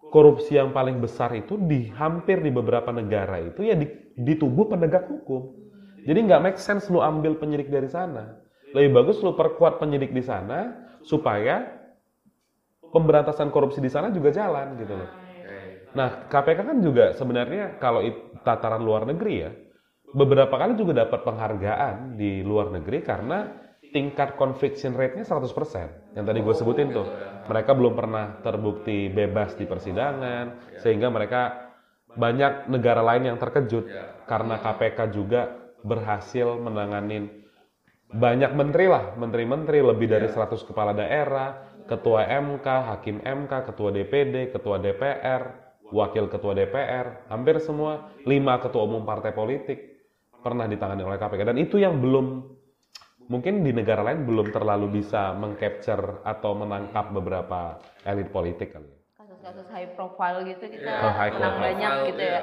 korupsi 0.08 0.56
yang 0.56 0.72
paling 0.72 1.04
besar 1.04 1.36
itu 1.36 1.60
di 1.60 1.92
hampir 1.92 2.40
di 2.40 2.48
beberapa 2.48 2.96
negara 2.96 3.44
itu 3.44 3.68
ya 3.68 3.76
di, 3.76 3.88
di 4.16 4.34
tubuh 4.40 4.72
penegak 4.72 5.08
hukum. 5.12 5.52
Jadi 6.08 6.20
nggak 6.24 6.42
make 6.44 6.60
sense 6.60 6.88
lu 6.88 7.04
ambil 7.04 7.36
penyidik 7.36 7.68
dari 7.68 7.92
sana. 7.92 8.40
Lebih 8.72 9.04
bagus 9.04 9.20
lu 9.20 9.36
perkuat 9.36 9.84
penyidik 9.84 10.16
di 10.16 10.24
sana 10.24 10.88
supaya 11.04 11.68
pemberantasan 12.92 13.52
korupsi 13.52 13.84
di 13.84 13.92
sana 13.92 14.08
juga 14.16 14.32
jalan 14.32 14.80
gitu 14.80 14.96
loh. 14.96 15.12
Nah, 15.96 16.30
KPK 16.30 16.60
kan 16.62 16.78
juga 16.80 17.12
sebenarnya 17.16 17.80
kalau 17.82 18.04
tataran 18.46 18.84
luar 18.84 19.04
negeri 19.08 19.36
ya, 19.44 19.52
beberapa 20.16 20.56
kali 20.56 20.80
juga 20.80 21.04
dapat 21.04 21.26
penghargaan 21.26 22.16
di 22.16 22.46
luar 22.46 22.72
negeri 22.72 23.04
karena 23.04 23.67
tingkat 23.98 24.38
conviction 24.38 24.94
rate-nya 24.94 25.26
100%. 25.26 26.14
Yang 26.14 26.26
tadi 26.30 26.40
gue 26.46 26.54
sebutin 26.54 26.94
tuh. 26.94 27.10
Mereka 27.50 27.74
belum 27.74 27.98
pernah 27.98 28.38
terbukti 28.46 29.10
bebas 29.10 29.58
di 29.58 29.66
persidangan, 29.66 30.78
sehingga 30.78 31.10
mereka 31.10 31.74
banyak 32.14 32.70
negara 32.70 33.02
lain 33.02 33.34
yang 33.34 33.38
terkejut 33.42 33.90
karena 34.30 34.62
KPK 34.62 35.00
juga 35.10 35.50
berhasil 35.82 36.62
menanganin 36.62 37.42
banyak 38.08 38.54
menteri 38.54 38.86
lah, 38.86 39.18
menteri-menteri 39.18 39.82
lebih 39.82 40.08
dari 40.08 40.30
100 40.30 40.62
kepala 40.64 40.94
daerah, 40.94 41.74
ketua 41.90 42.24
MK, 42.24 42.68
hakim 42.94 43.18
MK, 43.20 43.74
ketua 43.74 43.90
DPD, 43.92 44.54
ketua 44.54 44.78
DPR, 44.80 45.44
wakil 45.90 46.30
ketua 46.30 46.54
DPR, 46.54 47.28
hampir 47.34 47.60
semua 47.60 48.14
lima 48.24 48.62
ketua 48.62 48.86
umum 48.88 49.04
partai 49.04 49.34
politik 49.36 49.98
pernah 50.40 50.70
ditangani 50.70 51.04
oleh 51.04 51.20
KPK 51.20 51.42
dan 51.44 51.58
itu 51.60 51.82
yang 51.82 52.00
belum 52.00 52.57
mungkin 53.28 53.60
di 53.62 53.72
negara 53.72 54.04
lain 54.04 54.24
belum 54.24 54.52
terlalu 54.52 55.00
bisa 55.00 55.36
mengcapture 55.36 56.24
atau 56.24 56.56
menangkap 56.56 57.12
beberapa 57.12 57.76
elit 58.04 58.32
politik 58.32 58.72
kali. 58.72 58.88
ya. 58.88 58.96
Kasus-kasus 59.20 59.68
high 59.70 59.92
profile 59.94 60.48
gitu 60.48 60.64
kita 60.66 60.88
Oh, 60.88 61.12
high 61.12 61.32
menang 61.32 61.54
profile. 61.54 61.68
banyak 61.68 61.92
gitu 62.12 62.24
ya. 62.24 62.42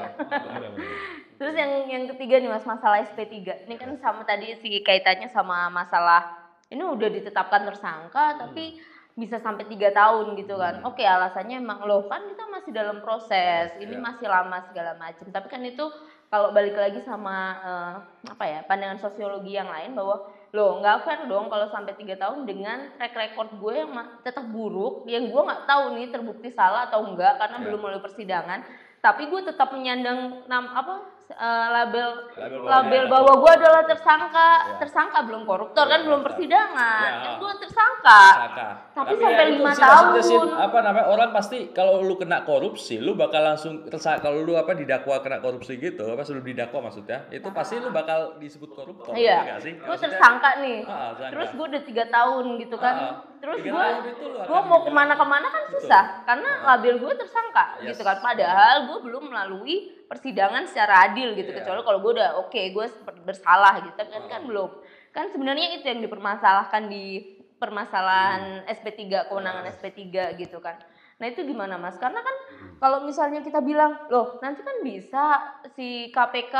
Terus 1.40 1.54
yang 1.58 1.72
yang 1.90 2.04
ketiga 2.14 2.38
nih 2.38 2.46
Mas 2.48 2.62
masalah 2.62 3.02
SP3. 3.02 3.66
Ini 3.66 3.74
kan 3.74 3.90
sama 3.98 4.22
tadi 4.22 4.54
sih 4.54 4.80
kaitannya 4.80 5.26
sama 5.28 5.66
masalah 5.66 6.30
ini 6.70 6.80
udah 6.80 7.10
ditetapkan 7.10 7.66
tersangka 7.66 8.38
tapi 8.38 8.78
bisa 9.14 9.38
sampai 9.38 9.66
tiga 9.66 9.90
tahun 9.90 10.34
gitu 10.36 10.54
kan. 10.54 10.82
Oke 10.84 11.02
alasannya 11.02 11.58
emang 11.58 11.82
loh 11.86 12.06
kan 12.06 12.22
kita 12.28 12.44
masih 12.50 12.70
dalam 12.74 12.98
proses, 13.00 13.70
ini 13.78 13.94
masih 13.96 14.26
lama 14.26 14.62
segala 14.68 14.94
macam. 14.94 15.26
Tapi 15.26 15.46
kan 15.48 15.62
itu 15.62 15.86
kalau 16.28 16.50
balik 16.50 16.74
lagi 16.74 16.98
sama 17.02 17.36
eh, 17.62 17.94
apa 18.30 18.44
ya 18.44 18.60
pandangan 18.66 18.98
sosiologi 18.98 19.54
yang 19.54 19.70
lain 19.70 19.94
bahwa 19.94 20.30
loh 20.54 20.78
nggak 20.78 21.02
fair 21.02 21.20
dong 21.26 21.50
kalau 21.50 21.66
sampai 21.66 21.98
tiga 21.98 22.14
tahun 22.14 22.46
dengan 22.46 22.94
track 22.94 23.14
record 23.18 23.58
gue 23.58 23.74
yang 23.74 23.90
tetap 24.22 24.46
buruk, 24.46 25.02
yang 25.10 25.26
gue 25.26 25.42
nggak 25.42 25.66
tahu 25.66 25.98
nih 25.98 26.14
terbukti 26.14 26.54
salah 26.54 26.86
atau 26.86 27.02
enggak 27.10 27.42
karena 27.42 27.58
belum 27.58 27.82
melalui 27.82 28.06
persidangan. 28.06 28.62
Tapi 29.02 29.26
gue 29.26 29.40
tetap 29.42 29.74
menyandang 29.74 30.46
nam 30.46 30.70
apa 30.70 31.13
eh, 31.26 31.40
label 31.70 32.08
Label 32.34 32.60
label 32.62 33.04
bahwa 33.06 33.32
gue 33.36 33.52
adalah 33.54 33.82
tersangka 33.82 34.46
Ya. 34.64 34.76
tersangka 34.76 35.18
belum 35.22 35.42
koruptor 35.44 35.84
kan 35.84 36.00
belum 36.02 36.20
persidangan 36.20 37.00
Ya. 37.02 37.20
kan 37.20 37.32
gue 37.38 37.52
tersangka 37.58 38.20
Saka. 38.36 38.68
Tapi 38.92 39.12
ya 39.12 39.20
sampai 39.24 39.44
itu 39.44 39.54
lima 39.54 39.70
sih 39.70 39.82
maksudnya 39.82 40.22
sih, 40.22 40.36
tahun. 40.36 40.48
apa 40.60 40.78
namanya 40.80 41.06
orang 41.08 41.30
pasti 41.30 41.58
kalau 41.70 41.98
lu 42.00 42.14
kena 42.14 42.42
korupsi, 42.42 42.96
lu 42.98 43.14
bakal 43.14 43.42
langsung 43.42 43.82
tersa 43.82 44.18
kalau 44.18 44.40
lu 44.40 44.54
apa 44.54 44.72
didakwa 44.72 45.18
kena 45.18 45.38
korupsi 45.38 45.76
gitu, 45.76 46.04
apa 46.06 46.22
sebelum 46.22 46.44
didakwa 46.44 46.86
maksudnya, 46.86 47.26
itu 47.28 47.48
pasti 47.50 47.74
lu 47.76 47.88
bakal 47.90 48.36
disebut 48.36 48.70
koruptor. 48.70 49.12
Iya, 49.12 49.36
nggak 49.48 49.60
sih? 49.60 49.72
gue 49.76 49.96
tersangka 49.98 50.50
nih. 50.60 50.78
Ah, 50.84 51.10
tersangka. 51.12 51.32
Terus 51.32 51.48
gue 51.50 51.66
udah 51.66 51.82
tiga 51.82 52.04
tahun 52.06 52.44
gitu 52.60 52.76
kan. 52.76 52.94
Ah, 52.94 53.14
Terus 53.34 53.56
tiga 53.58 53.72
gue 53.72 53.82
tahun 53.82 54.44
gue 54.44 54.60
mau 54.64 54.80
ke 54.80 54.90
mana-kemana 54.90 55.46
kan 55.46 55.62
Betul. 55.64 55.74
susah 55.80 56.04
karena 56.22 56.50
label 56.64 56.94
gue 56.98 57.12
tersangka 57.16 57.64
Yes. 57.80 57.88
gitu 57.90 58.02
kan. 58.02 58.16
Padahal 58.20 58.76
gue 58.86 58.98
belum 59.02 59.22
melalui 59.26 59.76
persidangan 60.06 60.68
secara 60.68 61.10
adil 61.10 61.32
gitu. 61.34 61.50
Iya. 61.50 61.62
Kecuali 61.62 61.80
kalau 61.82 61.98
gue 62.00 62.12
udah 62.20 62.30
oke 62.40 62.60
gue 62.60 62.86
seperti 62.86 63.20
bersalah 63.22 63.80
gitu 63.82 63.96
kan 63.96 64.22
kan 64.26 64.42
belum. 64.44 64.70
Kan 65.10 65.30
sebenarnya 65.30 65.78
itu 65.78 65.86
yang 65.86 66.02
dipermasalahkan 66.02 66.86
di 66.86 67.34
permasalahan 67.56 68.66
SP3 68.66 69.30
kewenangan 69.30 69.64
SP3 69.70 70.36
gitu 70.36 70.58
kan. 70.60 70.76
Nah 71.16 71.26
itu 71.30 71.40
gimana 71.42 71.78
mas? 71.78 71.96
Karena 71.96 72.20
kan 72.20 72.36
kalau 72.76 73.06
misalnya 73.06 73.40
kita 73.40 73.62
bilang 73.62 74.10
loh 74.10 74.36
nanti 74.42 74.60
kan 74.60 74.82
bisa 74.82 75.24
si 75.72 76.10
KPK 76.10 76.56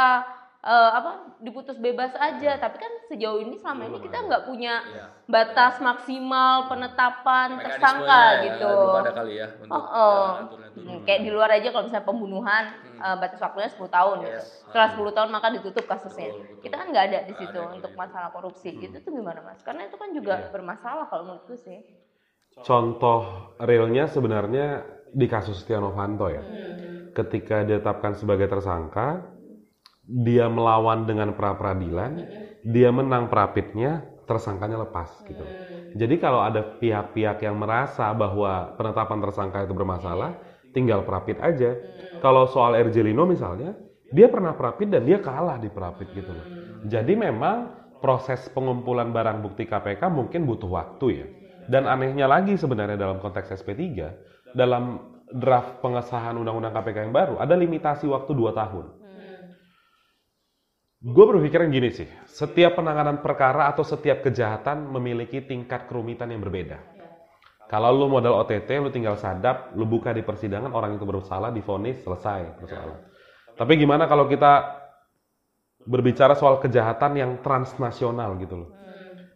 eh, 0.64 0.90
apa 0.96 1.36
diputus 1.44 1.76
bebas 1.76 2.16
aja, 2.16 2.56
tapi 2.56 2.80
kan 2.80 2.88
sejauh 3.04 3.36
ini 3.36 3.60
selama 3.60 3.84
ini 3.84 4.00
kita 4.00 4.16
nggak 4.16 4.48
punya 4.48 4.80
Iya. 4.80 5.04
batas 5.28 5.76
maksimal 5.76 6.72
penetapan 6.72 7.60
tersangka 7.60 8.40
ya, 8.40 8.42
gitu. 8.48 8.72
Belum 8.72 9.02
ada 9.04 9.12
kali 9.12 9.34
ya 9.36 9.48
untuk 9.60 9.68
Oh, 9.68 9.84
oh. 9.84 10.24
ya, 10.24 10.40
aturan-aturan. 10.48 10.88
Hmm, 10.88 10.98
kayak 11.04 11.20
di 11.20 11.30
luar 11.34 11.50
aja 11.52 11.68
kalau 11.68 11.84
misalnya 11.84 12.08
pembunuhan 12.08 12.64
eh, 13.00 13.16
batas 13.18 13.40
waktunya 13.42 13.68
10 13.70 13.90
tahun 13.90 14.16
gitu. 14.26 14.42
Yes. 14.42 14.64
Setelah 14.68 14.88
10 14.94 15.12
tahun 15.14 15.30
maka 15.34 15.46
ditutup 15.54 15.84
kasusnya. 15.86 16.30
Betul, 16.30 16.42
betul. 16.46 16.62
Kita 16.62 16.74
kan 16.80 16.86
nggak 16.92 17.04
ada 17.10 17.18
di 17.26 17.34
situ 17.34 17.58
ada 17.58 17.74
untuk 17.74 17.92
itu. 17.92 17.98
masalah 17.98 18.30
korupsi. 18.30 18.70
Gitu 18.78 18.96
tuh 19.02 19.10
gimana 19.10 19.40
Mas? 19.42 19.60
Karena 19.66 19.86
itu 19.88 19.96
kan 19.98 20.10
juga 20.14 20.34
Iya. 20.38 20.48
bermasalah 20.52 21.06
kalau 21.10 21.22
menurutku 21.26 21.54
sih. 21.58 21.80
Contoh 22.64 23.54
realnya 23.58 24.06
sebenarnya 24.06 24.86
di 25.10 25.26
kasus 25.26 25.62
Setia 25.62 25.82
Novanto 25.82 26.30
ya. 26.30 26.42
Ketika 27.14 27.62
ditetapkan 27.62 28.14
sebagai 28.18 28.46
tersangka, 28.50 29.22
dia 30.04 30.46
melawan 30.50 31.06
dengan 31.06 31.32
pra 31.34 31.54
peradilan, 31.56 32.12
dia 32.66 32.90
menang 32.90 33.30
prapitnya, 33.30 34.02
tersangkanya 34.26 34.82
lepas 34.84 35.22
gitu. 35.24 35.44
Jadi 35.94 36.14
kalau 36.18 36.42
ada 36.42 36.60
pihak-pihak 36.82 37.38
yang 37.46 37.54
merasa 37.54 38.10
bahwa 38.10 38.74
penetapan 38.74 39.18
tersangka 39.22 39.58
itu 39.62 39.74
bermasalah, 39.74 40.34
tinggal 40.74 41.06
prapit 41.06 41.38
aja. 41.38 41.78
Kalau 42.18 42.50
soal 42.50 42.74
Erjelino 42.74 43.24
misalnya, 43.24 43.78
dia 44.10 44.26
pernah 44.28 44.52
prapit 44.52 44.90
dan 44.90 45.06
dia 45.06 45.22
kalah 45.22 45.56
di 45.56 45.70
prapit 45.70 46.10
gitu 46.12 46.34
loh. 46.34 46.46
Jadi 46.90 47.14
memang 47.16 47.70
proses 48.02 48.44
pengumpulan 48.52 49.14
barang 49.14 49.40
bukti 49.40 49.64
KPK 49.64 50.02
mungkin 50.12 50.44
butuh 50.44 50.68
waktu 50.68 51.06
ya. 51.14 51.26
Dan 51.64 51.88
anehnya 51.88 52.28
lagi 52.28 52.60
sebenarnya 52.60 53.00
dalam 53.00 53.22
konteks 53.24 53.64
SP3, 53.64 53.80
dalam 54.52 55.00
draft 55.32 55.80
pengesahan 55.80 56.36
Undang-Undang 56.36 56.76
KPK 56.76 56.96
yang 57.08 57.14
baru, 57.16 57.34
ada 57.40 57.56
limitasi 57.56 58.04
waktu 58.04 58.36
2 58.36 58.52
tahun. 58.52 58.86
Gue 61.04 61.24
berpikiran 61.28 61.68
gini 61.68 61.92
sih, 61.92 62.08
setiap 62.24 62.80
penanganan 62.80 63.20
perkara 63.20 63.68
atau 63.68 63.84
setiap 63.84 64.24
kejahatan 64.24 64.88
memiliki 64.88 65.44
tingkat 65.44 65.84
kerumitan 65.84 66.32
yang 66.32 66.40
berbeda. 66.40 66.80
Kalau 67.64 67.90
lu 67.96 68.06
modal 68.12 68.36
OTT, 68.44 68.68
lu 68.78 68.92
tinggal 68.92 69.16
sadap, 69.16 69.72
lu 69.72 69.88
buka 69.88 70.12
di 70.12 70.20
persidangan, 70.20 70.70
orang 70.70 71.00
itu 71.00 71.04
bersalah, 71.08 71.48
difonis, 71.48 72.04
selesai 72.04 72.60
persoalan. 72.60 72.98
Tapi 73.54 73.72
gimana 73.80 74.04
kalau 74.04 74.28
kita 74.28 74.84
berbicara 75.84 76.34
soal 76.34 76.60
kejahatan 76.60 77.12
yang 77.16 77.30
transnasional 77.40 78.36
gitu 78.40 78.66
loh. 78.66 78.70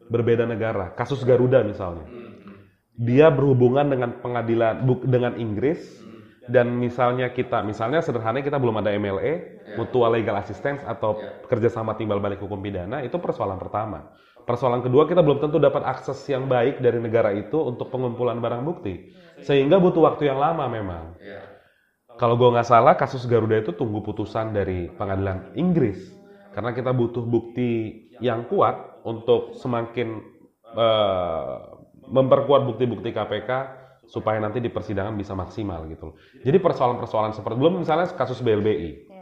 Berbeda 0.09 0.49
negara, 0.49 0.93
kasus 0.97 1.21
Garuda 1.25 1.61
misalnya. 1.65 2.09
Dia 2.99 3.31
berhubungan 3.31 3.87
dengan 3.87 4.11
pengadilan 4.19 4.83
dengan 5.07 5.37
Inggris 5.39 6.03
dan 6.49 6.81
misalnya 6.81 7.31
kita 7.31 7.61
misalnya 7.63 8.01
sederhananya 8.01 8.49
kita 8.49 8.59
belum 8.59 8.81
ada 8.81 8.91
MLE, 8.97 9.61
mutual 9.77 10.17
legal 10.17 10.41
assistance 10.41 10.81
atau 10.83 11.21
kerjasama 11.47 11.95
timbal 11.95 12.19
balik 12.19 12.41
hukum 12.41 12.59
pidana 12.59 13.05
itu 13.05 13.15
persoalan 13.21 13.61
pertama. 13.61 14.09
Persoalan 14.49 14.81
kedua 14.81 15.05
kita 15.05 15.21
belum 15.21 15.45
tentu 15.45 15.61
dapat 15.61 15.85
akses 15.85 16.25
yang 16.25 16.49
baik 16.49 16.81
dari 16.81 16.97
negara 16.97 17.37
itu 17.37 17.61
untuk 17.61 17.93
pengumpulan 17.93 18.41
barang 18.41 18.65
bukti, 18.65 19.13
sehingga 19.45 19.77
butuh 19.77 20.09
waktu 20.09 20.33
yang 20.33 20.41
lama 20.41 20.65
memang. 20.73 21.21
Iya. 21.21 21.45
Kalau 22.17 22.41
gue 22.41 22.49
nggak 22.49 22.65
salah 22.65 22.97
kasus 22.97 23.29
Garuda 23.29 23.61
itu 23.61 23.77
tunggu 23.77 24.01
putusan 24.01 24.57
dari 24.57 24.89
pengadilan 24.97 25.53
Inggris 25.53 26.01
karena 26.57 26.73
kita 26.73 26.97
butuh 26.97 27.23
bukti 27.23 28.09
yang 28.25 28.49
kuat 28.49 29.05
untuk 29.05 29.55
semakin 29.61 30.19
eh, 30.73 31.57
memperkuat 32.09 32.65
bukti-bukti 32.67 33.13
KPK 33.13 33.51
supaya 34.09 34.41
nanti 34.41 34.65
di 34.65 34.73
persidangan 34.73 35.13
bisa 35.13 35.37
maksimal 35.37 35.85
gitu 35.93 36.11
loh. 36.11 36.17
Jadi 36.41 36.57
persoalan-persoalan 36.57 37.37
seperti 37.37 37.57
belum 37.61 37.85
misalnya 37.85 38.09
kasus 38.17 38.41
BLBI. 38.41 39.13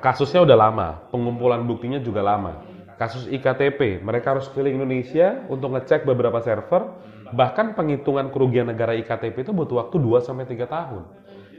Kasusnya 0.00 0.40
udah 0.40 0.56
lama, 0.56 0.88
pengumpulan 1.12 1.68
buktinya 1.68 2.00
juga 2.00 2.24
lama. 2.24 2.77
Kasus 2.98 3.30
IKTP, 3.30 4.02
mereka 4.02 4.34
harus 4.34 4.50
keliling 4.50 4.82
Indonesia 4.82 5.46
untuk 5.46 5.70
ngecek 5.70 6.02
beberapa 6.02 6.42
server, 6.42 6.98
bahkan 7.30 7.70
penghitungan 7.78 8.34
kerugian 8.34 8.66
negara 8.66 8.90
IKTP 8.98 9.46
itu 9.46 9.52
butuh 9.54 9.86
waktu 9.86 9.96
2 10.02 10.18
sampai 10.18 10.44
3 10.50 10.66
tahun. 10.66 11.06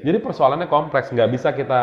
Jadi 0.03 0.17
persoalannya 0.19 0.67
kompleks, 0.67 1.11
nggak 1.15 1.29
bisa 1.31 1.55
kita 1.55 1.81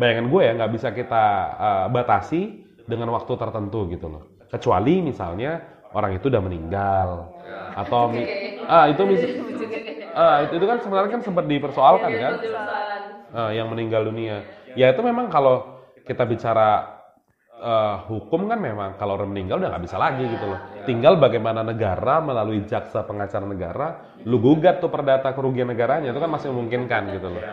bayangan 0.00 0.26
gue 0.32 0.42
ya, 0.48 0.52
nggak 0.56 0.72
bisa 0.72 0.88
kita 0.96 1.24
uh, 1.60 1.86
batasi 1.92 2.64
dengan 2.88 3.12
waktu 3.12 3.32
tertentu 3.36 3.84
gitu 3.92 4.06
loh. 4.08 4.22
Kecuali 4.48 5.04
misalnya 5.04 5.60
orang 5.92 6.16
itu 6.16 6.32
udah 6.32 6.42
meninggal 6.42 7.08
atau 7.76 8.08
mi- 8.08 8.26
ah 8.64 8.88
itu 8.88 9.02
mis- 9.04 9.24
ah 10.16 10.36
itu, 10.46 10.52
itu 10.58 10.66
kan 10.66 10.78
sebenarnya 10.80 11.10
kan 11.12 11.22
sempat 11.22 11.44
dipersoalkan 11.46 12.12
kan 12.16 12.32
Ah, 13.30 13.50
yang 13.54 13.70
meninggal 13.70 14.02
dunia. 14.10 14.42
Ya 14.74 14.90
itu 14.90 15.00
memang 15.06 15.30
kalau 15.30 15.78
kita 16.02 16.26
bicara 16.26 16.99
eh, 17.60 17.96
hukum 18.08 18.48
kan 18.48 18.58
memang 18.58 18.96
kalau 18.96 19.20
orang 19.20 19.30
meninggal 19.30 19.60
udah 19.60 19.70
nggak 19.76 19.84
bisa 19.84 19.96
lagi 20.00 20.24
gitu 20.24 20.48
loh. 20.48 20.60
Tinggal 20.88 21.20
bagaimana 21.20 21.60
negara 21.60 22.18
melalui 22.18 22.64
jaksa 22.64 23.04
pengacara 23.04 23.44
negara, 23.44 23.86
lu 24.24 24.40
gugat 24.40 24.80
tuh 24.80 24.88
perdata 24.88 25.30
kerugian 25.36 25.68
negaranya 25.68 26.10
itu 26.10 26.18
kan 26.18 26.32
masih 26.32 26.48
memungkinkan 26.50 27.02
gitu 27.14 27.28
loh. 27.28 27.44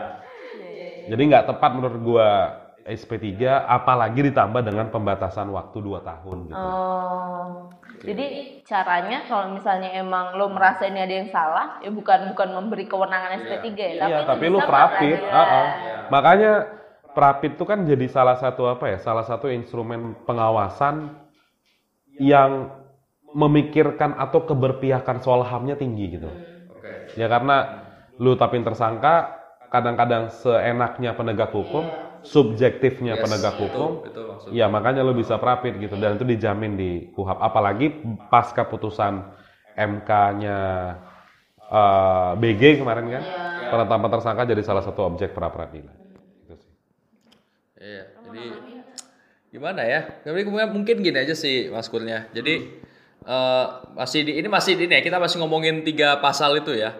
Jadi 1.08 1.22
nggak 1.24 1.46
tepat 1.52 1.72
menurut 1.76 2.00
gua 2.04 2.30
SP3 2.88 3.44
apalagi 3.68 4.32
ditambah 4.32 4.64
dengan 4.64 4.88
pembatasan 4.88 5.52
waktu 5.52 5.78
2 5.84 6.08
tahun 6.08 6.38
gitu. 6.48 6.56
Oh. 6.56 7.68
Jadi 8.00 8.26
caranya 8.64 9.28
kalau 9.28 9.52
misalnya 9.52 9.92
emang 10.00 10.40
lo 10.40 10.48
merasa 10.48 10.88
ini 10.88 11.04
ada 11.04 11.16
yang 11.20 11.28
salah, 11.28 11.84
ya 11.84 11.92
bukan 11.92 12.32
bukan 12.32 12.50
memberi 12.56 12.88
kewenangan 12.88 13.44
SP3 13.44 13.68
ya, 13.76 13.96
tapi, 14.00 14.12
Iya, 14.14 14.18
lo 14.24 14.28
tapi 14.30 14.46
bisa 14.48 14.54
lu 14.54 14.60
pra 14.64 14.68
prapit. 14.70 15.18
peradilan. 15.20 15.34
ah, 15.36 15.44
ah. 15.44 15.66
Makanya 16.08 16.52
prapit 17.18 17.58
itu 17.58 17.66
kan 17.66 17.82
jadi 17.90 18.06
salah 18.06 18.38
satu 18.38 18.70
apa 18.70 18.94
ya? 18.94 18.98
Salah 19.02 19.26
satu 19.26 19.50
instrumen 19.50 20.14
pengawasan 20.30 21.18
yang 22.22 22.70
memikirkan 23.34 24.14
atau 24.18 24.46
keberpihakan 24.46 25.22
soal 25.26 25.42
HAM-nya 25.46 25.78
tinggi 25.78 26.06
gitu. 26.18 26.30
Ya 27.18 27.26
karena 27.30 27.58
lu 28.22 28.38
tapin 28.38 28.62
tersangka 28.66 29.34
kadang-kadang 29.74 30.30
seenaknya 30.30 31.14
penegak 31.18 31.54
hukum, 31.54 31.86
subjektifnya 32.22 33.18
Yes, 33.18 33.22
penegak 33.26 33.56
hukum. 33.62 34.06
itu. 34.06 34.16
Ya 34.48 34.72
makanya 34.72 35.04
lu 35.04 35.12
bisa 35.18 35.36
prapit 35.42 35.76
gitu 35.76 36.00
dan 36.00 36.16
itu 36.16 36.24
dijamin 36.24 36.80
di 36.80 36.92
KUHAP. 37.12 37.38
Apalagi 37.44 37.88
pasca 38.32 38.64
putusan 38.64 39.28
MK-nya 39.76 40.58
eh, 41.68 42.32
BG 42.40 42.80
kemarin 42.82 43.06
kan, 43.12 43.24
penetapan 43.68 44.10
tersangka 44.14 44.44
jadi 44.48 44.62
salah 44.64 44.84
satu 44.86 45.04
objek 45.04 45.36
pra 45.36 45.52
peradilan. 45.52 45.96
Gitu 46.48 46.56
sih. 46.64 46.74
Iya, 47.78 48.04
jadi 48.26 48.46
gimana 49.52 49.82
ya? 49.84 50.06
Tapi 50.24 50.44
mungkin 50.48 50.96
gini 51.00 51.18
aja 51.18 51.34
sih 51.34 51.72
Mas 51.72 51.88
Kurnia. 51.88 52.28
Jadi 52.36 52.68
eh, 53.24 53.66
masih 53.96 54.22
di 54.28 54.40
ini 54.40 54.48
masih 54.48 54.76
di 54.76 54.86
ini 54.90 55.00
ya, 55.00 55.02
kita 55.04 55.18
masih 55.18 55.40
ngomongin 55.44 55.82
tiga 55.88 56.20
pasal 56.20 56.58
itu 56.60 56.76
ya. 56.76 56.94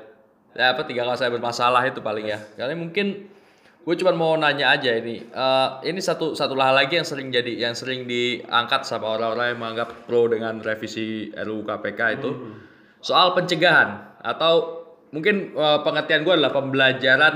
Ya 0.58 0.74
apa 0.74 0.88
tiga 0.90 1.06
pasal 1.06 1.30
bermasalah 1.30 1.86
itu 1.86 2.02
paling 2.02 2.28
ya. 2.28 2.40
Karena 2.58 2.74
mungkin 2.74 3.30
gue 3.88 3.96
cuma 4.04 4.12
mau 4.12 4.36
nanya 4.36 4.74
aja 4.74 4.92
ini. 4.96 5.24
Eh, 5.24 5.70
ini 5.88 6.00
satu 6.02 6.34
satu 6.34 6.58
hal 6.58 6.76
lagi 6.76 6.98
yang 6.98 7.08
sering 7.08 7.30
jadi 7.30 7.68
yang 7.68 7.76
sering 7.78 8.08
diangkat 8.10 8.84
sama 8.84 9.16
orang-orang 9.16 9.56
yang 9.56 9.60
menganggap 9.62 9.90
pro 10.10 10.28
dengan 10.28 10.60
revisi 10.60 11.32
RUU 11.36 11.64
KPK 11.68 12.00
itu 12.20 12.32
soal 13.00 13.38
pencegahan 13.38 14.20
atau 14.26 14.84
mungkin 15.14 15.56
eh, 15.56 15.80
pengertian 15.86 16.26
gue 16.28 16.34
adalah 16.36 16.52
pembelajaran 16.52 17.36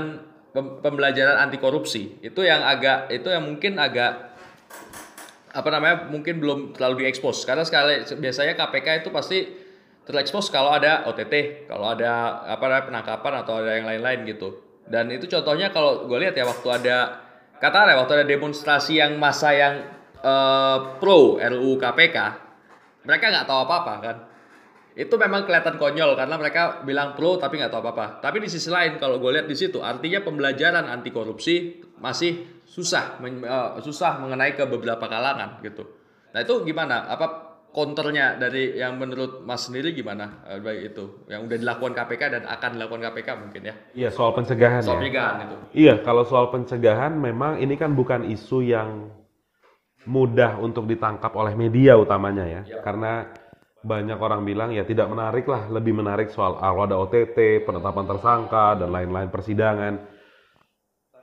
pem- 0.52 0.78
pembelajaran 0.84 1.40
anti 1.40 1.56
korupsi 1.56 2.20
itu 2.20 2.40
yang 2.44 2.60
agak 2.60 3.08
itu 3.08 3.28
yang 3.32 3.46
mungkin 3.48 3.80
agak 3.80 4.36
apa 5.52 5.68
namanya 5.68 6.08
mungkin 6.08 6.40
belum 6.40 6.58
terlalu 6.72 7.04
diekspos 7.04 7.44
karena 7.44 7.62
sekali 7.62 8.00
biasanya 8.16 8.56
KPK 8.56 9.04
itu 9.04 9.08
pasti 9.12 9.38
terekspos 10.08 10.48
kalau 10.48 10.72
ada 10.72 11.04
OTT 11.06 11.68
kalau 11.68 11.92
ada 11.92 12.42
apa 12.48 12.64
namanya 12.66 12.84
penangkapan 12.88 13.32
atau 13.44 13.52
ada 13.60 13.70
yang 13.76 13.86
lain-lain 13.86 14.24
gitu 14.26 14.72
dan 14.88 15.12
itu 15.12 15.30
contohnya 15.30 15.70
kalau 15.70 16.08
gue 16.08 16.18
lihat 16.18 16.34
ya 16.34 16.42
waktu 16.48 16.68
ada 16.68 17.22
katakanlah 17.62 18.02
waktu 18.02 18.12
ada 18.22 18.26
demonstrasi 18.26 18.98
yang 18.98 19.14
masa 19.22 19.54
yang 19.54 19.74
eh, 20.18 20.78
pro 20.98 21.38
RUU 21.38 21.78
KPK, 21.78 22.16
mereka 23.06 23.24
nggak 23.30 23.46
tahu 23.46 23.60
apa-apa 23.62 23.94
kan. 24.02 24.16
Itu 24.92 25.16
memang 25.16 25.48
kelihatan 25.48 25.80
konyol 25.80 26.12
karena 26.12 26.36
mereka 26.36 26.84
bilang 26.84 27.16
pro 27.16 27.38
tapi 27.38 27.62
nggak 27.62 27.72
tahu 27.72 27.80
apa-apa. 27.86 28.20
Tapi 28.20 28.42
di 28.42 28.48
sisi 28.50 28.68
lain 28.68 28.98
kalau 28.98 29.22
gue 29.22 29.30
lihat 29.30 29.46
di 29.46 29.56
situ 29.56 29.78
artinya 29.78 30.20
pembelajaran 30.20 30.84
anti 30.90 31.14
korupsi 31.14 31.80
masih 32.02 32.61
susah 32.72 33.20
men- 33.20 33.44
eh, 33.44 33.70
susah 33.84 34.16
mengenai 34.16 34.56
ke 34.56 34.64
beberapa 34.64 35.04
kalangan 35.04 35.60
gitu. 35.60 35.84
Nah 36.32 36.40
itu 36.40 36.64
gimana? 36.64 37.04
Apa 37.12 37.52
counternya 37.72 38.36
dari 38.40 38.76
yang 38.76 38.96
menurut 38.96 39.44
Mas 39.44 39.68
sendiri 39.68 39.92
gimana 39.92 40.44
eh, 40.48 40.60
baik 40.60 40.96
itu 40.96 41.04
yang 41.28 41.44
udah 41.44 41.56
dilakukan 41.60 41.92
KPK 41.92 42.22
dan 42.32 42.42
akan 42.48 42.70
dilakukan 42.80 43.02
KPK 43.12 43.28
mungkin 43.36 43.62
ya? 43.68 43.74
Iya 43.92 44.08
soal 44.08 44.32
pencegahan 44.32 44.80
Soal 44.80 44.96
ya. 44.96 45.00
pencegahan 45.04 45.36
itu. 45.44 45.56
Iya, 45.72 45.94
kalau 46.00 46.24
soal 46.24 46.48
pencegahan 46.48 47.12
memang 47.12 47.60
ini 47.60 47.76
kan 47.76 47.92
bukan 47.92 48.24
isu 48.24 48.64
yang 48.64 49.12
mudah 50.08 50.58
untuk 50.58 50.88
ditangkap 50.88 51.30
oleh 51.36 51.52
media 51.54 52.00
utamanya 52.00 52.44
ya. 52.48 52.62
Karena 52.80 53.28
banyak 53.82 54.14
orang 54.14 54.46
bilang 54.46 54.70
ya 54.70 54.86
tidak 54.86 55.10
menarik 55.10 55.44
lah, 55.44 55.66
lebih 55.68 55.92
menarik 55.92 56.30
soal 56.30 56.56
ada 56.56 56.96
OTT, 56.96 57.66
penetapan 57.66 58.06
tersangka 58.06 58.78
dan 58.78 58.88
lain-lain 58.94 59.28
persidangan. 59.28 59.94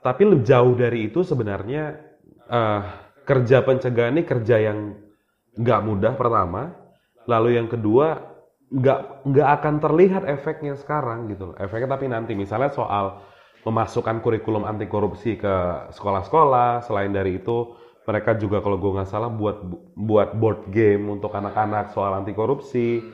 Tapi 0.00 0.22
jauh 0.44 0.74
dari 0.76 1.12
itu 1.12 1.20
sebenarnya 1.20 1.96
eh, 2.48 2.82
kerja 3.28 3.60
pencegahan 3.60 4.16
ini 4.16 4.24
kerja 4.24 4.56
yang 4.56 4.96
nggak 5.60 5.80
mudah 5.84 6.12
pertama, 6.16 6.72
lalu 7.28 7.60
yang 7.60 7.68
kedua 7.68 8.16
nggak 8.70 9.26
nggak 9.28 9.48
akan 9.60 9.74
terlihat 9.82 10.22
efeknya 10.24 10.74
sekarang 10.78 11.28
gitu 11.28 11.52
loh. 11.52 11.56
Efeknya 11.60 11.98
tapi 11.98 12.06
nanti 12.08 12.32
misalnya 12.38 12.70
soal 12.72 13.20
memasukkan 13.66 14.24
kurikulum 14.24 14.64
anti 14.64 14.88
korupsi 14.88 15.36
ke 15.36 15.54
sekolah-sekolah. 15.92 16.80
Selain 16.86 17.12
dari 17.12 17.36
itu, 17.42 17.76
mereka 18.08 18.32
juga 18.40 18.64
kalau 18.64 18.80
gue 18.80 18.92
nggak 18.96 19.10
salah 19.10 19.28
buat 19.28 19.60
buat 19.98 20.32
board 20.38 20.72
game 20.72 21.12
untuk 21.12 21.34
anak-anak 21.36 21.92
soal 21.92 22.16
anti 22.16 22.32
korupsi, 22.32 23.04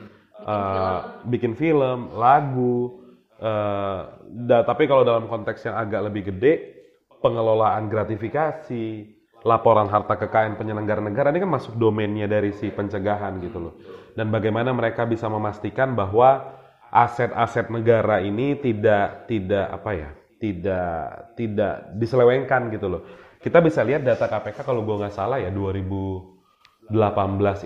eh, 0.47 0.99
bikin 1.27 1.53
film, 1.57 2.15
lagu. 2.15 3.03
eh, 3.37 4.01
da- 4.49 4.65
tapi 4.65 4.89
kalau 4.89 5.05
dalam 5.05 5.29
konteks 5.29 5.61
yang 5.69 5.77
agak 5.77 6.09
lebih 6.09 6.33
gede, 6.33 6.76
pengelolaan 7.21 7.89
gratifikasi, 7.89 9.17
laporan 9.45 9.87
harta 9.87 10.17
kekayaan 10.17 10.57
penyelenggara 10.57 11.01
negara 11.03 11.29
ini 11.29 11.39
kan 11.43 11.51
masuk 11.51 11.77
domainnya 11.77 12.25
dari 12.25 12.51
si 12.55 12.67
pencegahan 12.73 13.37
gitu 13.39 13.59
loh. 13.69 13.73
Dan 14.17 14.33
bagaimana 14.33 14.73
mereka 14.73 15.05
bisa 15.05 15.29
memastikan 15.29 15.93
bahwa 15.93 16.57
aset-aset 16.89 17.69
negara 17.69 18.23
ini 18.23 18.57
tidak 18.57 19.29
tidak 19.29 19.67
apa 19.69 19.91
ya 19.93 20.09
tidak 20.41 21.33
tidak 21.37 21.93
diselewengkan 21.97 22.73
gitu 22.73 22.87
loh. 22.89 23.01
Kita 23.37 23.61
bisa 23.61 23.85
lihat 23.85 24.01
data 24.01 24.25
KPK 24.25 24.65
kalau 24.65 24.81
gue 24.81 24.95
nggak 24.97 25.13
salah 25.13 25.37
ya 25.37 25.53
2018 25.53 26.89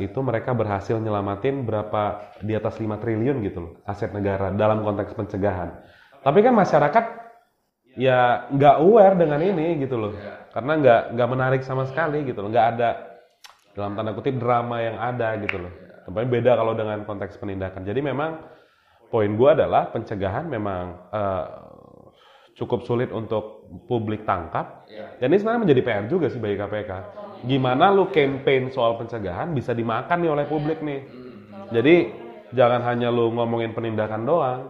itu 0.03 0.19
mereka 0.19 0.51
berhasil 0.51 0.99
nyelamatin 0.99 1.63
berapa 1.63 2.35
di 2.43 2.51
atas 2.51 2.75
5 2.75 2.91
triliun 2.99 3.37
gitu 3.47 3.59
loh 3.63 3.71
aset 3.87 4.11
negara 4.11 4.51
dalam 4.51 4.83
konteks 4.83 5.15
pencegahan. 5.15 5.71
Tapi 6.21 6.39
kan 6.43 6.53
masyarakat 6.53 7.20
ya 7.97 8.47
nggak 8.51 8.75
aware 8.79 9.15
dengan 9.15 9.39
ini 9.41 9.79
gitu 9.83 9.95
loh. 9.97 10.13
Karena 10.51 10.73
nggak 10.79 11.01
nggak 11.15 11.29
menarik 11.31 11.61
sama 11.63 11.87
sekali 11.87 12.27
gitu 12.27 12.43
loh. 12.43 12.49
Nggak 12.51 12.67
ada 12.77 12.89
dalam 13.71 13.95
tanda 13.95 14.11
kutip 14.11 14.35
drama 14.35 14.83
yang 14.83 14.99
ada 14.99 15.35
gitu 15.39 15.57
loh. 15.59 15.73
Tempatnya 16.07 16.29
beda 16.29 16.51
kalau 16.59 16.73
dengan 16.75 16.99
konteks 17.07 17.39
penindakan. 17.39 17.81
Jadi 17.87 17.99
memang 18.03 18.41
poin 19.07 19.31
gua 19.35 19.55
adalah 19.55 19.91
pencegahan 19.91 20.47
memang 20.47 21.11
eh, 21.11 21.45
cukup 22.59 22.83
sulit 22.83 23.09
untuk 23.15 23.71
publik 23.87 24.27
tangkap. 24.27 24.87
Dan 25.19 25.31
ini 25.31 25.37
sebenarnya 25.39 25.61
menjadi 25.63 25.81
PR 25.85 26.05
juga 26.11 26.27
sih 26.27 26.41
bagi 26.41 26.57
KPK 26.57 27.21
gimana 27.41 27.89
lu 27.89 28.13
campaign 28.13 28.69
soal 28.69 29.01
pencegahan 29.01 29.53
bisa 29.57 29.73
dimakan 29.73 30.17
nih 30.21 30.31
oleh 30.31 30.45
publik 30.45 30.79
nih? 30.85 31.01
Jadi 31.73 31.95
jangan 32.53 32.85
hanya 32.85 33.09
lu 33.09 33.33
ngomongin 33.33 33.73
penindakan 33.73 34.21
doang. 34.27 34.61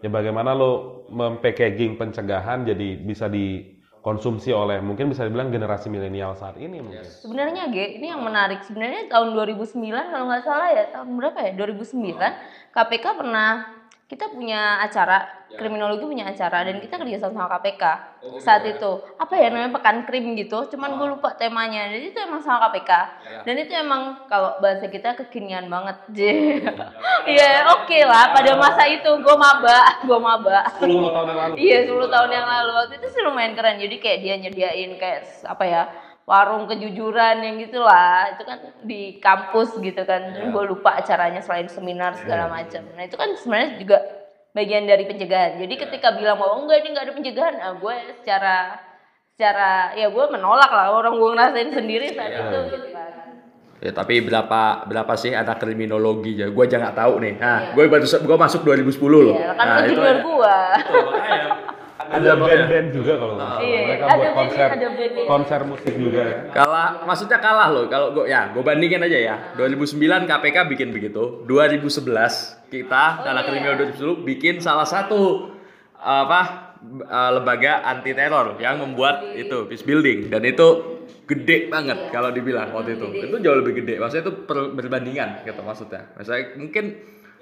Ya 0.00 0.08
bagaimana 0.08 0.56
lo 0.56 0.95
mempackaging 1.10 2.00
pencegahan 2.00 2.66
jadi 2.66 2.98
bisa 2.98 3.30
dikonsumsi 3.30 4.50
oleh 4.50 4.80
mungkin 4.80 5.12
bisa 5.12 5.28
dibilang 5.28 5.52
generasi 5.52 5.92
milenial 5.92 6.34
saat 6.34 6.56
ini 6.56 6.80
mungkin. 6.80 7.04
Sebenarnya 7.04 7.68
G, 7.70 8.00
ini 8.00 8.10
yang 8.10 8.24
menarik. 8.24 8.64
Sebenarnya 8.64 9.10
tahun 9.12 9.36
2009 9.36 9.76
kalau 9.92 10.24
nggak 10.30 10.44
salah 10.46 10.68
ya, 10.72 10.84
tahun 10.90 11.08
berapa 11.14 11.38
ya? 11.44 11.52
2009 11.54 12.74
KPK 12.74 13.04
pernah 13.14 13.75
kita 14.06 14.30
punya 14.30 14.78
acara 14.86 15.26
kriminologi 15.50 16.06
punya 16.06 16.30
acara 16.30 16.62
dan 16.62 16.78
kita 16.78 16.94
kerja 16.94 17.18
sama 17.18 17.34
sama 17.34 17.48
KPK 17.58 17.82
saat 18.38 18.62
itu. 18.62 19.02
Apa 19.18 19.34
ya 19.34 19.50
namanya 19.50 19.74
pekan 19.74 20.06
krim 20.06 20.38
gitu. 20.38 20.62
Cuman 20.70 20.94
gue 20.94 21.08
lupa 21.18 21.34
temanya. 21.34 21.90
Jadi 21.90 22.14
itu 22.14 22.18
emang 22.22 22.38
sama 22.38 22.70
KPK 22.70 22.90
dan 23.42 23.54
itu 23.58 23.72
emang 23.74 24.30
kalau 24.30 24.62
bahasa 24.62 24.86
kita 24.86 25.18
kekinian 25.18 25.66
banget 25.66 25.96
J. 26.14 26.20
Iya 27.26 27.66
oke 27.74 27.98
lah. 28.06 28.30
Pada 28.30 28.54
masa 28.54 28.86
itu 28.86 29.10
gue 29.10 29.36
maba 29.38 29.98
gue 30.06 30.18
maba. 30.22 30.70
10 30.78 30.86
tahun 30.86 31.26
yang 31.26 31.38
lalu. 31.42 31.54
Iya 31.58 31.78
10 31.90 32.14
tahun 32.14 32.30
yang 32.30 32.46
lalu. 32.46 32.70
Waktu 32.78 32.94
itu 33.02 33.06
sih 33.10 33.22
lumayan 33.26 33.58
keren. 33.58 33.82
Jadi 33.82 33.96
kayak 33.98 34.18
dia 34.22 34.34
nyediain 34.38 34.94
kayak 34.94 35.26
apa 35.42 35.64
ya 35.66 35.82
warung 36.26 36.66
kejujuran 36.66 37.40
yang 37.40 37.56
gitulah. 37.62 38.34
Itu 38.34 38.42
kan 38.42 38.58
di 38.82 39.22
kampus 39.22 39.78
gitu 39.78 40.02
kan. 40.02 40.50
Gue 40.50 40.64
lupa 40.66 40.98
acaranya 40.98 41.40
selain 41.40 41.70
seminar 41.70 42.18
segala 42.18 42.50
macam. 42.50 42.82
nah 42.98 43.06
itu 43.06 43.16
kan 43.16 43.32
sebenarnya 43.38 43.70
juga 43.78 43.98
bagian 44.52 44.84
dari 44.84 45.06
pencegahan. 45.06 45.62
Jadi 45.62 45.74
ketika 45.78 46.18
bilang 46.18 46.36
bahwa 46.36 46.66
enggak 46.66 46.82
ini 46.82 46.88
nggak 46.92 47.06
ada 47.06 47.14
pencegahan 47.14 47.54
nah, 47.56 47.72
gue 47.78 47.94
secara 48.20 48.56
secara 49.38 49.94
ya 49.94 50.10
gue 50.10 50.24
menolak 50.28 50.68
lah. 50.68 50.92
Orang 50.92 51.16
gue 51.16 51.30
ngerasain 51.30 51.70
sendiri 51.70 52.12
saat 52.12 52.34
itu 52.34 52.58
gitu 52.74 52.90
kan. 52.90 53.12
Ya, 53.76 53.92
tapi 53.92 54.24
berapa 54.24 54.88
berapa 54.88 55.12
sih 55.20 55.36
anak 55.36 55.60
kriminologi 55.60 56.32
ya? 56.32 56.48
Gue 56.48 56.64
aja 56.64 56.80
nggak 56.80 56.96
tahu 56.96 57.20
nih. 57.20 57.34
Nah, 57.36 57.76
gue 57.76 57.84
baru 57.86 58.08
gue 58.08 58.36
masuk 58.40 58.64
2010 58.64 59.04
loh. 59.04 59.36
Iya, 59.36 59.52
kan 59.52 59.66
nah, 59.68 59.78
itu 59.84 59.92
junior 59.94 60.16
aja. 60.16 60.22
gue 60.24 60.56
Ada 62.08 62.32
band-band 62.34 62.88
juga 62.90 63.12
kalau 63.14 63.34
nggak 63.34 63.48
salah. 63.48 63.60
Iya, 63.60 63.78
mereka 63.82 64.04
ada 64.04 64.12
buat 64.12 64.22
band- 64.22 64.36
konser 64.38 64.66
ada 64.68 64.88
band- 64.88 65.26
konser 65.26 65.60
musik 65.62 65.94
juga 65.94 66.20
ya. 66.22 66.38
Kalah, 66.50 66.88
maksudnya 67.02 67.38
kalah 67.38 67.68
loh. 67.68 67.84
Kalau 67.86 68.06
gue 68.12 68.24
ya, 68.26 68.48
gue 68.48 68.60
bandingin 68.60 69.00
aja 69.00 69.18
ya. 69.18 69.36
2009 69.54 69.98
KPK 70.24 70.56
bikin 70.68 70.88
begitu. 70.90 71.42
2011 71.44 72.62
kita 72.66 73.04
Oh, 73.18 73.26
anak 73.26 73.42
iya. 73.42 73.48
kriminal 73.48 73.74
2010 73.76 74.22
bikin 74.22 74.54
salah 74.58 74.84
satu 74.84 75.50
apa 75.96 76.40
eh, 77.02 77.30
lembaga 77.32 77.82
anti 77.82 78.12
teror 78.12 78.56
yang 78.56 78.78
membuat 78.78 79.32
itu 79.32 79.64
peace 79.64 79.82
building 79.82 80.28
dan 80.28 80.42
itu 80.42 80.66
gede 81.24 81.66
banget 81.66 82.10
kalau 82.10 82.30
dibilang 82.30 82.70
waktu 82.70 82.94
itu. 82.94 83.06
Itu 83.20 83.36
jauh 83.36 83.58
lebih 83.58 83.74
gede. 83.76 83.96
Maksudnya 83.96 84.24
itu 84.24 84.34
per- 84.42 84.70
berbandingan 84.72 85.42
gitu 85.42 85.58
maksudnya. 85.60 86.12
Misalnya 86.14 86.54
mungkin 86.54 86.84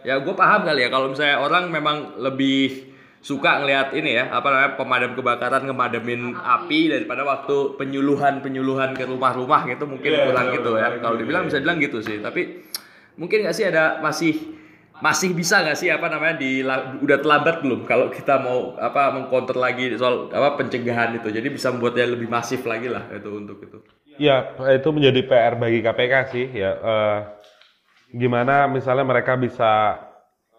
ya 0.01 0.17
gue 0.19 0.33
paham 0.33 0.63
kali 0.63 0.81
ya 0.81 0.89
kalau 0.89 1.11
misalnya 1.11 1.37
orang 1.39 1.69
memang 1.69 1.97
lebih 2.19 2.94
suka 3.25 3.65
ngelihat 3.65 3.97
ini 3.97 4.21
ya 4.21 4.29
apa 4.29 4.53
namanya 4.53 4.73
pemadam 4.77 5.17
kebakaran 5.17 5.65
ngemademin 5.65 6.37
api 6.37 6.93
daripada 6.93 7.25
waktu 7.25 7.73
penyuluhan 7.81 8.45
penyuluhan 8.45 8.93
ke 8.93 9.09
rumah-rumah 9.09 9.65
gitu 9.65 9.89
mungkin 9.89 10.13
Iya, 10.13 10.29
kurang 10.29 10.47
betul, 10.53 10.57
gitu 10.61 10.71
ya. 10.77 10.89
kalau 11.01 11.17
dibilang 11.17 11.45
bisa 11.49 11.59
bilang 11.59 11.81
gitu 11.81 12.05
sih. 12.05 12.21
Tapi 12.21 12.69
mungkin 13.17 13.49
nggak 13.49 13.57
sih 13.57 13.65
ada 13.65 14.05
masih 14.05 14.61
masih 15.01 15.33
bisa 15.33 15.65
nggak 15.65 15.73
sih 15.75 15.89
apa 15.89 16.07
namanya 16.07 16.37
di 16.37 16.61
udah 17.01 17.19
terlambat 17.19 17.65
belum? 17.65 17.89
Kalau 17.89 18.13
kita 18.13 18.45
mau 18.45 18.77
apa 18.77 19.17
mengcounter 19.17 19.57
lagi 19.57 19.97
soal 19.97 20.29
apa 20.29 20.61
pencegahan 20.61 21.17
itu. 21.17 21.33
Jadi 21.33 21.49
bisa 21.49 21.73
membuatnya 21.73 22.13
lebih 22.13 22.29
masif 22.29 22.61
lagi 22.69 22.93
lah 22.93 23.09
itu 23.09 23.33
untuk 23.33 23.57
itu. 23.65 23.81
Ya, 24.15 24.53
itu 24.71 24.89
menjadi 24.93 25.25
PR 25.25 25.55
bagi 25.57 25.81
KPK 25.81 26.15
sih 26.29 26.47
ya. 26.53 26.77
eh, 26.77 27.19
gimana 28.13 28.69
misalnya 28.69 29.03
mereka 29.03 29.35
bisa 29.35 29.97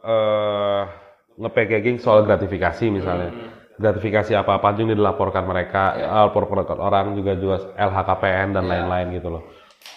eh 0.01 1.04
nge-packaging 1.35 1.97
soal 1.99 2.23
gratifikasi 2.23 2.85
misalnya. 2.91 3.31
Gratifikasi 3.75 4.31
apa-apa 4.39 4.71
yang 4.79 4.95
dilaporkan 4.95 5.43
mereka, 5.43 5.99
eh, 5.99 6.07
laporkan 6.07 6.79
orang 6.79 7.11
juga 7.19 7.35
juga 7.35 7.75
LHKPN 7.75 8.55
dan 8.55 8.63
lain-lain 8.71 9.19
gitu 9.19 9.27
loh. 9.35 9.43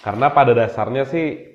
Karena 0.02 0.34
pada 0.34 0.50
dasarnya 0.50 1.06
sih 1.06 1.46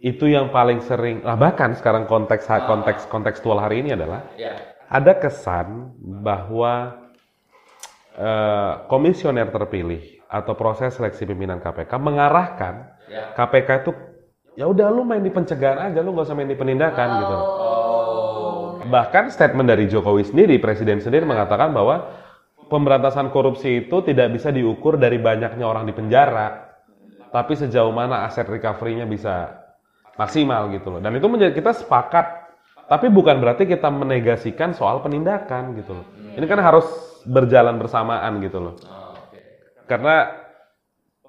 itu 0.00 0.28
yang 0.28 0.52
paling 0.52 0.80
sering, 0.84 1.24
lah 1.24 1.36
bahkan 1.36 1.76
sekarang 1.76 2.04
konteks 2.08 2.48
konteks 2.68 3.08
kontekstual 3.08 3.60
hari 3.60 3.84
ini 3.84 3.96
adalah 3.96 4.28
ada 4.88 5.12
kesan 5.16 5.96
bahwa 6.24 7.00
eh, 8.16 8.72
komisioner 8.88 9.48
terpilih 9.48 10.20
atau 10.28 10.52
proses 10.54 10.94
seleksi 10.94 11.24
pimpinan 11.24 11.58
KPK 11.58 11.90
mengarahkan 11.96 13.00
KPK 13.34 13.68
itu 13.82 13.92
ya 14.54 14.66
udah 14.70 14.86
lu 14.92 15.02
main 15.02 15.22
di 15.22 15.32
pencegahan 15.32 15.90
aja 15.90 15.98
lu 16.02 16.14
nggak 16.14 16.26
usah 16.26 16.36
main 16.38 16.50
di 16.50 16.58
penindakan 16.58 17.08
gitu. 17.24 17.36
Bahkan 18.90 19.30
statement 19.30 19.70
dari 19.70 19.86
Jokowi 19.86 20.26
sendiri 20.26 20.58
presiden 20.58 20.98
sendiri 20.98 21.22
mengatakan 21.22 21.70
bahwa 21.70 22.10
pemberantasan 22.66 23.30
korupsi 23.30 23.86
itu 23.86 24.02
tidak 24.02 24.34
bisa 24.34 24.50
diukur 24.50 24.98
dari 24.98 25.22
banyaknya 25.22 25.62
orang 25.62 25.86
di 25.86 25.94
penjara, 25.94 26.74
tapi 27.30 27.54
sejauh 27.54 27.94
mana 27.94 28.26
aset 28.26 28.50
recovery-nya 28.50 29.06
bisa 29.06 29.62
maksimal 30.18 30.66
gitu 30.74 30.98
loh. 30.98 31.00
Dan 31.00 31.14
itu 31.14 31.26
menjadi 31.30 31.54
kita 31.54 31.86
sepakat 31.86 32.50
tapi 32.90 33.06
bukan 33.06 33.38
berarti 33.38 33.70
kita 33.70 33.86
menegasikan 33.86 34.74
soal 34.74 34.98
penindakan 34.98 35.78
gitu 35.78 36.02
loh. 36.02 36.06
Ini 36.34 36.42
kan 36.50 36.58
harus 36.58 36.86
berjalan 37.22 37.78
bersamaan 37.78 38.42
gitu 38.42 38.58
loh. 38.58 38.74
Karena 39.86 40.26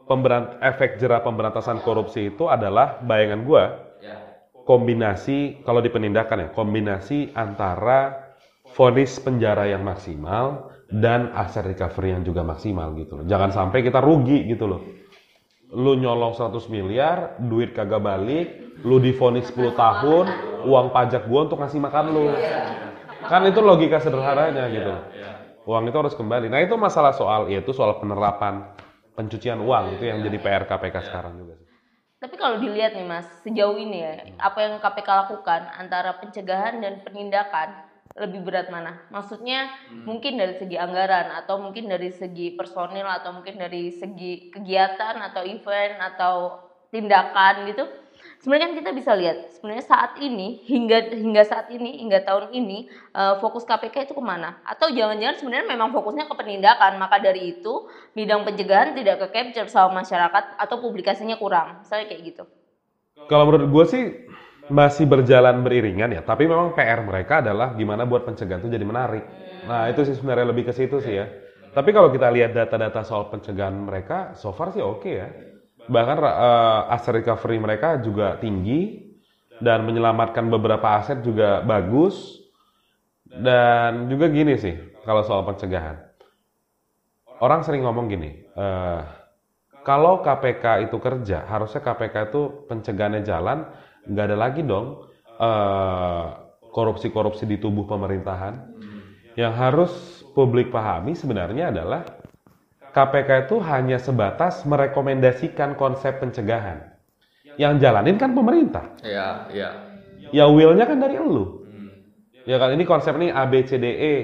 pemberant 0.09 0.57
efek 0.65 0.97
jerah 0.97 1.21
pemberantasan 1.21 1.85
korupsi 1.85 2.33
itu 2.33 2.49
adalah 2.49 2.97
bayangan 3.05 3.45
gua 3.45 3.90
kombinasi 4.63 5.65
kalau 5.65 5.81
di 5.81 5.89
penindakan 5.89 6.47
ya 6.47 6.49
kombinasi 6.53 7.33
antara 7.33 8.31
vonis 8.77 9.19
penjara 9.19 9.67
yang 9.67 9.83
maksimal 9.83 10.71
dan 10.91 11.31
aset 11.35 11.63
recovery 11.63 12.11
yang 12.11 12.23
juga 12.27 12.43
maksimal 12.43 12.91
gitu 12.99 13.19
loh. 13.19 13.25
Jangan 13.27 13.51
sampai 13.55 13.79
kita 13.79 14.03
rugi 14.03 14.43
gitu 14.47 14.67
loh. 14.67 14.81
Lu 15.71 15.95
nyolong 15.95 16.35
100 16.35 16.67
miliar, 16.67 17.39
duit 17.39 17.71
kagak 17.71 18.03
balik, 18.03 18.75
lu 18.83 18.99
divonis 18.99 19.47
10 19.55 19.71
tahun, 19.71 20.25
uang 20.67 20.91
pajak 20.91 21.31
gua 21.31 21.47
untuk 21.47 21.63
ngasih 21.63 21.79
makan 21.79 22.05
lu. 22.11 22.27
Kan 23.23 23.47
itu 23.47 23.63
logika 23.63 24.03
sederhananya 24.03 24.67
gitu. 24.67 24.91
loh. 24.91 25.03
Uang 25.63 25.87
itu 25.87 25.95
harus 25.95 26.11
kembali. 26.17 26.51
Nah, 26.51 26.59
itu 26.59 26.75
masalah 26.75 27.15
soal 27.15 27.47
yaitu 27.47 27.71
soal 27.71 27.95
penerapan 28.01 28.73
pencucian 29.15 29.61
uang 29.61 29.95
itu 29.95 30.09
yang 30.09 30.19
jadi 30.25 30.37
PR 30.41 30.63
KPK 30.67 31.07
sekarang 31.07 31.37
juga. 31.37 31.60
Tapi 32.21 32.35
kalau 32.37 32.61
dilihat 32.61 32.93
nih 32.93 33.01
Mas, 33.01 33.25
sejauh 33.41 33.73
ini 33.81 33.97
ya, 34.05 34.13
apa 34.37 34.61
yang 34.61 34.77
KPK 34.77 35.09
lakukan 35.25 35.65
antara 35.73 36.13
pencegahan 36.21 36.77
dan 36.77 37.01
penindakan 37.01 37.81
lebih 38.13 38.45
berat 38.45 38.69
mana? 38.69 39.01
Maksudnya 39.09 39.73
mungkin 40.05 40.37
dari 40.37 40.53
segi 40.53 40.77
anggaran 40.77 41.33
atau 41.33 41.57
mungkin 41.57 41.89
dari 41.89 42.13
segi 42.13 42.53
personil 42.53 43.09
atau 43.09 43.33
mungkin 43.33 43.57
dari 43.57 43.89
segi 43.89 44.37
kegiatan 44.53 45.17
atau 45.17 45.41
event 45.41 45.97
atau 46.13 46.53
tindakan 46.93 47.65
gitu. 47.65 47.89
Sebenarnya 48.41 48.73
kan 48.73 48.75
kita 48.81 48.91
bisa 48.97 49.11
lihat 49.13 49.53
sebenarnya 49.53 49.85
saat 49.85 50.17
ini 50.17 50.65
hingga 50.65 51.13
hingga 51.13 51.45
saat 51.45 51.69
ini 51.69 52.01
hingga 52.01 52.25
tahun 52.25 52.49
ini 52.49 52.89
eh, 52.89 53.35
fokus 53.37 53.61
KPK 53.69 54.09
itu 54.09 54.13
ke 54.17 54.23
mana? 54.25 54.57
Atau 54.65 54.89
jangan-jangan 54.89 55.37
sebenarnya 55.37 55.67
memang 55.69 55.93
fokusnya 55.93 56.25
ke 56.25 56.33
penindakan 56.33 56.97
maka 56.97 57.21
dari 57.21 57.53
itu 57.53 57.85
bidang 58.17 58.41
pencegahan 58.41 58.97
tidak 58.97 59.21
ke 59.21 59.27
capture 59.29 59.69
sama 59.69 60.01
masyarakat 60.01 60.57
atau 60.57 60.75
publikasinya 60.81 61.37
kurang, 61.37 61.85
misalnya 61.85 62.09
kayak 62.09 62.21
gitu. 62.33 62.43
Kalau 63.29 63.45
menurut 63.45 63.69
gue 63.69 63.85
sih 63.85 64.03
masih 64.73 65.05
berjalan 65.05 65.61
beriringan 65.61 66.09
ya, 66.09 66.25
tapi 66.25 66.49
memang 66.49 66.73
PR 66.73 67.05
mereka 67.05 67.45
adalah 67.45 67.77
gimana 67.77 68.09
buat 68.09 68.25
pencegahan 68.25 68.65
itu 68.65 68.73
jadi 68.73 68.85
menarik. 68.89 69.23
Nah 69.69 69.85
itu 69.93 70.01
sih 70.01 70.17
sebenarnya 70.17 70.49
lebih 70.49 70.65
ke 70.65 70.73
situ 70.73 70.97
sih 70.97 71.13
ya. 71.13 71.29
Tapi 71.77 71.93
kalau 71.93 72.09
kita 72.09 72.33
lihat 72.33 72.57
data-data 72.57 73.05
soal 73.05 73.29
pencegahan 73.29 73.77
mereka, 73.77 74.33
so 74.33 74.49
far 74.49 74.73
sih 74.73 74.81
oke 74.81 75.11
ya. 75.13 75.29
Bahkan 75.89 76.17
eh, 76.21 76.81
aset 76.93 77.23
recovery 77.23 77.57
mereka 77.57 77.97
juga 78.03 78.37
tinggi 78.37 79.09
dan 79.61 79.85
menyelamatkan 79.85 80.49
beberapa 80.49 80.97
aset 80.97 81.21
juga 81.25 81.61
bagus. 81.65 82.41
Dan 83.31 84.11
juga 84.11 84.27
gini 84.27 84.59
sih 84.59 84.75
kalau 85.07 85.23
soal 85.23 85.47
pencegahan. 85.47 85.95
Orang 87.41 87.63
sering 87.65 87.81
ngomong 87.87 88.11
gini, 88.11 88.43
eh, 88.43 89.01
kalau 89.81 90.21
KPK 90.21 90.85
itu 90.85 90.97
kerja, 91.01 91.47
harusnya 91.49 91.81
KPK 91.81 92.29
itu 92.29 92.41
pencegahannya 92.69 93.25
jalan, 93.25 93.65
nggak 94.05 94.25
ada 94.29 94.37
lagi 94.37 94.61
dong 94.61 95.09
eh, 95.41 96.25
korupsi-korupsi 96.69 97.49
di 97.49 97.57
tubuh 97.57 97.89
pemerintahan. 97.89 98.77
Yang 99.39 99.53
harus 99.57 99.91
publik 100.35 100.69
pahami 100.69 101.15
sebenarnya 101.15 101.71
adalah 101.71 102.03
KPK 102.91 103.47
itu 103.47 103.55
hanya 103.63 103.95
sebatas 103.95 104.67
merekomendasikan 104.67 105.79
konsep 105.79 106.19
pencegahan. 106.19 106.91
Yang 107.55 107.83
jalanin 107.83 108.15
kan 108.19 108.35
pemerintah. 108.35 108.85
Iya, 109.03 109.47
iya. 109.51 109.69
Ya 110.31 110.45
will-nya 110.47 110.87
kan 110.87 110.99
dari 110.99 111.19
elu. 111.19 111.67
Ya 112.47 112.57
kan 112.57 112.73
ini 112.73 112.83
konsep 112.87 113.15
ini 113.19 113.31
A 113.31 113.47
B 113.47 113.63
C 113.63 113.79
D 113.79 113.85
E. 113.85 114.15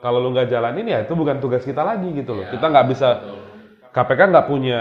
Kalau 0.00 0.20
lu 0.20 0.32
nggak 0.32 0.48
jalanin 0.52 0.86
ya 0.86 1.02
itu 1.02 1.16
bukan 1.16 1.40
tugas 1.40 1.64
kita 1.64 1.82
lagi 1.82 2.12
gitu 2.12 2.36
loh. 2.36 2.46
Kita 2.48 2.68
nggak 2.68 2.86
bisa 2.88 3.08
KPK 3.92 4.20
nggak 4.32 4.46
punya 4.48 4.80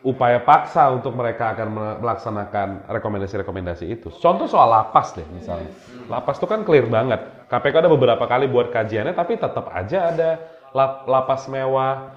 upaya 0.00 0.40
paksa 0.40 0.88
untuk 0.92 1.12
mereka 1.12 1.52
akan 1.52 1.68
me- 1.68 1.96
melaksanakan 2.00 2.88
rekomendasi-rekomendasi 2.88 3.84
itu. 3.88 4.08
Contoh 4.20 4.48
soal 4.48 4.68
lapas 4.72 5.12
deh 5.16 5.26
misalnya. 5.32 5.68
Lapas 6.08 6.40
itu 6.40 6.46
kan 6.48 6.64
clear 6.64 6.88
banget. 6.88 7.20
KPK 7.48 7.84
ada 7.84 7.90
beberapa 7.92 8.24
kali 8.24 8.48
buat 8.48 8.72
kajiannya 8.72 9.12
tapi 9.16 9.36
tetap 9.36 9.68
aja 9.72 10.12
ada 10.12 10.30
lap- 10.72 11.04
lapas 11.06 11.46
mewah 11.46 12.14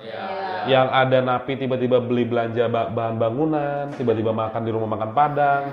yang 0.64 0.88
ada 0.90 1.20
napi 1.20 1.60
tiba-tiba 1.60 2.00
beli 2.00 2.24
belanja 2.24 2.72
ba- 2.72 2.88
bahan 2.88 3.20
bangunan, 3.20 3.92
tiba-tiba 3.96 4.32
makan 4.32 4.62
di 4.64 4.72
rumah 4.72 4.90
makan 4.90 5.12
Padang. 5.12 5.64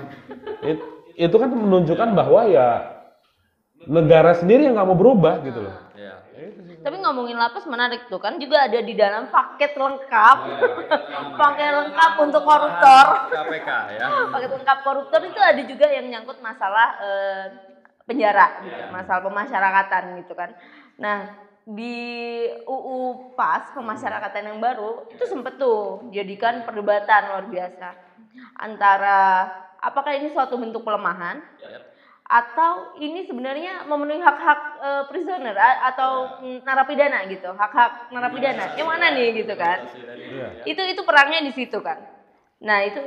It- 0.61 0.83
itu 1.15 1.35
kan 1.35 1.49
menunjukkan 1.51 2.09
bahwa 2.15 2.47
ya 2.47 2.97
negara 3.87 4.35
sendiri 4.37 4.67
yang 4.67 4.77
nggak 4.77 4.89
mau 4.89 4.97
berubah 4.99 5.41
gitu 5.43 5.63
loh. 5.63 5.75
Iya. 5.97 6.15
Tapi 6.81 6.97
ngomongin 6.97 7.37
lapas 7.37 7.69
menarik 7.69 8.09
tuh 8.09 8.17
kan 8.17 8.41
juga 8.41 8.65
ada 8.65 8.79
di 8.81 8.93
dalam 8.97 9.29
paket 9.29 9.77
lengkap, 9.77 10.37
paket 11.41 11.69
lengkap 11.69 12.11
untuk 12.25 12.41
koruptor. 12.41 13.05
KPK 13.29 13.69
ya. 13.95 14.05
paket 14.33 14.51
lengkap 14.57 14.77
koruptor 14.81 15.21
itu 15.21 15.39
ada 15.39 15.61
juga 15.61 15.87
yang 15.89 16.09
nyangkut 16.09 16.41
masalah 16.41 16.97
eh, 17.01 17.43
penjara 18.05 18.65
gitu, 18.65 18.81
masalah 18.89 19.21
pemasyarakatan 19.21 20.03
gitu 20.25 20.33
kan. 20.33 20.49
Nah 20.97 21.50
di 21.71 21.97
UU 22.67 23.31
PAS 23.35 23.71
pemasyarakatan 23.71 24.43
yang 24.51 24.59
baru 24.59 25.07
itu 25.07 25.23
sempet 25.23 25.55
tuh 25.55 26.03
jadikan 26.11 26.67
perdebatan 26.67 27.31
luar 27.31 27.45
biasa. 27.47 27.95
Antara 28.59 29.47
apakah 29.79 30.11
ini 30.15 30.31
suatu 30.31 30.59
bentuk 30.59 30.83
pelemahan 30.83 31.39
atau 32.31 32.95
ini 32.95 33.27
sebenarnya 33.27 33.83
memenuhi 33.87 34.23
hak-hak 34.23 34.59
eh, 34.79 35.03
prisoner 35.11 35.51
a- 35.51 35.91
atau 35.91 36.39
mm, 36.39 36.63
narapidana 36.63 37.27
gitu 37.27 37.51
hak-hak 37.51 38.07
narapidana. 38.11 38.75
Yang 38.79 38.87
mana 38.87 39.05
nih 39.11 39.27
gitu 39.43 39.53
kan? 39.55 39.83
Iya. 39.91 40.47
itu 40.63 40.81
itu 40.95 41.01
perangnya 41.03 41.43
di 41.43 41.51
situ 41.51 41.75
kan? 41.83 41.99
Nah 42.63 42.87
itu 42.87 42.99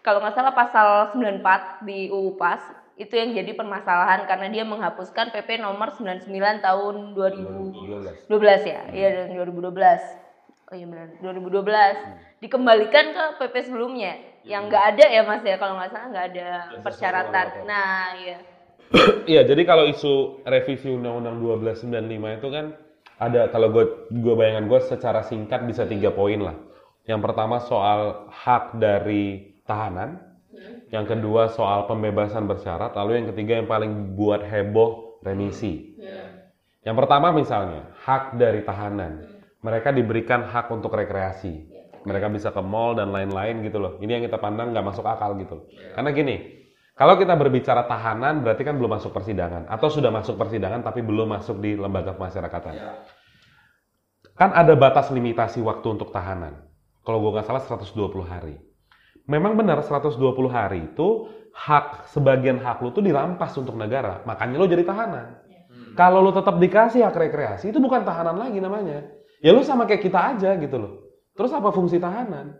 kalau 0.00 0.22
nggak 0.24 0.36
salah 0.38 0.54
pasal 0.56 0.88
94 1.16 1.84
di 1.84 2.08
UU 2.08 2.38
PAS 2.40 2.62
itu 2.96 3.12
yang 3.12 3.36
jadi 3.36 3.52
permasalahan 3.52 4.24
karena 4.24 4.48
dia 4.48 4.64
menghapuskan 4.64 5.28
PP 5.28 5.60
nomor 5.60 5.92
99 5.92 6.32
tahun 6.64 6.94
2012 7.12 8.28
ya? 8.64 8.80
Iya 8.88 9.08
dan 9.12 9.36
2012 9.36 10.26
oh 10.66 10.74
iya 10.74 10.86
benar. 10.88 11.06
2012 11.20 12.42
dikembalikan 12.42 13.06
ke 13.12 13.24
PP 13.44 13.54
sebelumnya. 13.68 14.16
Yang 14.42 14.62
nggak 14.72 14.84
ada 14.96 15.04
ya 15.12 15.22
mas 15.28 15.42
ya? 15.44 15.56
Kalau 15.60 15.76
nggak 15.76 15.90
salah 15.92 16.08
nggak 16.08 16.26
ada 16.32 16.48
persyaratan. 16.80 17.46
nah 17.68 18.16
iya. 18.16 18.38
Iya, 19.26 19.42
jadi 19.42 19.66
kalau 19.66 19.90
isu 19.90 20.46
revisi 20.46 20.86
Undang-Undang 20.94 21.42
1295 21.66 22.38
itu 22.38 22.48
kan 22.54 22.66
ada 23.18 23.50
kalau 23.50 23.74
gue 23.74 23.84
gue 24.14 24.34
bayangan 24.38 24.70
gue 24.70 24.80
secara 24.86 25.26
singkat 25.26 25.66
bisa 25.66 25.84
tiga 25.90 26.14
poin 26.14 26.38
lah. 26.38 26.54
Yang 27.06 27.20
pertama 27.22 27.58
soal 27.62 28.30
hak 28.30 28.78
dari 28.78 29.58
tahanan, 29.66 30.22
yang 30.94 31.06
kedua 31.06 31.50
soal 31.50 31.90
pembebasan 31.90 32.46
bersyarat, 32.46 32.94
lalu 32.94 33.22
yang 33.22 33.26
ketiga 33.34 33.52
yang 33.58 33.66
paling 33.66 34.14
buat 34.14 34.46
heboh 34.46 35.18
remisi. 35.26 35.98
Yang 36.86 36.96
pertama 37.02 37.34
misalnya 37.34 37.90
hak 38.06 38.38
dari 38.38 38.62
tahanan, 38.62 39.26
mereka 39.58 39.90
diberikan 39.90 40.46
hak 40.46 40.70
untuk 40.70 40.94
rekreasi, 40.94 41.66
mereka 42.06 42.30
bisa 42.30 42.54
ke 42.54 42.62
mall 42.62 42.94
dan 42.94 43.10
lain-lain 43.10 43.66
gitu 43.66 43.82
loh. 43.82 43.98
Ini 43.98 44.22
yang 44.22 44.24
kita 44.30 44.38
pandang 44.38 44.70
nggak 44.70 44.86
masuk 44.86 45.02
akal 45.02 45.34
gitu. 45.42 45.66
Karena 45.98 46.14
gini, 46.14 46.62
kalau 46.94 47.18
kita 47.18 47.34
berbicara 47.34 47.90
tahanan 47.90 48.46
berarti 48.46 48.62
kan 48.62 48.78
belum 48.78 48.96
masuk 48.96 49.10
persidangan 49.10 49.66
atau 49.66 49.90
sudah 49.90 50.14
masuk 50.14 50.38
persidangan 50.38 50.86
tapi 50.86 51.02
belum 51.02 51.34
masuk 51.34 51.58
di 51.58 51.74
lembaga 51.74 52.14
pemasyarakatan. 52.14 52.74
Kan 54.38 54.54
ada 54.54 54.72
batas 54.78 55.10
limitasi 55.10 55.58
waktu 55.66 55.98
untuk 55.98 56.14
tahanan. 56.14 56.62
Kalau 57.02 57.18
gue 57.18 57.34
nggak 57.34 57.46
salah 57.50 57.62
120 57.66 57.90
hari. 58.22 58.56
Memang 59.26 59.58
benar 59.58 59.82
120 59.82 60.18
hari 60.46 60.86
itu 60.86 61.30
hak 61.50 62.10
sebagian 62.14 62.62
hak 62.62 62.78
lu 62.82 62.94
tuh 62.94 63.02
dirampas 63.02 63.52
untuk 63.58 63.74
negara. 63.74 64.22
Makanya 64.22 64.56
lu 64.58 64.66
jadi 64.70 64.86
tahanan. 64.86 65.42
Kalau 65.98 66.20
lu 66.20 66.30
tetap 66.30 66.60
dikasih 66.60 67.02
hak 67.08 67.16
rekreasi 67.16 67.74
itu 67.74 67.78
bukan 67.82 68.06
tahanan 68.06 68.38
lagi 68.38 68.62
namanya. 68.62 69.02
Ya 69.42 69.50
lu 69.50 69.64
sama 69.66 69.88
kayak 69.88 70.04
kita 70.04 70.36
aja 70.36 70.54
gitu 70.60 70.76
loh. 70.78 70.92
Terus 71.34 71.50
apa 71.52 71.72
fungsi 71.72 71.98
tahanan? 71.98 72.54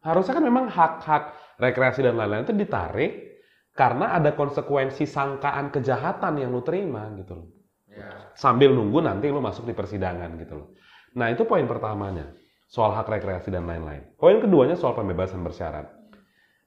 Harusnya 0.00 0.40
kan 0.40 0.44
memang 0.44 0.64
hak-hak 0.72 1.36
rekreasi 1.60 2.00
dan 2.00 2.16
lain-lain 2.16 2.48
itu 2.48 2.56
ditarik 2.56 3.12
karena 3.76 4.16
ada 4.16 4.32
konsekuensi 4.32 5.04
sangkaan 5.04 5.68
kejahatan 5.68 6.40
yang 6.40 6.52
lu 6.52 6.64
terima 6.64 7.08
gitu 7.16 7.36
loh. 7.36 7.48
Sambil 8.32 8.72
nunggu 8.72 9.04
nanti 9.04 9.28
lu 9.28 9.42
masuk 9.42 9.68
di 9.68 9.74
persidangan 9.76 10.40
gitu 10.40 10.54
loh. 10.56 10.68
Nah, 11.16 11.28
itu 11.28 11.42
poin 11.44 11.66
pertamanya. 11.66 12.32
Soal 12.70 12.94
hak 12.94 13.10
rekreasi 13.10 13.50
dan 13.50 13.66
lain-lain. 13.66 14.14
Poin 14.14 14.38
keduanya 14.38 14.78
soal 14.78 14.94
pembebasan 14.94 15.42
bersyarat. 15.42 15.90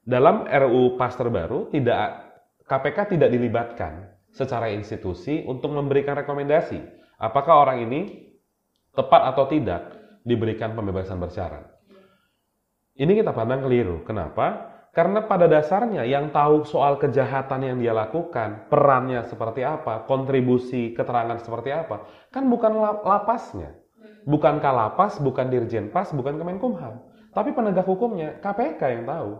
Dalam 0.04 0.44
RUU 0.44 1.00
PAS 1.00 1.16
terbaru 1.16 1.72
tidak 1.72 2.28
KPK 2.68 3.16
tidak 3.16 3.32
dilibatkan 3.32 4.12
secara 4.28 4.68
institusi 4.68 5.40
untuk 5.48 5.72
memberikan 5.72 6.12
rekomendasi 6.12 6.76
apakah 7.16 7.64
orang 7.64 7.88
ini 7.88 8.00
tepat 8.92 9.32
atau 9.32 9.48
tidak 9.48 9.80
diberikan 10.28 10.76
pembebasan 10.76 11.16
bersyarat. 11.16 11.72
Ini 12.94 13.10
kita 13.24 13.34
pandang 13.34 13.64
keliru. 13.66 14.06
Kenapa? 14.06 14.72
Karena 14.94 15.26
pada 15.26 15.50
dasarnya 15.50 16.06
yang 16.06 16.30
tahu 16.30 16.62
soal 16.62 17.02
kejahatan 17.02 17.66
yang 17.66 17.76
dia 17.82 17.90
lakukan, 17.90 18.70
perannya 18.70 19.26
seperti 19.26 19.66
apa, 19.66 20.06
kontribusi 20.06 20.94
keterangan 20.94 21.42
seperti 21.42 21.74
apa, 21.74 22.06
kan 22.30 22.46
bukan 22.46 22.72
la- 22.78 23.02
lapasnya. 23.02 23.74
Bukan 24.24 24.60
Kalapas, 24.60 25.20
bukan 25.20 25.52
Dirjen 25.52 25.92
Pas, 25.92 26.08
bukan 26.12 26.40
Kemenkumham. 26.40 27.04
Tapi 27.34 27.52
penegak 27.52 27.84
hukumnya, 27.84 28.40
KPK 28.40 28.80
yang 28.80 29.04
tahu. 29.04 29.30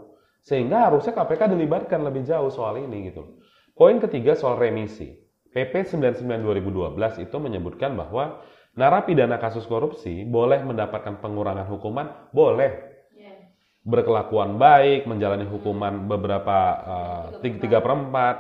Sehingga 0.45 0.93
harusnya 0.93 1.17
KPK 1.17 1.57
dilibatkan 1.57 2.05
lebih 2.05 2.29
jauh 2.29 2.53
soal 2.53 2.77
ini 2.77 3.09
gitu. 3.09 3.41
Poin 3.73 3.97
ketiga 3.97 4.37
soal 4.37 4.61
remisi. 4.61 5.17
PP 5.55 5.87
99 5.87 6.27
2012 6.27 7.25
itu 7.25 7.37
menyebutkan 7.39 7.95
bahwa 7.95 8.43
narapidana 8.75 9.39
kasus 9.39 9.65
korupsi 9.71 10.27
boleh 10.27 10.61
mendapatkan 10.67 11.23
pengurangan 11.23 11.71
hukuman, 11.71 12.29
boleh 12.35 12.95
berkelakuan 13.85 14.57
baik, 14.57 15.05
menjalani 15.05 15.45
hukuman 15.45 16.09
beberapa 16.09 16.59
uh, 16.89 17.25
tiga 17.45 17.85
per 17.85 17.93
empat. 17.93 18.37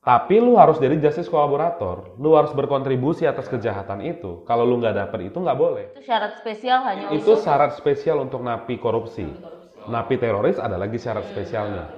Tapi 0.00 0.40
lu 0.40 0.56
harus 0.56 0.80
jadi 0.80 0.96
justice 0.96 1.28
kolaborator. 1.28 2.16
Lu 2.16 2.32
harus 2.32 2.56
berkontribusi 2.56 3.28
atas 3.28 3.44
kejahatan 3.52 4.00
itu. 4.00 4.40
Kalau 4.48 4.64
lu 4.64 4.80
nggak 4.80 4.96
dapet 4.96 5.28
itu 5.28 5.36
nggak 5.36 5.58
boleh. 5.60 5.92
Itu 5.92 6.08
syarat 6.08 6.40
spesial 6.40 6.80
hanya 6.88 7.12
Itu 7.12 7.36
untuk 7.36 7.44
syarat 7.44 7.76
spesial 7.76 8.16
untuk 8.24 8.40
napi 8.40 8.80
korupsi. 8.80 9.28
Napi 9.92 10.16
teroris 10.16 10.56
ada 10.56 10.80
lagi 10.80 10.96
syarat 10.96 11.28
spesialnya. 11.28 11.92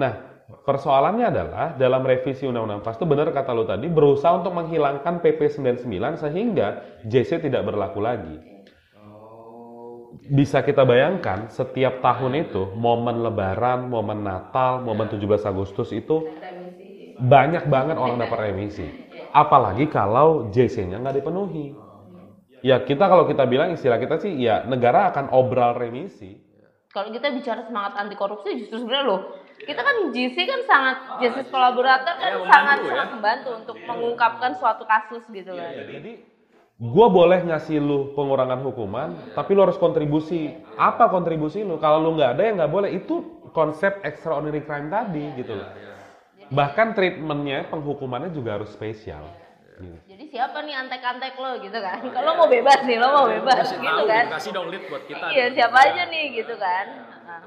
Nah, 0.00 0.12
persoalannya 0.64 1.26
adalah 1.28 1.66
dalam 1.76 2.08
revisi 2.08 2.48
Undang-Undang 2.48 2.80
PAS 2.80 2.96
itu 2.96 3.06
benar 3.08 3.28
kata 3.28 3.52
lu 3.52 3.68
tadi 3.68 3.86
berusaha 3.92 4.32
untuk 4.40 4.56
menghilangkan 4.56 5.20
PP 5.20 5.60
99 5.60 6.22
sehingga 6.22 6.68
JC 7.04 7.44
tidak 7.44 7.68
berlaku 7.68 8.00
lagi. 8.00 8.36
Bisa 10.26 10.64
kita 10.64 10.82
bayangkan 10.82 11.52
setiap 11.52 12.00
tahun 12.00 12.48
itu 12.48 12.72
momen 12.74 13.20
lebaran, 13.22 13.86
momen 13.86 14.24
Natal, 14.24 14.80
momen 14.80 15.06
17 15.06 15.22
Agustus 15.44 15.92
itu 15.92 16.26
banyak 17.16 17.64
banget 17.72 17.96
orang 17.96 18.20
dapat 18.20 18.52
remisi. 18.52 18.86
Apalagi 19.32 19.88
kalau 19.88 20.52
JC-nya 20.52 21.00
nggak 21.00 21.24
dipenuhi. 21.24 21.72
Ya 22.64 22.82
kita 22.82 23.08
kalau 23.08 23.28
kita 23.28 23.44
bilang 23.44 23.72
istilah 23.72 24.00
kita 24.00 24.20
sih 24.20 24.32
ya 24.36 24.64
negara 24.64 25.12
akan 25.12 25.32
obral 25.32 25.76
remisi. 25.76 26.44
kalau 26.96 27.12
kita 27.12 27.28
bicara 27.28 27.60
semangat 27.68 27.92
anti 28.00 28.16
korupsi 28.16 28.56
justru 28.56 28.80
sebenarnya 28.80 29.04
loh 29.04 29.20
kita 29.64 29.80
kan 29.84 29.96
GC 30.16 30.36
kan 30.48 30.60
sangat 30.68 30.96
justice 31.20 31.48
kolaborator 31.52 32.12
kan 32.16 32.32
sangat 32.44 32.78
sangat 32.88 33.08
membantu 33.12 33.50
untuk 33.56 33.76
mengungkapkan 33.88 34.52
suatu 34.56 34.84
kasus 34.84 35.24
gitu 35.32 35.56
kan. 35.56 35.72
Jadi 35.72 36.20
gua 36.76 37.08
boleh 37.08 37.40
ngasih 37.48 37.80
lu 37.80 38.12
pengurangan 38.12 38.60
hukuman, 38.60 39.32
tapi 39.32 39.56
lu 39.56 39.64
harus 39.64 39.80
kontribusi. 39.80 40.52
Apa 40.76 41.08
kontribusi 41.08 41.64
lu? 41.64 41.80
Kalau 41.80 42.04
lu 42.04 42.20
nggak 42.20 42.36
ada 42.36 42.42
ya 42.44 42.52
nggak 42.52 42.72
boleh. 42.72 42.90
Itu 42.92 43.44
konsep 43.56 44.04
extraordinary 44.04 44.60
crime 44.68 44.92
tadi 44.92 45.24
gitu 45.40 45.56
loh. 45.56 45.68
Bahkan 46.50 46.94
treatmentnya, 46.94 47.66
penghukumannya 47.70 48.30
juga 48.30 48.60
harus 48.60 48.70
spesial. 48.70 49.26
Gitu. 49.76 49.98
Jadi 50.08 50.24
siapa 50.32 50.64
nih 50.64 50.72
antek-antek 50.72 51.36
lo 51.36 51.60
gitu 51.60 51.76
kan? 51.76 52.00
Kalau 52.00 52.32
mau 52.40 52.48
bebas 52.48 52.80
nih, 52.88 52.96
lo 52.96 53.08
mau 53.12 53.26
bebas 53.28 53.76
gitu 53.76 54.02
kan? 54.08 54.24
Kasih 54.32 54.52
dong 54.56 54.72
lead 54.72 54.88
buat 54.88 55.04
kita. 55.04 55.26
Iya 55.36 55.46
siapa 55.52 55.76
aja 55.84 56.02
nih 56.08 56.24
gitu 56.32 56.54
kan. 56.56 56.86
Nah, 57.28 57.40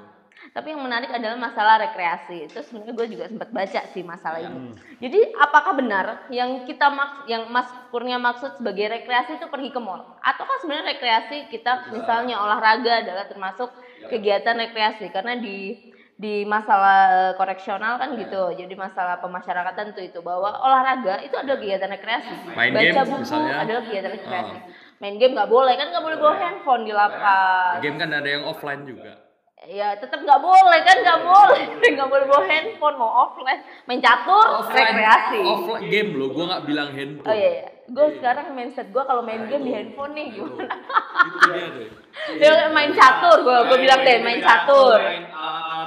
tapi 0.53 0.77
yang 0.77 0.81
menarik 0.85 1.09
adalah 1.09 1.37
masalah 1.41 1.81
rekreasi. 1.81 2.45
Itu 2.45 2.61
sebenarnya 2.61 2.93
gue 2.93 3.07
juga 3.17 3.25
sempat 3.33 3.49
baca 3.49 3.81
sih 3.89 4.05
masalah 4.05 4.45
ini. 4.45 4.77
Jadi 5.01 5.19
apakah 5.41 5.73
benar 5.73 6.29
yang 6.29 6.69
kita 6.69 6.93
maks 6.93 7.25
yang 7.25 7.49
Mas 7.49 7.69
Kurnia 7.89 8.21
maksud 8.21 8.61
sebagai 8.61 8.93
rekreasi 8.93 9.41
itu 9.41 9.49
pergi 9.49 9.73
ke 9.73 9.81
mall? 9.81 10.05
Ataukah 10.21 10.61
sebenarnya 10.61 10.93
rekreasi 10.93 11.49
kita 11.49 11.89
misalnya 11.89 12.45
olahraga 12.45 13.01
adalah 13.01 13.25
termasuk 13.25 13.73
kegiatan 14.05 14.53
rekreasi? 14.53 15.09
Karena 15.09 15.33
di 15.33 15.89
di 16.19 16.43
masalah 16.43 17.31
eh, 17.31 17.33
koreksional 17.39 17.95
kan 17.95 18.11
gitu. 18.19 18.51
Jadi 18.51 18.75
masalah 18.75 19.23
pemasyarakatan 19.23 19.95
tuh 19.95 20.03
itu 20.03 20.19
bahwa 20.19 20.51
olahraga 20.51 21.23
itu 21.23 21.31
adalah 21.39 21.55
kegiatan 21.55 21.87
rekreasi. 21.87 22.33
Main 22.51 22.75
Baca 22.75 22.83
game 22.83 23.07
buku 23.07 23.23
misalnya. 23.23 23.55
adalah 23.63 23.81
kegiatan 23.87 24.11
rekreasi. 24.19 24.55
Main 24.99 25.15
game 25.15 25.31
nggak 25.31 25.47
boleh 25.47 25.73
kan 25.79 25.87
nggak 25.95 26.03
boleh 26.03 26.17
bawa 26.19 26.35
handphone 26.35 26.83
di 26.83 26.91
lapas. 26.91 27.79
Game 27.79 27.95
kan 27.95 28.11
ada 28.11 28.27
yang 28.27 28.43
offline 28.43 28.83
juga. 28.83 29.31
Ya 29.63 29.95
tetap 29.95 30.19
nggak 30.19 30.41
boleh 30.43 30.79
kan 30.83 30.97
nggak 30.99 31.19
boleh 31.23 31.63
nggak 31.95 32.09
boleh 32.11 32.25
bawa 32.27 32.43
handphone 32.51 32.95
mau 32.99 33.11
offline 33.23 33.61
main 33.87 34.03
catur 34.03 34.67
rekreasi. 34.75 35.39
Offline 35.39 35.87
game 35.87 36.19
lo, 36.19 36.35
gua 36.35 36.45
nggak 36.51 36.63
bilang 36.67 36.89
handphone. 36.91 37.31
Oh 37.31 37.35
iya, 37.35 37.49
iya. 37.63 37.67
gue 37.89 38.07
sekarang 38.21 38.53
mindset 38.53 38.91
gue 38.93 39.01
kalau 39.01 39.23
main 39.23 39.47
game 39.47 39.63
di 39.65 39.71
handphone 39.71 40.13
nih 40.13 40.35
gimana? 40.35 40.67
Itu 41.25 41.37
dia 41.47 41.67
tuh. 41.73 41.87
Dia 42.29 42.69
main 42.73 42.91
catur, 42.93 43.41
gue 43.41 43.57
gue 43.69 43.77
bilang 43.81 44.01
deh 44.05 44.17
main 44.21 44.41
catur. 44.41 44.99
Main 45.01 45.25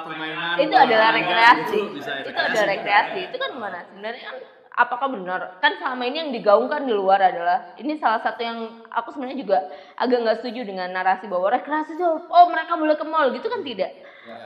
permainan. 0.03 0.57
Itu 0.59 0.75
adalah 0.75 1.09
rekreasi. 1.15 1.81
itu 2.03 2.41
adalah 2.41 2.67
rekreasi. 2.67 3.21
Itu 3.31 3.37
kan 3.39 3.51
gimana? 3.55 3.79
Sebenarnya 3.91 4.23
kan 4.27 4.37
apakah 4.73 5.09
benar? 5.13 5.41
Kan 5.61 5.77
selama 5.79 6.03
ini 6.09 6.17
yang 6.19 6.31
digaungkan 6.33 6.89
di 6.89 6.95
luar 6.95 7.21
adalah 7.21 7.77
ini 7.77 7.97
salah 8.01 8.21
satu 8.25 8.41
yang 8.41 8.59
aku 8.89 9.13
sebenarnya 9.13 9.39
juga 9.39 9.59
agak 10.01 10.19
nggak 10.25 10.39
setuju 10.41 10.61
dengan 10.65 10.89
narasi 10.91 11.29
bahwa 11.29 11.53
rekreasi 11.53 11.97
itu 11.97 12.07
oh 12.07 12.47
mereka 12.49 12.75
boleh 12.77 12.97
ke 12.97 13.07
mall 13.07 13.29
gitu 13.33 13.47
kan 13.47 13.61
tidak. 13.63 13.93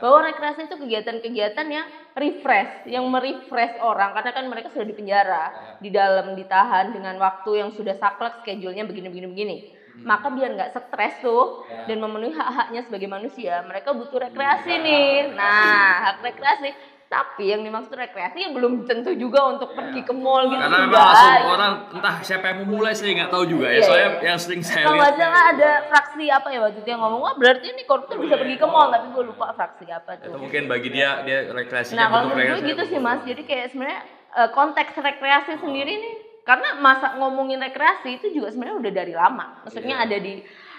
Bahwa 0.01 0.25
rekreasi 0.25 0.65
itu 0.65 0.75
kegiatan-kegiatan 0.75 1.67
yang 1.69 1.85
refresh, 2.17 2.89
yang 2.89 3.05
merefresh 3.05 3.77
orang 3.77 4.17
karena 4.17 4.31
kan 4.33 4.45
mereka 4.49 4.73
sudah 4.73 4.89
di 4.89 4.95
penjara, 4.97 5.77
di 5.77 5.93
dalam 5.93 6.33
ditahan 6.33 6.89
dengan 6.89 7.13
waktu 7.21 7.61
yang 7.61 7.69
sudah 7.69 7.93
saklek 8.01 8.41
schedule-nya 8.41 8.89
begini-begini 8.89 9.27
begini. 9.29 9.57
Maka 9.97 10.27
biar 10.29 10.49
nggak 10.53 10.69
stres 10.71 11.15
tuh 11.19 11.61
dan 11.85 11.97
memenuhi 11.97 12.31
hak-haknya 12.31 12.81
sebagai 12.83 13.07
manusia, 13.07 13.63
mereka 13.63 13.91
butuh 13.91 14.19
rekreasi 14.19 14.73
nih. 14.77 15.33
Nah, 15.33 15.73
hak 16.05 16.21
rekreasi. 16.21 16.69
Tapi 17.07 17.47
yang 17.47 17.63
dimaksud 17.63 17.95
rekreasi 17.95 18.43
ya 18.43 18.49
belum 18.51 18.83
tentu 18.83 19.15
juga 19.15 19.47
untuk 19.47 19.71
pergi 19.71 20.03
ke 20.03 20.11
mall 20.11 20.51
gitu. 20.51 20.59
Karena 20.59 20.83
memang 20.83 20.99
langsung 20.99 21.47
orang 21.47 21.73
entah 21.95 22.15
siapa 22.19 22.45
yang 22.51 22.67
memulai 22.67 22.91
saya 22.91 23.15
nggak 23.15 23.31
tahu 23.31 23.47
juga 23.47 23.71
ya. 23.71 23.79
Iya, 23.79 23.85
Soalnya 23.87 24.09
iya. 24.11 24.25
yang 24.27 24.39
sering 24.43 24.59
saya 24.59 24.83
Kalau 24.83 24.91
lihat. 24.91 25.03
nggak 25.07 25.15
salah 25.15 25.43
ada 25.47 25.71
fraksi 25.87 26.25
apa 26.27 26.47
ya 26.51 26.59
waktu 26.59 26.79
itu 26.83 26.89
yang 26.91 26.99
ngomong, 26.99 27.21
wah 27.23 27.35
berarti 27.39 27.65
ini 27.71 27.83
koruptor 27.87 28.19
bisa 28.19 28.35
pergi 28.35 28.55
ke 28.59 28.67
mall, 28.67 28.91
tapi 28.91 29.07
gue 29.07 29.23
lupa 29.23 29.55
fraksi 29.55 29.85
apa 29.87 30.19
tuh. 30.19 30.35
Atau 30.35 30.39
mungkin 30.43 30.67
bagi 30.67 30.89
dia 30.91 31.09
dia 31.23 31.47
rekreasinya 31.47 31.95
Nah 31.95 32.07
kalau 32.11 32.23
bentuk 32.27 32.35
menurut 32.35 32.43
gue 32.43 32.59
rekreasi. 32.59 32.71
gitu 32.75 32.83
sih 32.85 32.99
mas, 32.99 33.19
jadi 33.23 33.41
kayak 33.41 33.65
sebenarnya 33.71 34.01
eh, 34.35 34.49
konteks 34.51 34.91
rekreasi 34.99 35.51
sendiri 35.63 35.93
nih, 35.95 36.15
karena 36.47 36.79
masa 36.79 37.19
ngomongin 37.19 37.59
rekreasi 37.59 38.23
itu 38.23 38.31
juga 38.31 38.55
sebenarnya 38.55 38.79
udah 38.79 38.93
dari 38.95 39.13
lama. 39.13 39.45
Maksudnya 39.67 39.99
Iya. 39.99 40.05
ada 40.07 40.17
di 40.23 40.33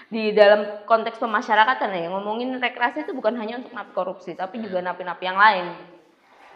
di 0.09 0.33
dalam 0.33 0.89
konteks 0.89 1.21
pemasyarakatan 1.21 1.93
ya, 1.93 2.09
ngomongin 2.09 2.57
rekreasi 2.57 3.05
itu 3.05 3.13
bukan 3.13 3.37
hanya 3.37 3.61
untuk 3.61 3.77
napi 3.77 3.93
korupsi, 3.93 4.33
tapi 4.33 4.57
juga 4.57 4.81
napi-napi 4.81 5.21
yang 5.21 5.37
lain. 5.37 5.65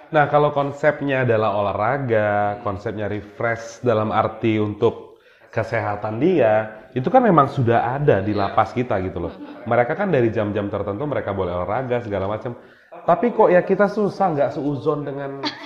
Nah, 0.09 0.25
kalau 0.25 0.49
konsepnya 0.49 1.21
adalah 1.21 1.53
olahraga, 1.53 2.61
konsepnya 2.65 3.05
refresh 3.05 3.85
dalam 3.85 4.09
arti 4.09 4.57
untuk 4.57 5.21
kesehatan 5.53 6.17
dia, 6.17 6.85
itu 6.97 7.05
kan 7.13 7.21
memang 7.21 7.45
sudah 7.45 7.93
ada 7.93 8.25
di 8.25 8.33
lapas 8.33 8.73
kita 8.73 8.97
gitu 9.05 9.21
loh. 9.21 9.33
Mereka 9.69 9.93
kan 9.93 10.09
dari 10.09 10.33
jam-jam 10.33 10.65
tertentu 10.69 11.05
mereka 11.05 11.29
boleh 11.29 11.53
olahraga 11.53 12.01
segala 12.01 12.25
macam. 12.25 12.57
Tapi 13.05 13.33
kok 13.33 13.49
ya 13.53 13.61
kita 13.61 13.85
susah 13.85 14.33
nggak 14.33 14.49
seuzon 14.57 15.05
dengan 15.05 15.41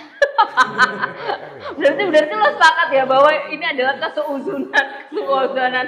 Berarti 1.77 2.03
berarti 2.09 2.33
lo 2.33 2.47
sepakat 2.57 2.89
ya 2.89 3.03
bahwa 3.05 3.29
ini 3.53 3.65
adalah 3.65 3.95
keseuzunan 4.01 4.85
keseuzunan 5.13 5.85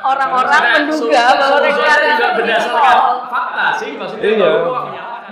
orang-orang 0.00 0.62
menduga 0.88 1.24
bahwa 1.36 1.58
rekreasi 1.60 2.06
juga 2.08 2.16
itu 2.16 2.26
berdasarkan 2.40 2.96
fakta 3.28 3.66
sih 3.76 3.90
maksudnya. 4.00 4.24
Iya. 4.24 4.52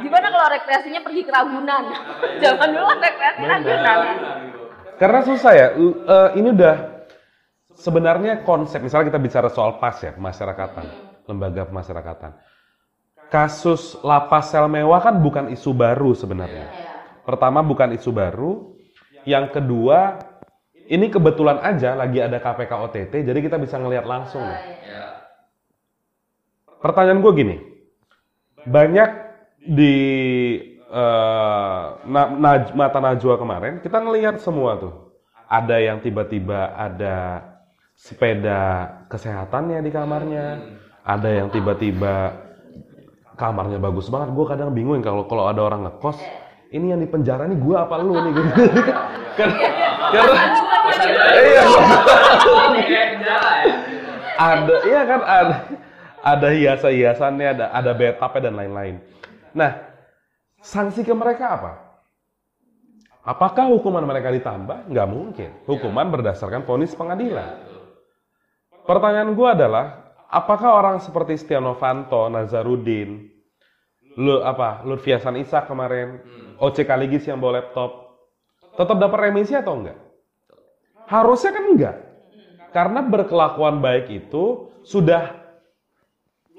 Gimana 0.05 0.26
kalau 0.28 0.47
rekreasinya 0.53 1.01
pergi 1.01 1.22
ke 1.24 1.30
Ragunan? 1.32 1.85
Zaman 2.43 2.68
dulu 2.76 2.85
kan 2.85 2.99
rekreasi 3.01 3.43
Ragunan. 3.49 3.99
Karena 4.95 5.20
susah 5.26 5.53
ya, 5.57 5.66
eh, 5.74 6.28
ini 6.39 6.49
udah 6.55 6.76
sebenarnya 7.74 8.47
konsep, 8.47 8.78
misalnya 8.78 9.11
kita 9.11 9.20
bicara 9.20 9.49
soal 9.51 9.82
PAS 9.82 10.07
ya, 10.07 10.12
pemasyarakatan, 10.14 10.87
lembaga 11.26 11.66
pemasyarakatan. 11.66 12.32
Kasus 13.32 13.99
lapas 14.07 14.55
sel 14.55 14.70
mewah 14.70 15.03
kan 15.03 15.18
bukan 15.18 15.51
isu 15.51 15.74
baru 15.74 16.14
sebenarnya. 16.14 16.70
Pertama 17.26 17.64
bukan 17.66 17.91
isu 17.97 18.14
baru, 18.14 18.74
yang 19.25 19.51
kedua 19.51 20.20
ini 20.85 21.09
kebetulan 21.09 21.64
aja 21.64 21.97
lagi 21.97 22.20
ada 22.20 22.37
KPK 22.37 22.72
OTT, 22.89 23.12
jadi 23.25 23.39
kita 23.41 23.57
bisa 23.57 23.81
ngelihat 23.81 24.05
langsung. 24.05 24.45
nih. 24.45 24.61
Pertanyaan 26.85 27.25
gue 27.25 27.33
gini, 27.33 27.57
banyak 28.68 29.11
di 29.64 29.97
eh, 30.85 31.85
na- 32.05 32.33
naj- 32.37 32.77
mata 32.77 33.01
Najwa 33.01 33.41
kemarin 33.41 33.81
kita 33.81 34.05
ngelihat 34.05 34.37
semua 34.45 34.77
tuh. 34.77 34.95
Ada 35.49 35.81
yang 35.81 36.05
tiba-tiba 36.05 36.77
ada 36.77 37.41
sepeda 37.97 38.61
kesehatannya 39.09 39.81
di 39.81 39.91
kamarnya, 39.93 40.47
ada 41.01 41.29
yang 41.33 41.49
tiba-tiba 41.49 42.37
kamarnya 43.41 43.81
bagus 43.81 44.12
banget. 44.12 44.37
Gue 44.37 44.45
kadang 44.45 44.77
bingung 44.77 45.01
kalau 45.01 45.25
kalau 45.25 45.49
ada 45.49 45.64
orang 45.64 45.89
ngekos, 45.89 46.20
ini 46.75 46.91
yang 46.91 46.99
di 46.99 47.07
penjara 47.07 47.47
nih 47.47 47.55
gue 47.55 47.77
apa 47.79 47.95
lu 48.03 48.18
nih 48.18 48.33
gitu. 48.35 48.51
karena 49.39 49.59
karena 50.11 50.35
iya, 51.39 51.62
ada 54.35 54.77
iya 54.83 55.03
kan 55.07 55.20
ada 55.22 55.57
ada 56.25 56.49
hiasan-hiasannya, 56.51 57.49
ada 57.55 57.66
ada 57.70 57.93
bathtubnya 57.93 58.49
dan 58.49 58.55
lain-lain. 58.57 58.97
Nah, 59.53 59.77
sanksi 60.64 61.05
ke 61.05 61.12
mereka 61.12 61.61
apa? 61.61 61.72
Apakah 63.25 63.68
hukuman 63.72 64.05
mereka 64.05 64.33
ditambah? 64.33 64.89
Nggak 64.89 65.09
mungkin. 65.09 65.51
Hukuman 65.68 66.09
berdasarkan 66.12 66.64
vonis 66.64 66.97
pengadilan. 66.97 67.61
Pertanyaan 68.85 69.33
gue 69.33 69.49
adalah, 69.49 70.12
apakah 70.29 70.77
orang 70.77 70.97
seperti 71.01 71.41
Setia 71.41 71.57
Novanto, 71.57 72.29
Nazarudin, 72.29 73.33
lu 74.20 74.45
apa, 74.45 74.85
Lutfi 74.85 75.16
Hasan 75.16 75.41
Ishak 75.41 75.72
kemarin, 75.72 76.20
OC 76.59 76.87
Kaligis 76.87 77.27
yang 77.27 77.39
bawa 77.43 77.63
laptop, 77.63 78.19
tetap 78.75 78.97
dapat 78.99 79.19
remisi 79.31 79.55
atau 79.55 79.79
enggak? 79.79 79.99
Harusnya 81.07 81.51
kan 81.55 81.65
enggak. 81.71 81.97
Karena 82.75 83.01
berkelakuan 83.07 83.79
baik 83.79 84.11
itu 84.11 84.75
sudah 84.83 85.45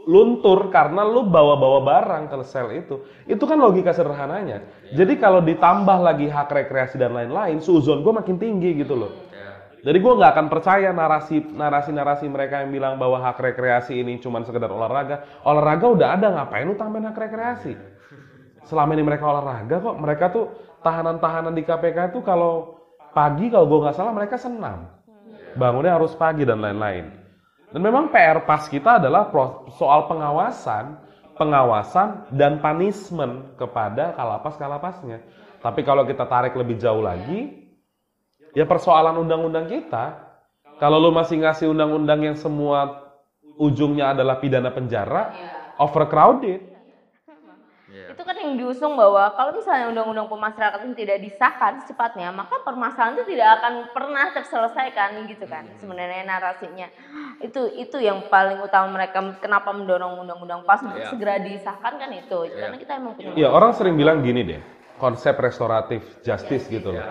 luntur 0.05 0.69
karena 0.69 1.01
lu 1.01 1.27
bawa-bawa 1.27 1.81
barang 1.81 2.23
ke 2.29 2.35
sel 2.45 2.71
itu. 2.71 3.03
Itu 3.25 3.43
kan 3.49 3.57
logika 3.57 3.91
sederhananya. 3.91 4.63
Jadi 4.93 5.17
kalau 5.17 5.41
ditambah 5.41 5.97
lagi 5.99 6.29
hak 6.29 6.49
rekreasi 6.49 6.95
dan 7.01 7.11
lain-lain, 7.11 7.59
suzon 7.59 8.05
gue 8.05 8.13
makin 8.13 8.37
tinggi 8.37 8.79
gitu 8.79 8.95
loh. 8.95 9.11
Jadi 9.85 10.01
gue 10.01 10.13
nggak 10.17 10.31
akan 10.33 10.47
percaya 10.49 10.89
narasi 10.89 11.45
narasi 11.53 11.93
narasi 11.93 12.25
mereka 12.25 12.65
yang 12.65 12.73
bilang 12.73 12.97
bahwa 12.97 13.21
hak 13.21 13.37
rekreasi 13.37 14.01
ini 14.01 14.17
cuma 14.17 14.41
sekedar 14.41 14.69
olahraga. 14.69 15.21
Olahraga 15.45 15.85
udah 15.85 16.07
ada 16.17 16.27
ngapain 16.33 16.65
lu 16.65 16.73
tambahin 16.73 17.05
hak 17.05 17.17
rekreasi? 17.21 17.77
Selama 18.65 18.97
ini 18.97 19.05
mereka 19.05 19.29
olahraga 19.29 19.77
kok. 19.77 19.95
Mereka 19.97 20.25
tuh 20.33 20.45
tahanan-tahanan 20.81 21.53
di 21.53 21.63
KPK 21.65 22.13
itu 22.13 22.19
kalau 22.25 22.81
pagi 23.13 23.49
kalau 23.49 23.65
gue 23.69 23.79
nggak 23.85 23.95
salah 23.95 24.13
mereka 24.13 24.35
senam. 24.35 24.89
Bangunnya 25.55 25.95
harus 25.95 26.11
pagi 26.17 26.43
dan 26.43 26.59
lain-lain. 26.59 27.09
Dan 27.71 27.81
memang 27.81 28.11
PR 28.11 28.43
pas 28.43 28.67
kita 28.67 28.99
adalah 28.99 29.31
soal 29.75 30.07
pengawasan, 30.11 30.99
pengawasan 31.39 32.35
dan 32.35 32.59
punishment 32.59 33.55
kepada 33.55 34.11
kalapas-kalapasnya. 34.15 35.23
Tapi 35.63 35.81
kalau 35.81 36.03
kita 36.05 36.27
tarik 36.27 36.53
lebih 36.53 36.77
jauh 36.77 37.01
lagi, 37.01 37.65
ya 38.53 38.67
persoalan 38.67 39.17
undang-undang 39.17 39.65
kita. 39.71 40.23
Kalau 40.75 40.99
lu 40.99 41.15
masih 41.15 41.39
ngasih 41.39 41.71
undang-undang 41.71 42.19
yang 42.19 42.35
semua 42.35 43.07
ujungnya 43.55 44.11
adalah 44.11 44.43
pidana 44.43 44.75
penjara, 44.75 45.31
overcrowded. 45.79 46.74
Itu 48.45 48.53
yang 48.53 48.61
diusung 48.61 48.93
bahwa 48.93 49.33
kalau 49.33 49.57
misalnya 49.57 49.89
undang-undang 49.89 50.29
pemasyarakatan 50.29 50.93
tidak 50.93 51.17
disahkan 51.17 51.81
secepatnya, 51.81 52.29
maka 52.29 52.61
permasalahan 52.61 53.17
itu 53.17 53.33
tidak 53.33 53.57
akan 53.57 53.73
pernah 53.89 54.29
terselesaikan 54.37 55.25
gitu 55.25 55.49
kan. 55.49 55.65
Sebenarnya 55.81 56.21
narasinya. 56.29 56.85
Itu 57.41 57.65
itu 57.73 57.97
yang 57.97 58.29
paling 58.29 58.61
utama 58.61 58.93
mereka 59.01 59.17
kenapa 59.41 59.73
mendorong 59.73 60.21
undang-undang 60.21 60.61
pas 60.61 60.77
untuk 60.85 61.01
Iya. 61.01 61.09
segera 61.09 61.41
disahkan 61.41 61.97
kan 61.97 62.09
itu. 62.13 62.37
Karena 62.53 62.77
kita 62.77 62.93
emang 63.01 63.17
punya 63.17 63.33
Ya 63.33 63.49
orang 63.49 63.73
sering 63.73 63.97
bilang 63.97 64.21
gini 64.21 64.45
deh, 64.45 64.61
konsep 65.01 65.33
restoratif 65.41 66.05
justice 66.21 66.69
gitu 66.69 66.93
loh. 66.93 67.01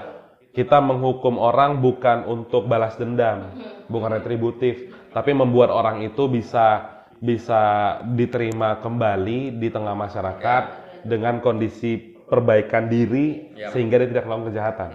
Kita 0.54 0.78
menghukum 0.78 1.34
orang 1.34 1.82
bukan 1.82 2.30
untuk 2.30 2.70
balas 2.70 2.94
dendam, 2.94 3.50
bukan 3.90 4.22
retributif, 4.22 4.86
tapi 5.10 5.34
membuat 5.34 5.74
orang 5.74 5.98
itu 6.06 6.30
bisa 6.30 6.94
bisa 7.18 7.98
diterima 8.14 8.78
kembali 8.78 9.58
di 9.58 9.66
tengah 9.72 9.98
masyarakat 9.98 10.83
dengan 11.04 11.38
kondisi 11.44 12.16
perbaikan 12.24 12.88
diri 12.88 13.54
sehingga 13.70 14.00
dia 14.00 14.08
tidak 14.10 14.24
melakukan 14.26 14.48
kejahatan. 14.50 14.90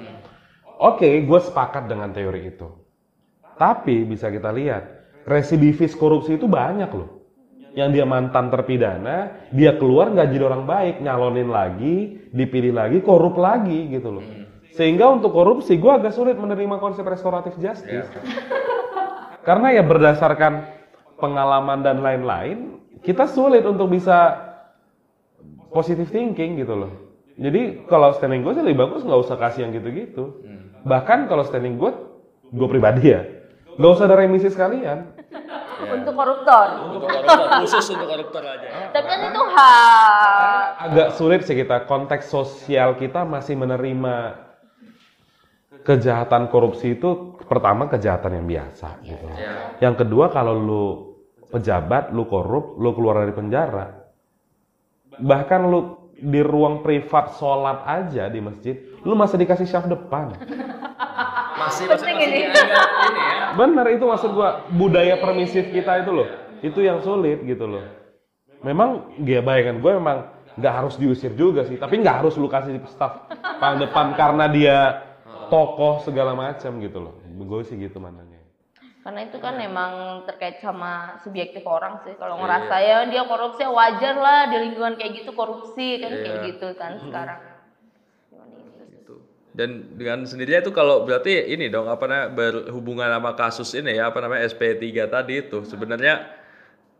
Oke, 0.79 1.07
gue 1.23 1.39
sepakat 1.39 1.87
dengan 1.87 2.09
teori 2.09 2.49
itu. 2.49 2.67
Tapi 3.59 4.07
bisa 4.07 4.31
kita 4.31 4.49
lihat, 4.49 4.83
residivis 5.27 5.93
korupsi 5.93 6.39
itu 6.39 6.47
banyak 6.47 6.89
loh 6.95 7.19
yang 7.77 7.93
dia 7.93 8.05
mantan 8.05 8.49
terpidana, 8.49 9.45
dia 9.53 9.77
keluar 9.77 10.09
nggak 10.09 10.29
jadi 10.33 10.43
orang 10.45 10.63
baik, 10.65 10.95
nyalonin 11.05 11.49
lagi, 11.53 12.17
dipilih 12.33 12.73
lagi, 12.73 12.97
korup 13.05 13.37
lagi 13.37 13.93
gitu 13.93 14.19
loh. 14.19 14.25
Sehingga 14.73 15.11
untuk 15.11 15.35
korupsi 15.35 15.77
gue 15.77 15.91
agak 15.91 16.15
sulit 16.15 16.39
menerima 16.39 16.79
konsep 16.81 17.05
restoratif 17.05 17.53
justice. 17.59 18.09
Karena 19.45 19.75
ya 19.75 19.83
berdasarkan 19.85 20.65
pengalaman 21.19 21.83
dan 21.83 22.01
lain-lain, 22.01 22.79
kita 23.03 23.27
sulit 23.29 23.65
untuk 23.65 23.91
bisa 23.91 24.48
positive 25.73 26.09
thinking 26.09 26.59
gitu 26.59 26.75
loh. 26.75 26.91
Jadi 27.39 27.87
kalau 27.87 28.11
standing 28.11 28.43
gue 28.43 28.51
sih 28.51 28.63
lebih 28.65 28.83
bagus 28.83 29.07
nggak 29.07 29.21
usah 29.23 29.37
kasih 29.39 29.67
yang 29.67 29.71
gitu-gitu. 29.71 30.43
Bahkan 30.83 31.31
kalau 31.31 31.43
standing 31.47 31.79
gue, 31.79 31.91
gue 32.51 32.67
pribadi 32.67 33.15
ya, 33.15 33.23
nggak 33.79 33.91
usah 33.95 34.05
ada 34.11 34.19
remisi 34.19 34.51
sekalian. 34.51 35.07
untuk 35.95 36.13
koruptor. 36.15 36.67
Untuk 36.91 36.99
koruptor, 37.07 37.37
khusus 37.63 37.85
untuk 37.95 38.07
koruptor 38.11 38.43
aja. 38.43 38.91
Tapi 38.91 39.07
kan 39.07 39.19
itu 39.31 39.41
hak. 39.55 40.63
agak 40.89 41.07
sulit 41.15 41.41
sih 41.47 41.55
kita 41.55 41.87
konteks 41.87 42.27
sosial 42.27 42.99
kita 42.99 43.23
masih 43.23 43.55
menerima 43.55 44.35
kejahatan 45.87 46.51
korupsi 46.51 46.99
itu 46.99 47.39
pertama 47.47 47.87
kejahatan 47.87 48.43
yang 48.43 48.45
biasa 48.47 48.99
gitu. 49.03 49.25
Yang 49.79 50.05
kedua 50.05 50.29
kalau 50.29 50.53
lu 50.59 50.85
pejabat, 51.49 52.13
lu 52.13 52.27
korup, 52.29 52.77
lu 52.77 52.93
keluar 52.93 53.25
dari 53.25 53.33
penjara. 53.33 53.98
Bahkan 55.19 55.61
lu 55.67 55.79
di 56.19 56.43
ruang 56.43 56.83
privat 56.83 57.35
sholat 57.39 57.83
aja 57.87 58.27
di 58.27 58.43
masjid, 58.43 58.75
lu 59.07 59.15
masih 59.15 59.39
dikasih 59.39 59.67
syaf 59.67 59.87
depan. 59.87 60.35
Masih 61.55 61.87
masih 61.87 61.87
Penting 61.91 62.15
masih 62.15 62.27
ini. 62.27 62.39
ini 62.47 63.19
ya. 63.19 63.55
Bener 63.55 63.85
itu 63.91 64.03
maksud 64.07 64.31
gua 64.35 64.63
budaya 64.71 65.19
permisif 65.19 65.71
kita 65.71 66.03
itu 66.03 66.11
loh. 66.11 66.27
Itu 66.59 66.79
yang 66.83 66.99
sulit 67.03 67.43
gitu 67.43 67.67
loh. 67.67 67.83
Memang 68.63 69.15
ya 69.23 69.39
bayangan 69.39 69.79
gue 69.79 69.91
memang 69.95 70.17
nggak 70.59 70.73
harus 70.75 70.99
diusir 70.99 71.31
juga 71.39 71.63
sih, 71.63 71.79
tapi 71.79 72.03
nggak 72.03 72.19
harus 72.23 72.35
lu 72.35 72.51
kasih 72.51 72.75
staff 72.91 73.31
paling 73.63 73.79
depan 73.79 74.11
karena 74.19 74.51
dia 74.51 74.77
tokoh 75.47 76.03
segala 76.03 76.35
macam 76.35 76.77
gitu 76.83 76.99
loh. 76.99 77.15
Gue 77.39 77.63
sih 77.63 77.79
gitu 77.79 77.97
mandangnya. 78.03 78.28
Karena 79.09 79.25
itu 79.25 79.41
kan 79.41 79.57
memang 79.57 80.21
terkait 80.29 80.61
sama 80.61 81.17
subjektif 81.25 81.65
orang 81.65 81.97
sih. 82.05 82.13
Kalau 82.21 82.37
ngerasa 82.37 82.77
ya 82.77 83.09
dia 83.09 83.25
korupsi 83.25 83.65
ya 83.65 83.73
wajar 83.73 84.13
lah 84.21 84.45
di 84.53 84.69
lingkungan 84.69 85.01
kayak 85.01 85.25
gitu 85.25 85.33
korupsi 85.33 85.97
kan 85.97 86.13
kayak 86.13 86.37
gitu 86.53 86.77
kan 86.77 87.01
sekarang. 87.01 87.41
Itu 88.29 88.37
sih. 88.69 88.85
Gitu. 89.01 89.17
Dan 89.49 89.97
dengan 89.97 90.29
sendirinya 90.29 90.61
itu 90.61 90.69
kalau 90.69 91.09
berarti 91.09 91.41
ini 91.41 91.73
dong 91.73 91.89
apa 91.89 92.05
namanya 92.05 92.29
berhubungan 92.37 93.09
sama 93.09 93.33
kasus 93.33 93.73
ini 93.73 93.97
ya 93.97 94.13
apa 94.13 94.21
namanya 94.21 94.45
SP3 94.45 94.85
tadi 95.09 95.41
itu 95.41 95.65
sebenarnya 95.65 96.29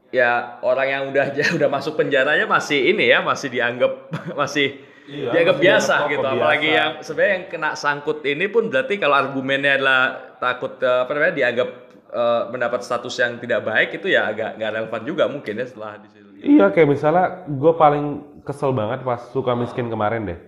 ya 0.10 0.57
orang 0.66 0.88
yang 0.89 1.03
udah 1.14 1.30
udah 1.62 1.70
masuk 1.70 1.93
penjaranya 1.93 2.49
masih 2.49 2.89
ini 2.89 3.05
ya 3.05 3.22
masih 3.22 3.53
dianggap 3.53 4.10
masih 4.41 4.82
Iya, 5.10 5.34
dianggap 5.34 5.57
masih 5.57 5.66
biasa 5.66 5.93
dianggap 5.93 6.10
gitu 6.14 6.22
tokoh 6.22 6.38
apalagi 6.38 6.70
biasa. 6.70 6.78
yang 6.78 6.91
sebenarnya 7.01 7.34
yang 7.34 7.45
kena 7.49 7.70
sangkut 7.74 8.20
ini 8.30 8.45
pun 8.45 8.64
berarti 8.70 8.93
kalau 9.01 9.16
argumennya 9.18 9.72
adalah 9.82 10.01
takut 10.38 10.74
eh, 10.86 10.99
apa 11.01 11.12
namanya 11.18 11.34
dianggap 11.34 11.70
eh, 12.10 12.43
mendapat 12.49 12.82
status 12.82 13.14
yang 13.18 13.38
tidak 13.38 13.64
baik 13.66 14.01
itu 14.01 14.10
ya 14.10 14.30
agak 14.30 14.57
nggak 14.57 14.72
relevan 14.76 15.01
juga 15.05 15.24
mungkin 15.30 15.53
ya 15.57 15.66
setelah 15.66 16.01
di 16.01 16.07
situ. 16.10 16.28
Iya 16.39 16.72
kayak 16.72 16.88
misalnya 16.89 17.26
gue 17.47 17.74
paling 17.76 18.05
kesel 18.47 18.72
banget 18.72 19.03
pas 19.03 19.20
suka 19.30 19.53
miskin 19.53 19.91
kemarin 19.91 20.26
deh. 20.26 20.39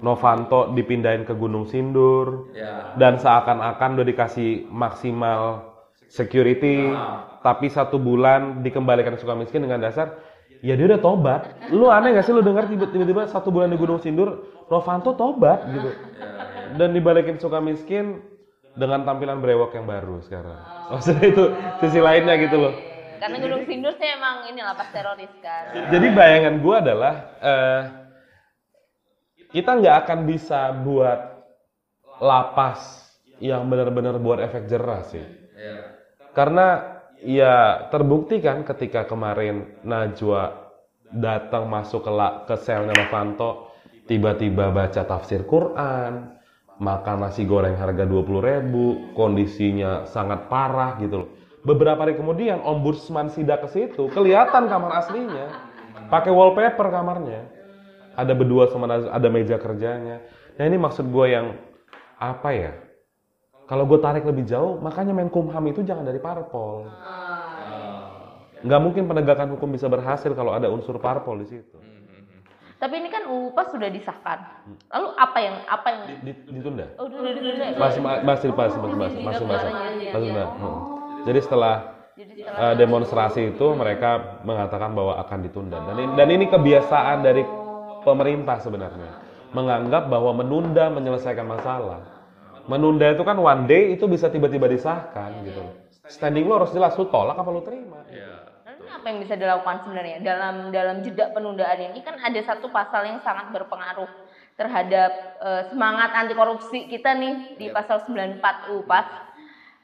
Novanto 0.00 0.72
dipindahin 0.72 1.28
ke 1.28 1.36
Gunung 1.36 1.68
Sindur 1.68 2.48
Ya. 2.56 2.96
dan 2.96 3.20
seakan-akan 3.20 4.00
udah 4.00 4.06
dikasih 4.08 4.64
maksimal 4.72 5.68
security, 6.08 6.92
tapi 7.44 7.68
satu 7.68 8.00
bulan 8.00 8.64
dikembalikan 8.64 9.16
suka 9.20 9.36
miskin 9.36 9.64
dengan 9.68 9.84
dasar 9.84 10.16
ya 10.64 10.76
dia 10.76 10.86
udah 10.88 11.00
tobat. 11.02 11.42
Lu 11.74 11.92
aneh 11.92 12.16
gak 12.16 12.24
sih 12.24 12.32
lu 12.32 12.40
dengar 12.40 12.68
tiba- 12.72 12.88
tiba-tiba 12.88 13.28
satu 13.28 13.52
bulan 13.52 13.68
di 13.68 13.76
Gunung 13.76 14.00
Sindur 14.00 14.48
Novanto 14.72 15.12
tobat 15.12 15.60
gitu, 15.68 15.92
dan 16.80 16.88
dibalikin 16.96 17.36
suka 17.36 17.60
miskin 17.60 18.24
dengan 18.72 19.04
tampilan 19.04 19.38
brewok 19.38 19.76
yang 19.76 19.86
baru 19.86 20.20
sekarang. 20.24 20.60
Maksudnya 20.92 21.26
itu 21.28 21.44
sisi 21.84 22.00
lainnya 22.00 22.34
gitu 22.40 22.56
loh. 22.56 22.74
Karena 23.22 23.38
Gunung 23.38 23.62
Sindur 23.70 23.94
sih 23.94 24.08
emang 24.10 24.50
ini 24.50 24.60
lapas 24.64 24.90
teroris 24.90 25.30
kan. 25.38 25.94
Jadi 25.94 26.06
bayangan 26.10 26.54
gue 26.58 26.74
adalah 26.74 27.14
eh, 27.38 27.82
kita 29.52 29.70
nggak 29.78 29.96
akan 30.02 30.18
bisa 30.26 30.74
buat 30.82 31.20
lapas 32.18 33.06
yang 33.38 33.66
benar-benar 33.70 34.18
buat 34.18 34.42
efek 34.42 34.66
jerah 34.66 35.06
sih. 35.06 35.22
Karena 36.34 36.98
ya 37.22 37.86
terbukti 37.92 38.42
kan 38.42 38.66
ketika 38.66 39.06
kemarin 39.06 39.78
Najwa 39.86 40.72
datang 41.12 41.68
masuk 41.68 42.08
ke, 42.08 42.10
la- 42.10 42.42
ke 42.48 42.56
selnya 42.58 42.96
Novanto, 42.96 43.70
tiba-tiba 44.08 44.72
baca 44.72 45.02
tafsir 45.04 45.44
Quran, 45.44 46.41
makan 46.82 47.22
nasi 47.22 47.46
goreng 47.46 47.78
harga 47.78 48.02
20.000 48.02 48.42
ribu, 48.42 49.14
kondisinya 49.14 50.02
sangat 50.10 50.50
parah 50.50 50.98
gitu 50.98 51.22
loh. 51.22 51.28
Beberapa 51.62 52.02
hari 52.02 52.18
kemudian 52.18 52.58
ombudsman 52.58 53.30
sidak 53.30 53.62
ke 53.62 53.68
situ, 53.70 54.10
kelihatan 54.10 54.66
kamar 54.66 54.98
aslinya, 54.98 55.46
pakai 56.10 56.34
wallpaper 56.34 56.90
kamarnya, 56.90 57.46
ada 58.18 58.34
berdua 58.34 58.66
sama 58.66 58.90
ada 58.90 59.28
meja 59.30 59.62
kerjanya. 59.62 60.26
Nah 60.58 60.64
ini 60.66 60.74
maksud 60.74 61.06
gue 61.06 61.26
yang 61.30 61.54
apa 62.18 62.50
ya? 62.50 62.74
Kalau 63.70 63.86
gue 63.86 64.02
tarik 64.02 64.26
lebih 64.26 64.42
jauh, 64.42 64.82
makanya 64.82 65.14
Menkumham 65.14 65.62
itu 65.70 65.86
jangan 65.86 66.02
dari 66.02 66.18
parpol. 66.18 66.90
Nggak 68.66 68.80
mungkin 68.82 69.06
penegakan 69.06 69.54
hukum 69.54 69.70
bisa 69.70 69.86
berhasil 69.86 70.34
kalau 70.34 70.50
ada 70.50 70.66
unsur 70.66 70.98
parpol 70.98 71.38
di 71.42 71.46
situ. 71.46 71.78
Tapi 72.82 72.94
ini 72.98 73.08
kan 73.14 73.30
UU 73.30 73.54
PAS 73.54 73.70
sudah 73.70 73.86
disahkan. 73.86 74.38
Lalu 74.90 75.08
apa 75.14 75.38
yang 75.38 75.56
apa 75.70 75.86
yang 75.86 76.02
Di- 76.26 76.50
ditunda. 76.50 76.86
Oh, 76.98 77.06
udah. 77.06 77.78
Masih 77.78 78.00
ma- 78.02 78.22
masih 78.26 78.50
pas 78.50 78.74
masih 78.74 78.98
masih 78.98 78.98
masih 78.98 79.22
masih 79.22 79.44
masih 79.46 79.70
Iya, 80.02 80.10
masih 80.10 80.30
masih. 80.34 80.58
Hmm. 80.58 80.78
Jadi 81.22 81.38
setelah 81.46 81.74
eh, 82.18 82.74
demonstrasi 82.76 83.54
itu 83.54 83.66
mereka 83.72 84.42
mengatakan 84.42 84.92
bahwa 84.92 85.16
akan 85.22 85.38
ditunda 85.46 85.78
dan 85.80 85.96
ini, 85.96 86.12
dan 86.18 86.28
ini 86.28 86.44
kebiasaan 86.50 87.24
dari 87.24 87.42
pemerintah 88.04 88.60
sebenarnya 88.60 89.10
menganggap 89.56 90.12
bahwa 90.12 90.36
menunda 90.36 90.92
menyelesaikan 90.92 91.46
masalah 91.48 92.04
menunda 92.68 93.08
itu 93.08 93.24
kan 93.24 93.40
one 93.40 93.64
day 93.64 93.96
itu 93.96 94.04
bisa 94.04 94.28
tiba-tiba 94.28 94.68
disahkan 94.68 95.40
gitu 95.48 95.62
standing 96.04 96.44
lo 96.44 96.60
harus 96.60 96.72
jelas 96.76 96.92
lu 97.00 97.08
tolak 97.08 97.36
apa 97.40 97.48
lu 97.48 97.64
terima 97.64 98.04
Lalu 98.12 98.51
apa 98.92 99.06
yang 99.08 99.18
bisa 99.24 99.34
dilakukan 99.34 99.88
sebenarnya? 99.88 100.18
Dalam 100.20 100.68
dalam 100.68 100.96
jeda 101.00 101.32
penundaan 101.32 101.80
ini 101.80 102.00
kan 102.04 102.20
ada 102.20 102.40
satu 102.44 102.68
pasal 102.68 103.08
yang 103.08 103.18
sangat 103.24 103.48
berpengaruh 103.50 104.08
terhadap 104.54 105.10
eh, 105.40 105.62
semangat 105.72 106.12
anti 106.12 106.34
korupsi 106.36 106.86
kita 106.86 107.16
nih 107.16 107.56
di 107.56 107.66
pasal 107.72 108.04
94 108.04 108.76
UPAS 108.76 109.08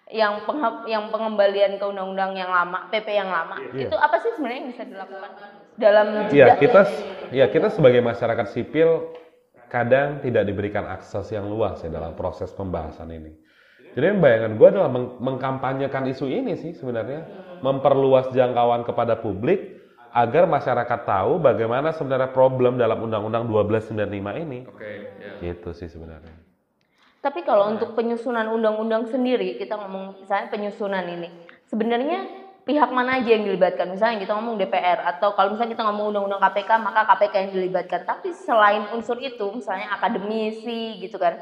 yang 0.08 0.44
penge- 0.48 0.88
yang 0.88 1.12
pengembalian 1.12 1.76
ke 1.76 1.84
undang-undang 1.84 2.32
yang 2.32 2.48
lama 2.48 2.88
PP 2.88 3.08
yang 3.12 3.28
lama. 3.28 3.60
Iya. 3.76 3.88
itu 3.88 3.96
apa 3.96 4.16
sih 4.20 4.32
sebenarnya 4.36 4.58
yang 4.64 4.70
bisa 4.72 4.84
dilakukan? 4.88 5.30
Dalam 5.78 6.06
Iya, 6.28 6.28
jeda 6.28 6.54
kita 6.58 6.80
ya 7.32 7.46
kita 7.48 7.68
sebagai 7.70 8.00
masyarakat 8.00 8.46
sipil 8.50 9.14
kadang 9.68 10.24
tidak 10.24 10.48
diberikan 10.48 10.88
akses 10.88 11.28
yang 11.28 11.44
luas 11.44 11.84
ya 11.84 11.92
dalam 11.92 12.16
proses 12.16 12.48
pembahasan 12.56 13.12
ini. 13.12 13.36
Jadi 13.96 14.06
bayangan 14.20 14.52
gue 14.56 14.68
adalah 14.68 14.90
meng- 14.92 15.16
mengkampanyekan 15.18 16.04
isu 16.12 16.28
ini 16.28 16.54
sih 16.56 16.72
sebenarnya, 16.76 17.24
memperluas 17.64 18.30
jangkauan 18.30 18.86
kepada 18.86 19.18
publik 19.18 19.78
agar 20.14 20.48
masyarakat 20.48 21.00
tahu 21.04 21.42
bagaimana 21.42 21.92
sebenarnya 21.92 22.30
problem 22.32 22.80
dalam 22.80 22.98
Undang-Undang 23.04 23.44
1295 23.50 24.32
ini. 24.38 24.64
Oke, 24.64 25.18
ya. 25.20 25.32
Gitu 25.42 25.70
sih 25.76 25.88
sebenarnya. 25.90 26.32
Tapi 27.18 27.42
kalau 27.42 27.74
untuk 27.74 27.98
penyusunan 27.98 28.46
undang-undang 28.46 29.10
sendiri, 29.10 29.58
kita 29.58 29.74
ngomong 29.74 30.22
misalnya 30.22 30.54
penyusunan 30.54 31.02
ini, 31.02 31.28
sebenarnya 31.66 32.24
pihak 32.62 32.94
mana 32.94 33.18
aja 33.18 33.34
yang 33.34 33.42
dilibatkan? 33.42 33.90
Misalnya 33.90 34.22
kita 34.22 34.38
ngomong 34.38 34.54
DPR 34.54 35.02
atau 35.02 35.34
kalau 35.34 35.52
misalnya 35.58 35.74
kita 35.74 35.84
ngomong 35.90 36.14
undang-undang 36.14 36.38
KPK, 36.46 36.70
maka 36.78 37.00
KPK 37.10 37.34
yang 37.42 37.52
dilibatkan. 37.58 38.00
Tapi 38.06 38.30
selain 38.30 38.86
unsur 38.94 39.18
itu, 39.18 39.50
misalnya 39.50 39.90
akademisi 39.98 41.02
gitu 41.02 41.18
kan. 41.18 41.34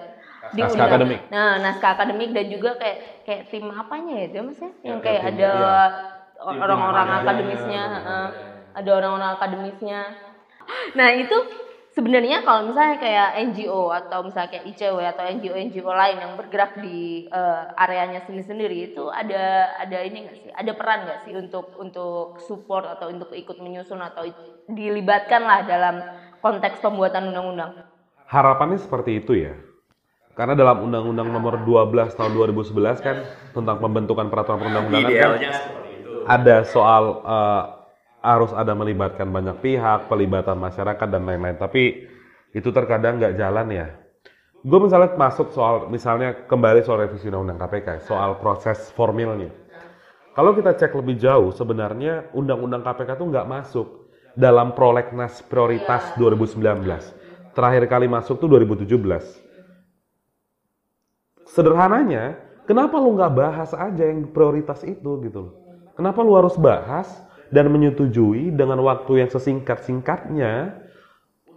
Di 0.52 0.60
Naskah 0.62 0.74
undang- 0.76 0.90
akademik. 0.92 1.20
Nah, 1.32 1.52
naskah 1.58 1.90
akademik 1.96 2.30
dan 2.36 2.46
juga 2.52 2.70
kayak 2.78 2.98
kayak 3.26 3.42
tim 3.50 3.66
apanya 3.70 4.12
ya 4.20 4.24
itu 4.30 4.38
maksudnya? 4.42 4.72
Yang 4.84 5.00
kayak 5.02 5.22
tim- 5.22 5.30
ada 5.34 5.50
iya. 6.36 6.54
orang-orang 6.62 7.06
tim 7.06 7.18
akademisnya, 7.22 7.82
ada. 7.82 7.96
heeh. 7.96 8.28
ada 8.76 8.90
orang-orang 8.92 9.30
akademisnya. 9.40 10.00
Nah, 10.98 11.08
itu 11.16 11.36
sebenarnya 11.96 12.44
kalau 12.44 12.68
misalnya 12.68 13.00
kayak 13.00 13.28
NGO 13.50 13.88
atau 13.88 14.20
misalnya 14.20 14.52
kayak 14.52 14.68
ICW 14.76 14.98
atau 15.16 15.24
NGO-NGO 15.24 15.88
lain 15.88 16.18
yang 16.20 16.32
bergerak 16.36 16.76
di 16.84 17.24
eh, 17.24 17.62
areanya 17.80 18.20
sendiri-sendiri 18.28 18.92
itu 18.92 19.08
ada 19.08 19.72
ada 19.80 19.98
ini 20.04 20.28
nggak 20.28 20.36
sih? 20.36 20.50
Ada 20.52 20.72
peran 20.76 21.08
nggak 21.08 21.20
sih 21.24 21.32
untuk 21.32 21.72
untuk 21.80 22.36
support 22.44 22.84
atau 22.84 23.08
untuk 23.08 23.32
ikut 23.32 23.56
menyusun 23.56 24.04
atau 24.04 24.28
dilibatkan 24.68 25.40
lah 25.40 25.64
dalam 25.64 25.96
konteks 26.44 26.84
pembuatan 26.84 27.32
undang-undang? 27.32 27.80
Harapannya 28.28 28.76
seperti 28.76 29.24
itu 29.24 29.32
ya. 29.32 29.56
Karena 30.36 30.52
dalam 30.52 30.84
Undang-Undang 30.84 31.32
Nomor 31.32 31.64
12 31.64 32.12
Tahun 32.12 32.32
2011 32.36 33.00
kan 33.00 33.16
tentang 33.56 33.76
pembentukan 33.80 34.28
peraturan 34.28 34.60
perundang-undangan 34.60 35.12
kan 35.16 35.32
ada 36.28 36.56
soal 36.68 37.24
eh, 37.24 37.64
harus 38.20 38.52
ada 38.52 38.76
melibatkan 38.76 39.30
banyak 39.32 39.56
pihak, 39.64 40.12
pelibatan 40.12 40.60
masyarakat 40.60 41.08
dan 41.08 41.24
lain-lain. 41.24 41.56
Tapi 41.56 42.04
itu 42.52 42.68
terkadang 42.68 43.16
nggak 43.16 43.38
jalan 43.38 43.66
ya. 43.72 43.88
Gue 44.66 44.82
misalnya 44.82 45.14
masuk 45.14 45.54
soal, 45.54 45.86
misalnya 45.88 46.44
kembali 46.50 46.82
soal 46.82 47.06
revisi 47.06 47.30
undang-undang 47.30 47.56
KPK, 47.62 48.04
soal 48.04 48.36
proses 48.42 48.90
formilnya. 48.92 49.48
Kalau 50.34 50.52
kita 50.52 50.76
cek 50.76 50.92
lebih 50.92 51.16
jauh, 51.16 51.54
sebenarnya 51.54 52.28
undang-undang 52.36 52.84
KPK 52.84 53.16
itu 53.16 53.24
nggak 53.24 53.46
masuk 53.48 54.10
dalam 54.36 54.76
prolegnas 54.76 55.40
prioritas 55.46 56.12
2019. 56.20 56.60
Terakhir 57.56 57.84
kali 57.88 58.04
masuk 58.10 58.36
tuh 58.36 58.52
2017. 58.52 59.45
Sederhananya, 61.46 62.36
kenapa 62.66 62.98
lu 62.98 63.14
nggak 63.14 63.32
bahas 63.32 63.70
aja 63.72 64.02
yang 64.02 64.28
prioritas 64.34 64.82
itu 64.82 65.22
gitu 65.22 65.38
loh? 65.50 65.54
Kenapa 65.94 66.20
lu 66.20 66.34
harus 66.36 66.58
bahas 66.58 67.08
dan 67.48 67.70
menyetujui 67.70 68.52
dengan 68.52 68.82
waktu 68.82 69.24
yang 69.24 69.30
sesingkat-singkatnya 69.30 70.82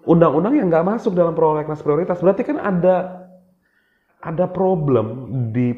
undang-undang 0.06 0.56
yang 0.56 0.70
nggak 0.70 0.86
masuk 0.86 1.18
dalam 1.18 1.34
prolegnas 1.34 1.82
prioritas? 1.82 2.22
Berarti 2.22 2.46
kan 2.46 2.62
ada 2.62 3.28
ada 4.22 4.46
problem 4.48 5.28
di 5.50 5.74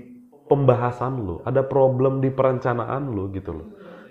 pembahasan 0.52 1.24
lu, 1.24 1.40
ada 1.48 1.64
problem 1.64 2.20
di 2.20 2.28
perencanaan 2.28 3.16
lu 3.16 3.32
gitu 3.32 3.56
loh. 3.56 3.68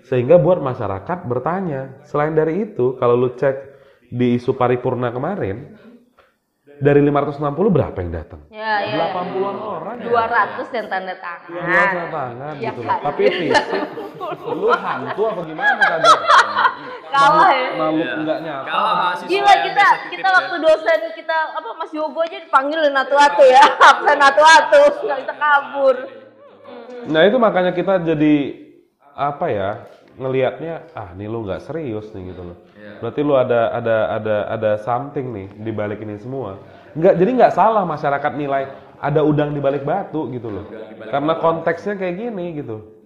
Sehingga 0.08 0.40
buat 0.40 0.64
masyarakat 0.64 1.28
bertanya, 1.28 2.00
selain 2.08 2.32
dari 2.32 2.64
itu, 2.64 2.96
kalau 2.96 3.20
lu 3.20 3.36
cek 3.36 3.56
di 4.08 4.40
isu 4.40 4.56
paripurna 4.56 5.12
kemarin, 5.12 5.76
dari 6.80 7.00
560 7.00 7.36
berapa 7.70 7.96
yang 7.96 8.10
datang? 8.10 8.40
Ya, 8.48 8.72
ya. 8.82 9.12
80-an 9.12 9.56
orang 9.60 9.96
ya. 10.00 10.08
200 10.58 10.72
yang 10.72 10.86
tanda 10.88 11.14
tangan. 11.16 11.48
Dua 11.52 11.62
tanda 11.62 12.06
tangan 12.08 12.52
Ya 12.56 12.70
gitu 12.72 12.80
loh. 12.80 12.88
kan? 12.88 12.98
Tapi 13.04 13.22
fisik, 13.28 13.82
lu 14.50 14.68
hantu 14.70 15.22
apa 15.26 15.40
gimana 15.44 15.82
kagak? 15.82 16.18
Kalah 17.12 17.50
ya. 17.50 17.68
Makhluk 17.74 18.08
enggak 18.16 18.38
nyata. 18.40 18.66
Kalah 18.66 18.94
mahasiswa 18.96 19.28
Gila 19.28 19.54
kita 19.60 19.86
kita 20.08 20.28
waktu 20.30 20.54
ya. 20.54 20.62
dosen 20.62 21.00
kita 21.12 21.36
apa 21.52 21.68
Mas 21.74 21.92
Yogo 21.92 22.20
aja 22.20 22.38
dipanggil 22.38 22.80
natu-atu 22.88 23.44
ya. 23.44 23.64
Absen 23.90 24.16
natu-atu 24.16 24.82
nggak 25.04 25.18
bisa 25.20 25.34
kabur. 25.36 25.96
Nah 27.06 27.22
itu 27.24 27.36
makanya 27.36 27.72
kita 27.72 28.00
jadi 28.00 28.34
apa 29.10 29.46
ya 29.46 29.70
ngelihatnya 30.18 30.90
ah 30.96 31.14
nih 31.14 31.30
lu 31.30 31.46
nggak 31.46 31.62
serius 31.62 32.10
nih 32.16 32.34
gitu 32.34 32.42
loh. 32.52 32.58
Berarti 32.98 33.20
lu 33.22 33.34
ada 33.38 33.70
ada 33.70 33.96
ada 34.18 34.36
ada 34.50 34.70
something 34.82 35.30
nih 35.30 35.46
di 35.60 35.70
balik 35.70 36.02
ini 36.02 36.18
semua. 36.18 36.58
Nggak 36.98 37.14
jadi 37.18 37.30
nggak 37.30 37.54
salah 37.54 37.84
masyarakat 37.86 38.32
nilai 38.34 38.62
ada 39.00 39.20
udang 39.24 39.54
di 39.54 39.60
balik 39.62 39.86
batu 39.86 40.28
gitu 40.34 40.50
loh. 40.50 40.66
Karena 41.08 41.38
konteksnya 41.38 41.96
kayak 41.96 42.14
gini 42.18 42.60
gitu. 42.60 43.00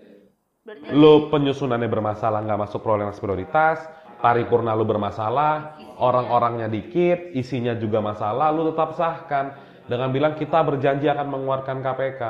Lu 0.97 1.29
penyusunannya 1.29 1.87
bermasalah 1.93 2.41
nggak 2.41 2.61
masuk 2.67 2.81
prolegnas 2.81 3.21
prioritas, 3.21 3.85
paripurna 4.25 4.73
lu 4.73 4.89
bermasalah, 4.89 5.77
orang-orangnya 6.01 6.73
dikit, 6.73 7.37
isinya 7.37 7.77
juga 7.77 8.01
masalah, 8.01 8.49
lu 8.49 8.73
tetap 8.73 8.97
sahkan 8.97 9.53
dengan 9.85 10.09
bilang 10.09 10.33
kita 10.33 10.65
berjanji 10.65 11.07
akan 11.13 11.29
mengeluarkan 11.29 11.85
KPK. 11.85 12.23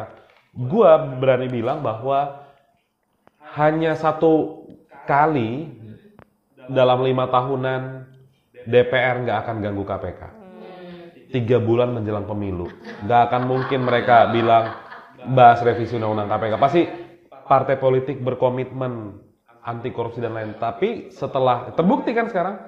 Gua 0.66 0.98
berani 0.98 1.46
bilang 1.46 1.82
bahwa 1.82 2.43
hanya 3.54 3.94
satu 3.94 4.66
kali 5.06 5.70
dalam 6.66 7.06
lima 7.06 7.30
tahunan 7.30 7.82
DPR 8.66 9.22
nggak 9.22 9.38
akan 9.46 9.56
ganggu 9.62 9.84
KPK. 9.86 10.22
Tiga 11.30 11.58
bulan 11.58 11.90
menjelang 11.94 12.26
pemilu, 12.30 12.70
nggak 13.06 13.20
akan 13.30 13.42
mungkin 13.46 13.82
mereka 13.82 14.30
bilang 14.30 14.74
bahas 15.34 15.62
revisi 15.62 15.98
undang-undang 15.98 16.30
KPK. 16.30 16.54
Pasti 16.58 16.82
partai 17.46 17.76
politik 17.78 18.22
berkomitmen 18.22 19.18
anti 19.62 19.90
korupsi 19.90 20.22
dan 20.22 20.34
lain. 20.34 20.54
Tapi 20.58 21.10
setelah 21.10 21.74
terbukti 21.74 22.14
kan 22.14 22.30
sekarang 22.30 22.58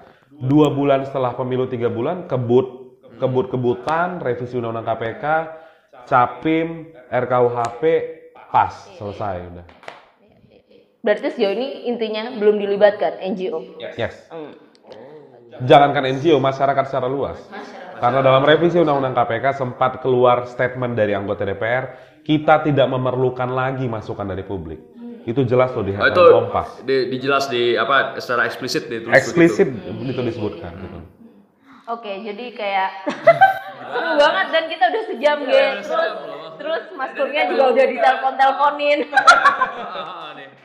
dua 0.42 0.70
bulan 0.74 1.06
setelah 1.06 1.34
pemilu 1.34 1.70
tiga 1.70 1.90
bulan 1.90 2.26
kebut 2.26 2.98
kebut 3.16 3.48
kebutan 3.48 4.20
revisi 4.20 4.58
undang-undang 4.58 4.86
KPK, 4.86 5.24
capim, 6.06 6.90
RKUHP 7.10 7.82
pas 8.50 8.72
selesai 8.98 9.36
udah. 9.50 9.85
Berarti 11.06 11.38
sejauh 11.38 11.54
ini 11.54 11.86
intinya 11.86 12.34
belum 12.34 12.58
dilibatkan 12.58 13.22
NGO. 13.22 13.78
Yes. 13.78 14.26
Jangankan 15.62 16.18
NGO, 16.18 16.42
masyarakat 16.42 16.84
secara 16.90 17.06
luas. 17.06 17.38
Karena 17.96 18.20
dalam 18.26 18.42
revisi 18.42 18.76
Undang-Undang 18.82 19.14
KPK 19.14 19.44
sempat 19.54 20.02
keluar 20.02 20.50
statement 20.50 20.98
dari 20.98 21.14
anggota 21.14 21.46
DPR, 21.46 21.94
kita 22.26 22.66
tidak 22.66 22.90
memerlukan 22.90 23.46
lagi 23.46 23.86
masukan 23.86 24.26
dari 24.26 24.42
publik. 24.42 24.82
Itu 25.22 25.46
jelas 25.46 25.70
loh 25.78 25.86
di 25.86 25.94
Oh, 25.94 26.02
halaman 26.02 26.10
itu 26.10 26.22
Kompas. 26.34 26.68
di, 26.82 26.96
dijelas 27.10 27.46
di 27.50 27.78
apa 27.78 28.18
secara 28.18 28.46
eksplisit 28.46 28.90
ditulis 28.90 29.14
Eksplisit 29.14 29.70
itu 30.06 30.22
disebutkan. 30.22 30.70
Gitu. 30.74 30.98
Oke, 31.86 32.12
jadi 32.18 32.44
kayak 32.50 32.90
seru 33.94 34.10
banget 34.18 34.46
dan 34.50 34.64
kita 34.66 34.84
udah 34.90 35.02
sejam 35.06 35.36
Iya, 35.46 35.66
gitu. 35.78 35.86
Terus 35.86 36.12
terus 36.58 36.84
Mas 36.98 37.10
Kurnia 37.14 37.46
juga 37.46 37.64
udah 37.74 37.86
ditelepon-teleponin. 37.86 38.98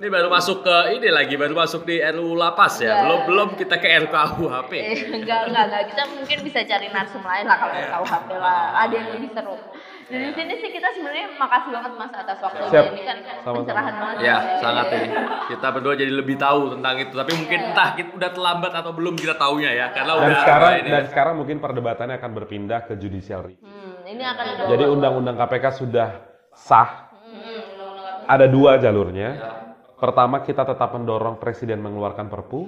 Ini 0.00 0.08
baru 0.08 0.32
masuk 0.32 0.64
ke 0.64 0.96
ini 0.96 1.12
lagi, 1.12 1.36
baru 1.36 1.52
masuk 1.52 1.84
di 1.84 2.00
RUU 2.00 2.32
Lapas 2.32 2.80
ya. 2.80 2.88
Iya. 2.88 2.94
Belum 3.04 3.20
belum 3.28 3.48
kita 3.52 3.76
ke 3.76 4.08
RKUHP. 4.08 4.72
Eh, 4.72 4.96
enggak, 5.12 5.52
enggak, 5.52 5.64
enggak. 5.68 5.82
Kita 5.92 6.02
mungkin 6.16 6.38
bisa 6.40 6.64
cari 6.64 6.88
narsum 6.88 7.20
lain 7.20 7.44
lah 7.44 7.56
kalau 7.60 7.76
KUHP 7.76 8.28
lah. 8.32 8.80
Ada 8.80 8.94
yang 8.96 9.08
lebih 9.12 9.28
seru. 9.36 9.60
Dan 10.08 10.20
di 10.24 10.32
sini 10.32 10.52
sih 10.56 10.70
kita 10.72 10.88
sebenarnya 10.96 11.36
makasih 11.36 11.70
banget 11.76 11.92
Mas 12.00 12.12
atas 12.16 12.38
waktunya. 12.40 12.70
Siap. 12.72 12.84
Ini 12.90 13.02
kan 13.04 13.16
Sama-sama. 13.20 13.56
pencerahan 13.60 13.94
banget. 14.00 14.22
Ya, 14.24 14.36
sangat 14.56 14.86
ini. 14.88 15.08
Kita 15.52 15.66
berdua 15.68 15.94
jadi 16.00 16.12
lebih 16.16 16.36
tahu 16.40 16.60
tentang 16.72 16.94
itu. 16.96 17.14
Tapi 17.14 17.32
mungkin 17.36 17.58
entah 17.60 17.88
kita 17.92 18.10
udah 18.16 18.30
terlambat 18.32 18.72
atau 18.72 18.92
belum 18.96 19.14
kita 19.20 19.34
taunya 19.36 19.70
ya. 19.70 19.86
Karena 19.92 20.16
Dan 20.16 20.24
udah 20.24 20.38
sekarang 20.40 20.72
ini. 20.80 20.88
dan 20.88 21.04
sekarang 21.12 21.34
mungkin 21.36 21.56
perdebatannya 21.60 22.16
akan 22.16 22.30
berpindah 22.40 22.88
ke 22.88 22.96
judicial 22.96 23.44
review. 23.44 23.68
Hmm, 23.68 24.00
ini 24.08 24.24
akan. 24.24 24.44
Jadi 24.64 24.84
Undang-Undang 24.88 25.36
KPK 25.36 25.64
sudah 25.76 26.08
sah. 26.56 27.12
Hmm, 27.20 28.24
Ada 28.24 28.48
dua 28.48 28.80
jalurnya. 28.80 29.60
Pertama 30.00 30.40
kita 30.40 30.64
tetap 30.64 30.96
mendorong 30.96 31.36
presiden 31.36 31.84
mengeluarkan 31.84 32.26
perpu. 32.26 32.66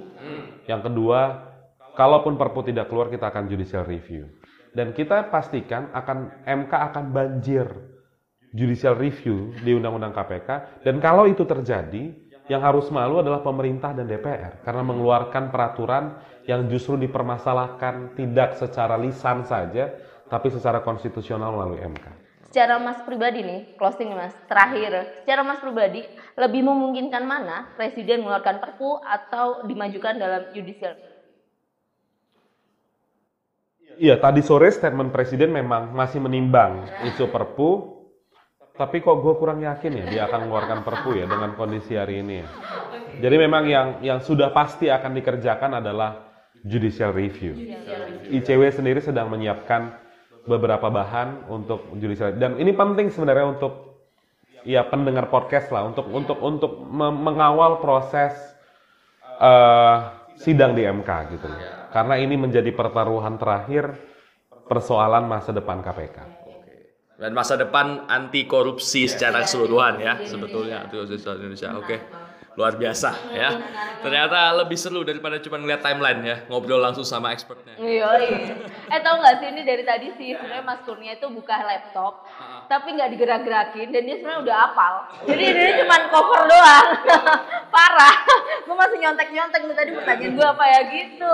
Yang 0.69 0.87
kedua, 0.87 1.19
kalaupun 1.97 2.37
perpu 2.37 2.63
tidak 2.69 2.87
keluar 2.87 3.09
kita 3.09 3.33
akan 3.33 3.49
judicial 3.49 3.83
review. 3.83 4.29
Dan 4.73 4.93
kita 4.93 5.29
pastikan 5.29 5.89
akan 5.93 6.45
MK 6.45 6.73
akan 6.73 7.05
banjir 7.13 7.67
judicial 8.53 8.93
review 8.95 9.53
di 9.61 9.73
Undang-Undang 9.73 10.13
KPK. 10.13 10.49
Dan 10.85 11.01
kalau 11.01 11.25
itu 11.25 11.45
terjadi, 11.45 12.13
yang 12.51 12.59
harus 12.59 12.91
malu 12.91 13.23
adalah 13.23 13.39
pemerintah 13.39 13.95
dan 13.95 14.03
DPR 14.03 14.59
karena 14.67 14.83
mengeluarkan 14.83 15.47
peraturan 15.47 16.19
yang 16.43 16.67
justru 16.67 16.99
dipermasalahkan 16.99 18.19
tidak 18.19 18.59
secara 18.59 18.99
lisan 18.99 19.47
saja, 19.47 19.95
tapi 20.27 20.51
secara 20.51 20.83
konstitusional 20.83 21.55
melalui 21.55 21.79
MK. 21.87 22.22
Secara 22.53 22.77
Mas 22.77 23.01
pribadi 23.01 23.41
nih, 23.41 23.73
closing 23.81 24.13
Mas, 24.13 24.29
terakhir. 24.45 25.25
Secara 25.25 25.41
Mas 25.41 25.57
pribadi, 25.57 26.05
lebih 26.37 26.61
memungkinkan 26.61 27.25
mana 27.25 27.73
Presiden 27.73 28.21
mengeluarkan 28.21 28.61
perpu 28.61 29.01
atau 29.01 29.65
dimajukan 29.65 30.13
dalam 30.21 30.53
judicial? 30.53 30.93
Iya, 33.97 34.21
tadi 34.21 34.45
sore 34.45 34.69
statement 34.69 35.09
Presiden 35.09 35.49
memang 35.49 35.97
masih 35.97 36.21
menimbang 36.21 36.85
isu 37.09 37.25
perpu, 37.33 37.89
tapi 38.77 39.01
kok 39.01 39.17
gue 39.17 39.33
kurang 39.33 39.65
yakin 39.65 39.89
ya 39.89 40.05
dia 40.05 40.21
akan 40.29 40.45
mengeluarkan 40.45 40.85
perpu 40.85 41.09
ya 41.17 41.25
dengan 41.25 41.57
kondisi 41.57 41.97
hari 41.97 42.21
ini 42.21 42.45
ya. 42.45 42.47
Jadi 43.17 43.35
memang 43.41 43.65
yang 43.65 43.87
yang 44.05 44.21
sudah 44.21 44.53
pasti 44.53 44.93
akan 44.93 45.17
dikerjakan 45.17 45.81
adalah 45.81 46.29
judicial 46.61 47.17
review. 47.17 47.57
ICW 48.29 48.61
sendiri 48.69 49.01
sedang 49.01 49.33
menyiapkan 49.33 50.03
beberapa 50.43 50.91
bahan 50.91 51.47
untuk 51.47 51.87
judicial 51.95 52.35
dan 52.35 52.59
ini 52.59 52.75
penting 52.75 53.07
sebenarnya 53.09 53.55
untuk 53.55 53.93
ya 54.67 54.83
pendengar 54.87 55.31
podcast 55.31 55.71
lah 55.71 55.87
untuk 55.87 56.07
untuk 56.11 56.39
untuk 56.39 56.83
me- 56.83 57.15
mengawal 57.15 57.79
proses 57.79 58.35
eh, 59.39 59.97
sidang 60.39 60.73
di 60.73 60.83
MK 60.83 61.09
gitu. 61.37 61.47
Karena 61.93 62.17
ini 62.17 62.35
menjadi 62.39 62.73
pertaruhan 62.73 63.37
terakhir 63.37 63.93
persoalan 64.65 65.29
masa 65.29 65.53
depan 65.53 65.83
KPK. 65.83 66.17
Dan 67.13 67.31
masa 67.37 67.55
depan 67.55 68.09
anti 68.09 68.49
korupsi 68.49 69.05
secara 69.05 69.45
keseluruhan 69.45 70.01
ya 70.01 70.13
sebetulnya 70.25 70.89
Indonesia. 70.89 71.77
Oke. 71.77 71.97
Luar 72.53 72.77
biasa 72.77 73.33
ya. 73.33 73.49
Ternyata 74.05 74.53
lebih 74.61 74.77
seru 74.77 75.01
daripada 75.01 75.41
cuma 75.41 75.57
ngeliat 75.57 75.81
timeline 75.81 76.21
ya, 76.21 76.37
ngobrol 76.51 76.77
langsung 76.77 77.01
sama 77.01 77.33
expertnya. 77.33 77.73
Iya, 77.79 78.09
iya. 78.21 78.53
Eh 78.93 78.99
tau 79.01 79.17
gak 79.17 79.41
sih 79.41 79.47
ini 79.49 79.65
dari 79.65 79.81
tadi 79.81 80.13
sih 80.19 80.37
sebenarnya 80.37 80.61
Mas 80.61 80.85
Kurnia 80.85 81.17
itu 81.17 81.25
buka 81.33 81.55
laptop, 81.65 82.27
tapi 82.69 82.93
nggak 82.93 83.09
digerak-gerakin 83.17 83.89
dan 83.89 84.01
dia 84.05 84.15
sebenarnya 84.21 84.41
udah 84.45 84.55
hafal. 84.69 84.93
Jadi 85.25 85.43
dia 85.49 85.71
cuma 85.81 85.97
cover 86.13 86.41
doang. 86.45 86.87
Parah. 87.73 88.15
Gue 88.63 88.75
masih 88.77 88.97
nyontek-nyontek 89.01 89.61
nih 89.65 89.75
tadi 89.75 89.91
pertanyaan 89.97 90.31
gue 90.37 90.47
apa 90.47 90.65
ya 90.69 90.79
gitu. 90.93 91.31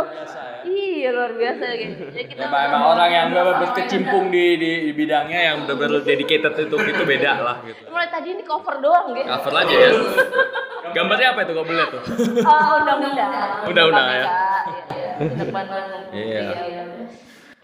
Iya 0.70 1.08
luar 1.12 1.32
biasa 1.36 1.66
gitu. 1.76 2.04
Ya, 2.16 2.24
kita 2.26 2.44
Emang, 2.48 2.64
emang 2.70 2.84
orang 2.96 3.10
yang 3.12 3.26
benar 3.32 3.60
berkecimpung 3.60 4.26
di, 4.32 4.46
di, 4.56 4.72
di 4.88 4.92
bidangnya 4.96 5.40
yang 5.52 5.56
benar-benar 5.68 6.02
dedicated 6.04 6.54
itu 6.56 6.76
itu 6.80 7.04
beda 7.04 7.32
lah 7.44 7.58
gitu. 7.68 7.92
mulai 7.92 8.08
tadi 8.08 8.40
ini 8.40 8.44
cover 8.48 8.80
doang 8.80 9.12
gitu. 9.14 9.28
Cover 9.28 9.54
aja 9.60 9.76
ya. 9.76 9.92
Gambarnya 11.10 11.34
apa 11.34 11.42
itu 11.42 11.52
kalau 11.58 11.66
boleh 11.66 11.86
tuh? 11.90 12.02
Oh, 12.46 12.70
undang-undang. 12.78 13.32
Undang-undang, 13.66 14.08
ya. 14.14 14.26
Iya, 16.14 16.42
iya. 16.54 16.89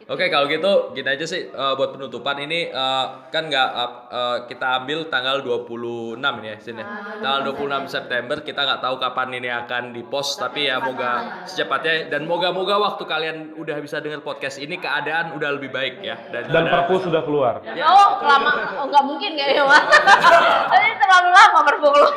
Iya. 0.06 0.14
iya. 0.14 0.14
Oke 0.14 0.30
kalau 0.30 0.46
gitu 0.46 0.94
gini 0.94 1.10
aja 1.10 1.26
sih 1.26 1.50
eh, 1.50 1.74
buat 1.74 1.98
penutupan 1.98 2.38
ini 2.38 2.70
eh, 2.70 3.06
kan 3.34 3.50
nggak 3.50 3.70
eh, 4.14 4.38
kita 4.46 4.86
ambil 4.86 5.10
tanggal 5.10 5.42
26 5.42 6.22
ini 6.22 6.48
ya 6.54 6.58
sini. 6.62 6.84
Tanggal 7.26 7.42
26 7.50 7.90
September 7.90 8.38
kita 8.46 8.62
nggak 8.62 8.82
tahu 8.86 8.96
kapan 9.02 9.30
ini 9.42 9.50
akan 9.50 9.98
dipost 9.98 10.38
tapi 10.38 10.70
ya 10.70 10.78
moga 10.78 11.42
secepatnya 11.50 12.14
dan 12.14 12.30
moga-moga 12.30 12.78
waktu 12.78 13.04
kalian 13.10 13.38
udah 13.58 13.82
bisa 13.82 13.98
dengar 13.98 14.22
podcast 14.22 14.62
ini 14.62 14.78
keadaan 14.78 15.34
udah 15.34 15.58
lebih 15.58 15.74
baik 15.74 16.06
ya 16.06 16.22
dan, 16.30 16.54
Dan 16.54 16.64
perpu 16.70 17.02
sudah 17.02 17.26
keluar. 17.26 17.66
Oh, 17.66 18.10
lama. 18.22 18.52
Oh, 18.78 18.86
nggak 18.86 19.04
mungkin 19.06 19.34
kayaknya, 19.34 19.64
Mas. 19.66 19.86
Ini 20.76 20.90
terlalu 21.02 21.30
lama 21.34 21.60
perpu 21.66 21.88
keluar. 21.90 22.14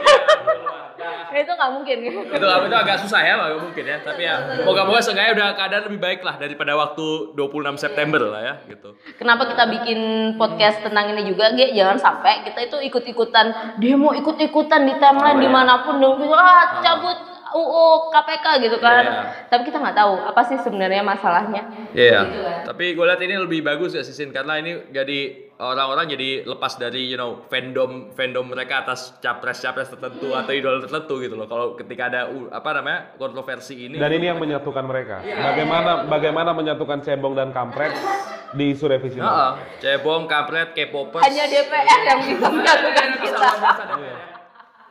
itu 1.28 1.52
nggak 1.54 1.72
mungkin. 1.72 1.96
itu 2.02 2.20
itu 2.26 2.76
agak 2.76 2.96
susah 2.98 3.20
ya 3.22 3.38
nggak 3.38 3.62
mungkin 3.62 3.84
ya 3.86 3.96
tapi 4.02 4.26
ya 4.26 4.36
moga-moga 4.66 4.98
seenggaknya 4.98 5.32
udah 5.38 5.48
keadaan 5.54 5.84
lebih 5.86 6.00
baik 6.02 6.20
lah 6.26 6.34
daripada 6.34 6.74
waktu 6.74 7.36
26 7.38 7.77
September 7.78 8.20
lah 8.26 8.42
ya 8.42 8.54
gitu. 8.66 8.98
Kenapa 9.16 9.46
kita 9.46 9.64
bikin 9.70 9.98
podcast 10.34 10.82
tentang 10.82 11.14
ini 11.14 11.30
juga, 11.30 11.54
Ge? 11.54 11.70
Jangan 11.72 11.96
sampai 12.02 12.42
kita 12.42 12.66
itu 12.66 12.76
ikut-ikutan 12.90 13.78
demo, 13.78 14.10
ikut-ikutan 14.12 14.82
di 14.84 14.98
timeline 14.98 15.38
di 15.38 15.48
mana 15.48 15.86
pun 15.86 16.02
dong, 16.02 16.18
gitu, 16.18 16.34
ah 16.34 16.82
cabut 16.82 17.37
UU 17.54 18.12
KPK 18.12 18.46
gitu 18.64 18.76
kan. 18.80 19.04
Iya. 19.04 19.22
Tapi 19.48 19.62
kita 19.68 19.78
nggak 19.80 19.96
tahu 19.96 20.12
apa 20.24 20.40
sih 20.44 20.58
sebenarnya 20.60 21.02
masalahnya. 21.04 21.62
Iya. 21.96 22.20
Gitu 22.28 22.40
kan. 22.44 22.60
Tapi 22.74 22.84
gue 22.92 23.04
lihat 23.04 23.20
ini 23.24 23.34
lebih 23.38 23.60
bagus 23.64 23.96
ya 23.96 24.02
Sisin 24.04 24.34
karena 24.34 24.60
ini 24.60 24.92
jadi 24.92 25.48
orang-orang 25.58 26.06
jadi 26.14 26.46
lepas 26.46 26.78
dari 26.78 27.10
you 27.10 27.18
know 27.18 27.42
fandom 27.50 28.14
fandom 28.14 28.46
mereka 28.46 28.86
atas 28.86 29.18
capres-capres 29.18 29.90
tertentu 29.90 30.30
atau 30.32 30.52
idola 30.54 30.78
tertentu 30.78 31.18
gitu 31.18 31.34
loh. 31.34 31.50
Kalau 31.50 31.74
ketika 31.74 32.10
ada 32.10 32.30
apa 32.54 32.70
namanya 32.78 33.18
kontroversi 33.18 33.74
ini 33.90 33.96
Dan 33.98 34.10
ini 34.14 34.30
yang 34.30 34.38
menyatukan 34.38 34.84
mereka. 34.86 35.20
Bagaimana 35.22 36.06
bagaimana 36.06 36.50
menyatukan 36.54 37.02
cebong 37.02 37.34
dan 37.34 37.50
kampret 37.50 37.92
di 38.56 38.72
isu 38.72 38.88
revisi 38.88 39.20
Heeh. 39.20 39.52
cebong, 39.84 40.24
kampret, 40.24 40.72
K-popers. 40.72 41.20
Hanya 41.20 41.44
DPR 41.44 42.00
yang 42.00 42.20
bisa 42.24 42.48
menyatukan 42.48 43.08
kita. 43.20 43.48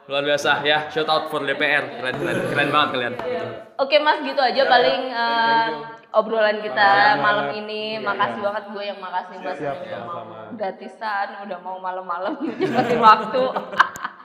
Luar 0.08 0.24
biasa 0.24 0.64
ya. 0.64 0.88
Shout 0.88 1.12
out 1.12 1.28
for 1.28 1.44
DPR. 1.44 2.00
Keren 2.00 2.16
keren, 2.16 2.38
keren 2.48 2.70
banget 2.72 2.90
kalian. 2.96 3.14
Oke 3.76 4.00
Mas, 4.00 4.24
gitu 4.24 4.40
aja 4.40 4.64
paling 4.64 5.02
eh, 5.12 5.68
obrolan 6.16 6.64
kita 6.64 7.20
malam 7.20 7.52
ini. 7.52 8.00
Makasih 8.00 8.40
banget 8.40 8.64
gue 8.72 8.84
yang 8.88 9.00
makasih 9.04 9.36
sama-sama. 9.44 10.56
Gratisan, 10.56 11.28
udah 11.44 11.60
mau 11.60 11.78
malam-malam 11.84 12.40
nyepetin 12.60 13.04
waktu. 13.04 13.44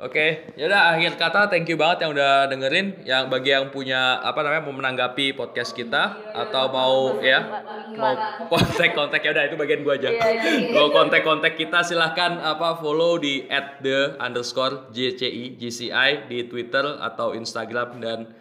Iya. 0.00 0.08
Oke, 0.08 0.48
yaudah 0.56 0.96
akhir 0.96 1.20
kata 1.20 1.52
thank 1.52 1.68
you 1.68 1.76
banget 1.76 2.08
yang 2.08 2.16
udah 2.16 2.48
dengerin. 2.48 3.04
Yang 3.04 3.28
bagi 3.28 3.52
yang 3.52 3.68
punya 3.68 4.16
apa 4.24 4.40
namanya 4.40 4.64
mau 4.64 4.72
menanggapi 4.72 5.36
podcast 5.36 5.76
kita 5.76 6.32
atau 6.32 6.72
mau 6.72 7.20
ya 7.20 7.44
mau 8.00 8.16
kontak-kontak 8.48 9.20
ya 9.20 9.36
udah 9.36 9.44
itu 9.52 9.60
bagian 9.60 9.84
gua 9.84 10.00
aja. 10.00 10.08
Mau 10.72 10.88
kontak-kontak 10.88 11.60
kita 11.60 11.84
silahkan 11.84 12.40
apa 12.40 12.80
follow 12.80 13.20
di 13.20 13.44
at 13.52 13.84
the 13.84 14.16
underscore 14.16 14.88
JCI 14.88 15.60
GCI 15.60 16.32
di 16.32 16.48
Twitter 16.48 16.96
atau 16.96 17.36
Instagram 17.36 18.00
dan 18.00 18.32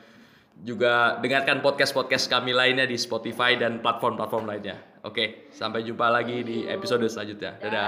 juga 0.64 1.20
dengarkan 1.20 1.60
podcast-podcast 1.60 2.32
kami 2.32 2.56
lainnya 2.56 2.88
di 2.88 2.96
Spotify 2.96 3.60
dan 3.60 3.84
platform-platform 3.84 4.48
lainnya. 4.48 4.80
Oke, 5.04 5.52
sampai 5.52 5.84
jumpa 5.84 6.08
lagi 6.08 6.44
di 6.44 6.68
episode 6.68 7.08
selanjutnya. 7.08 7.60
Dadah. 7.60 7.88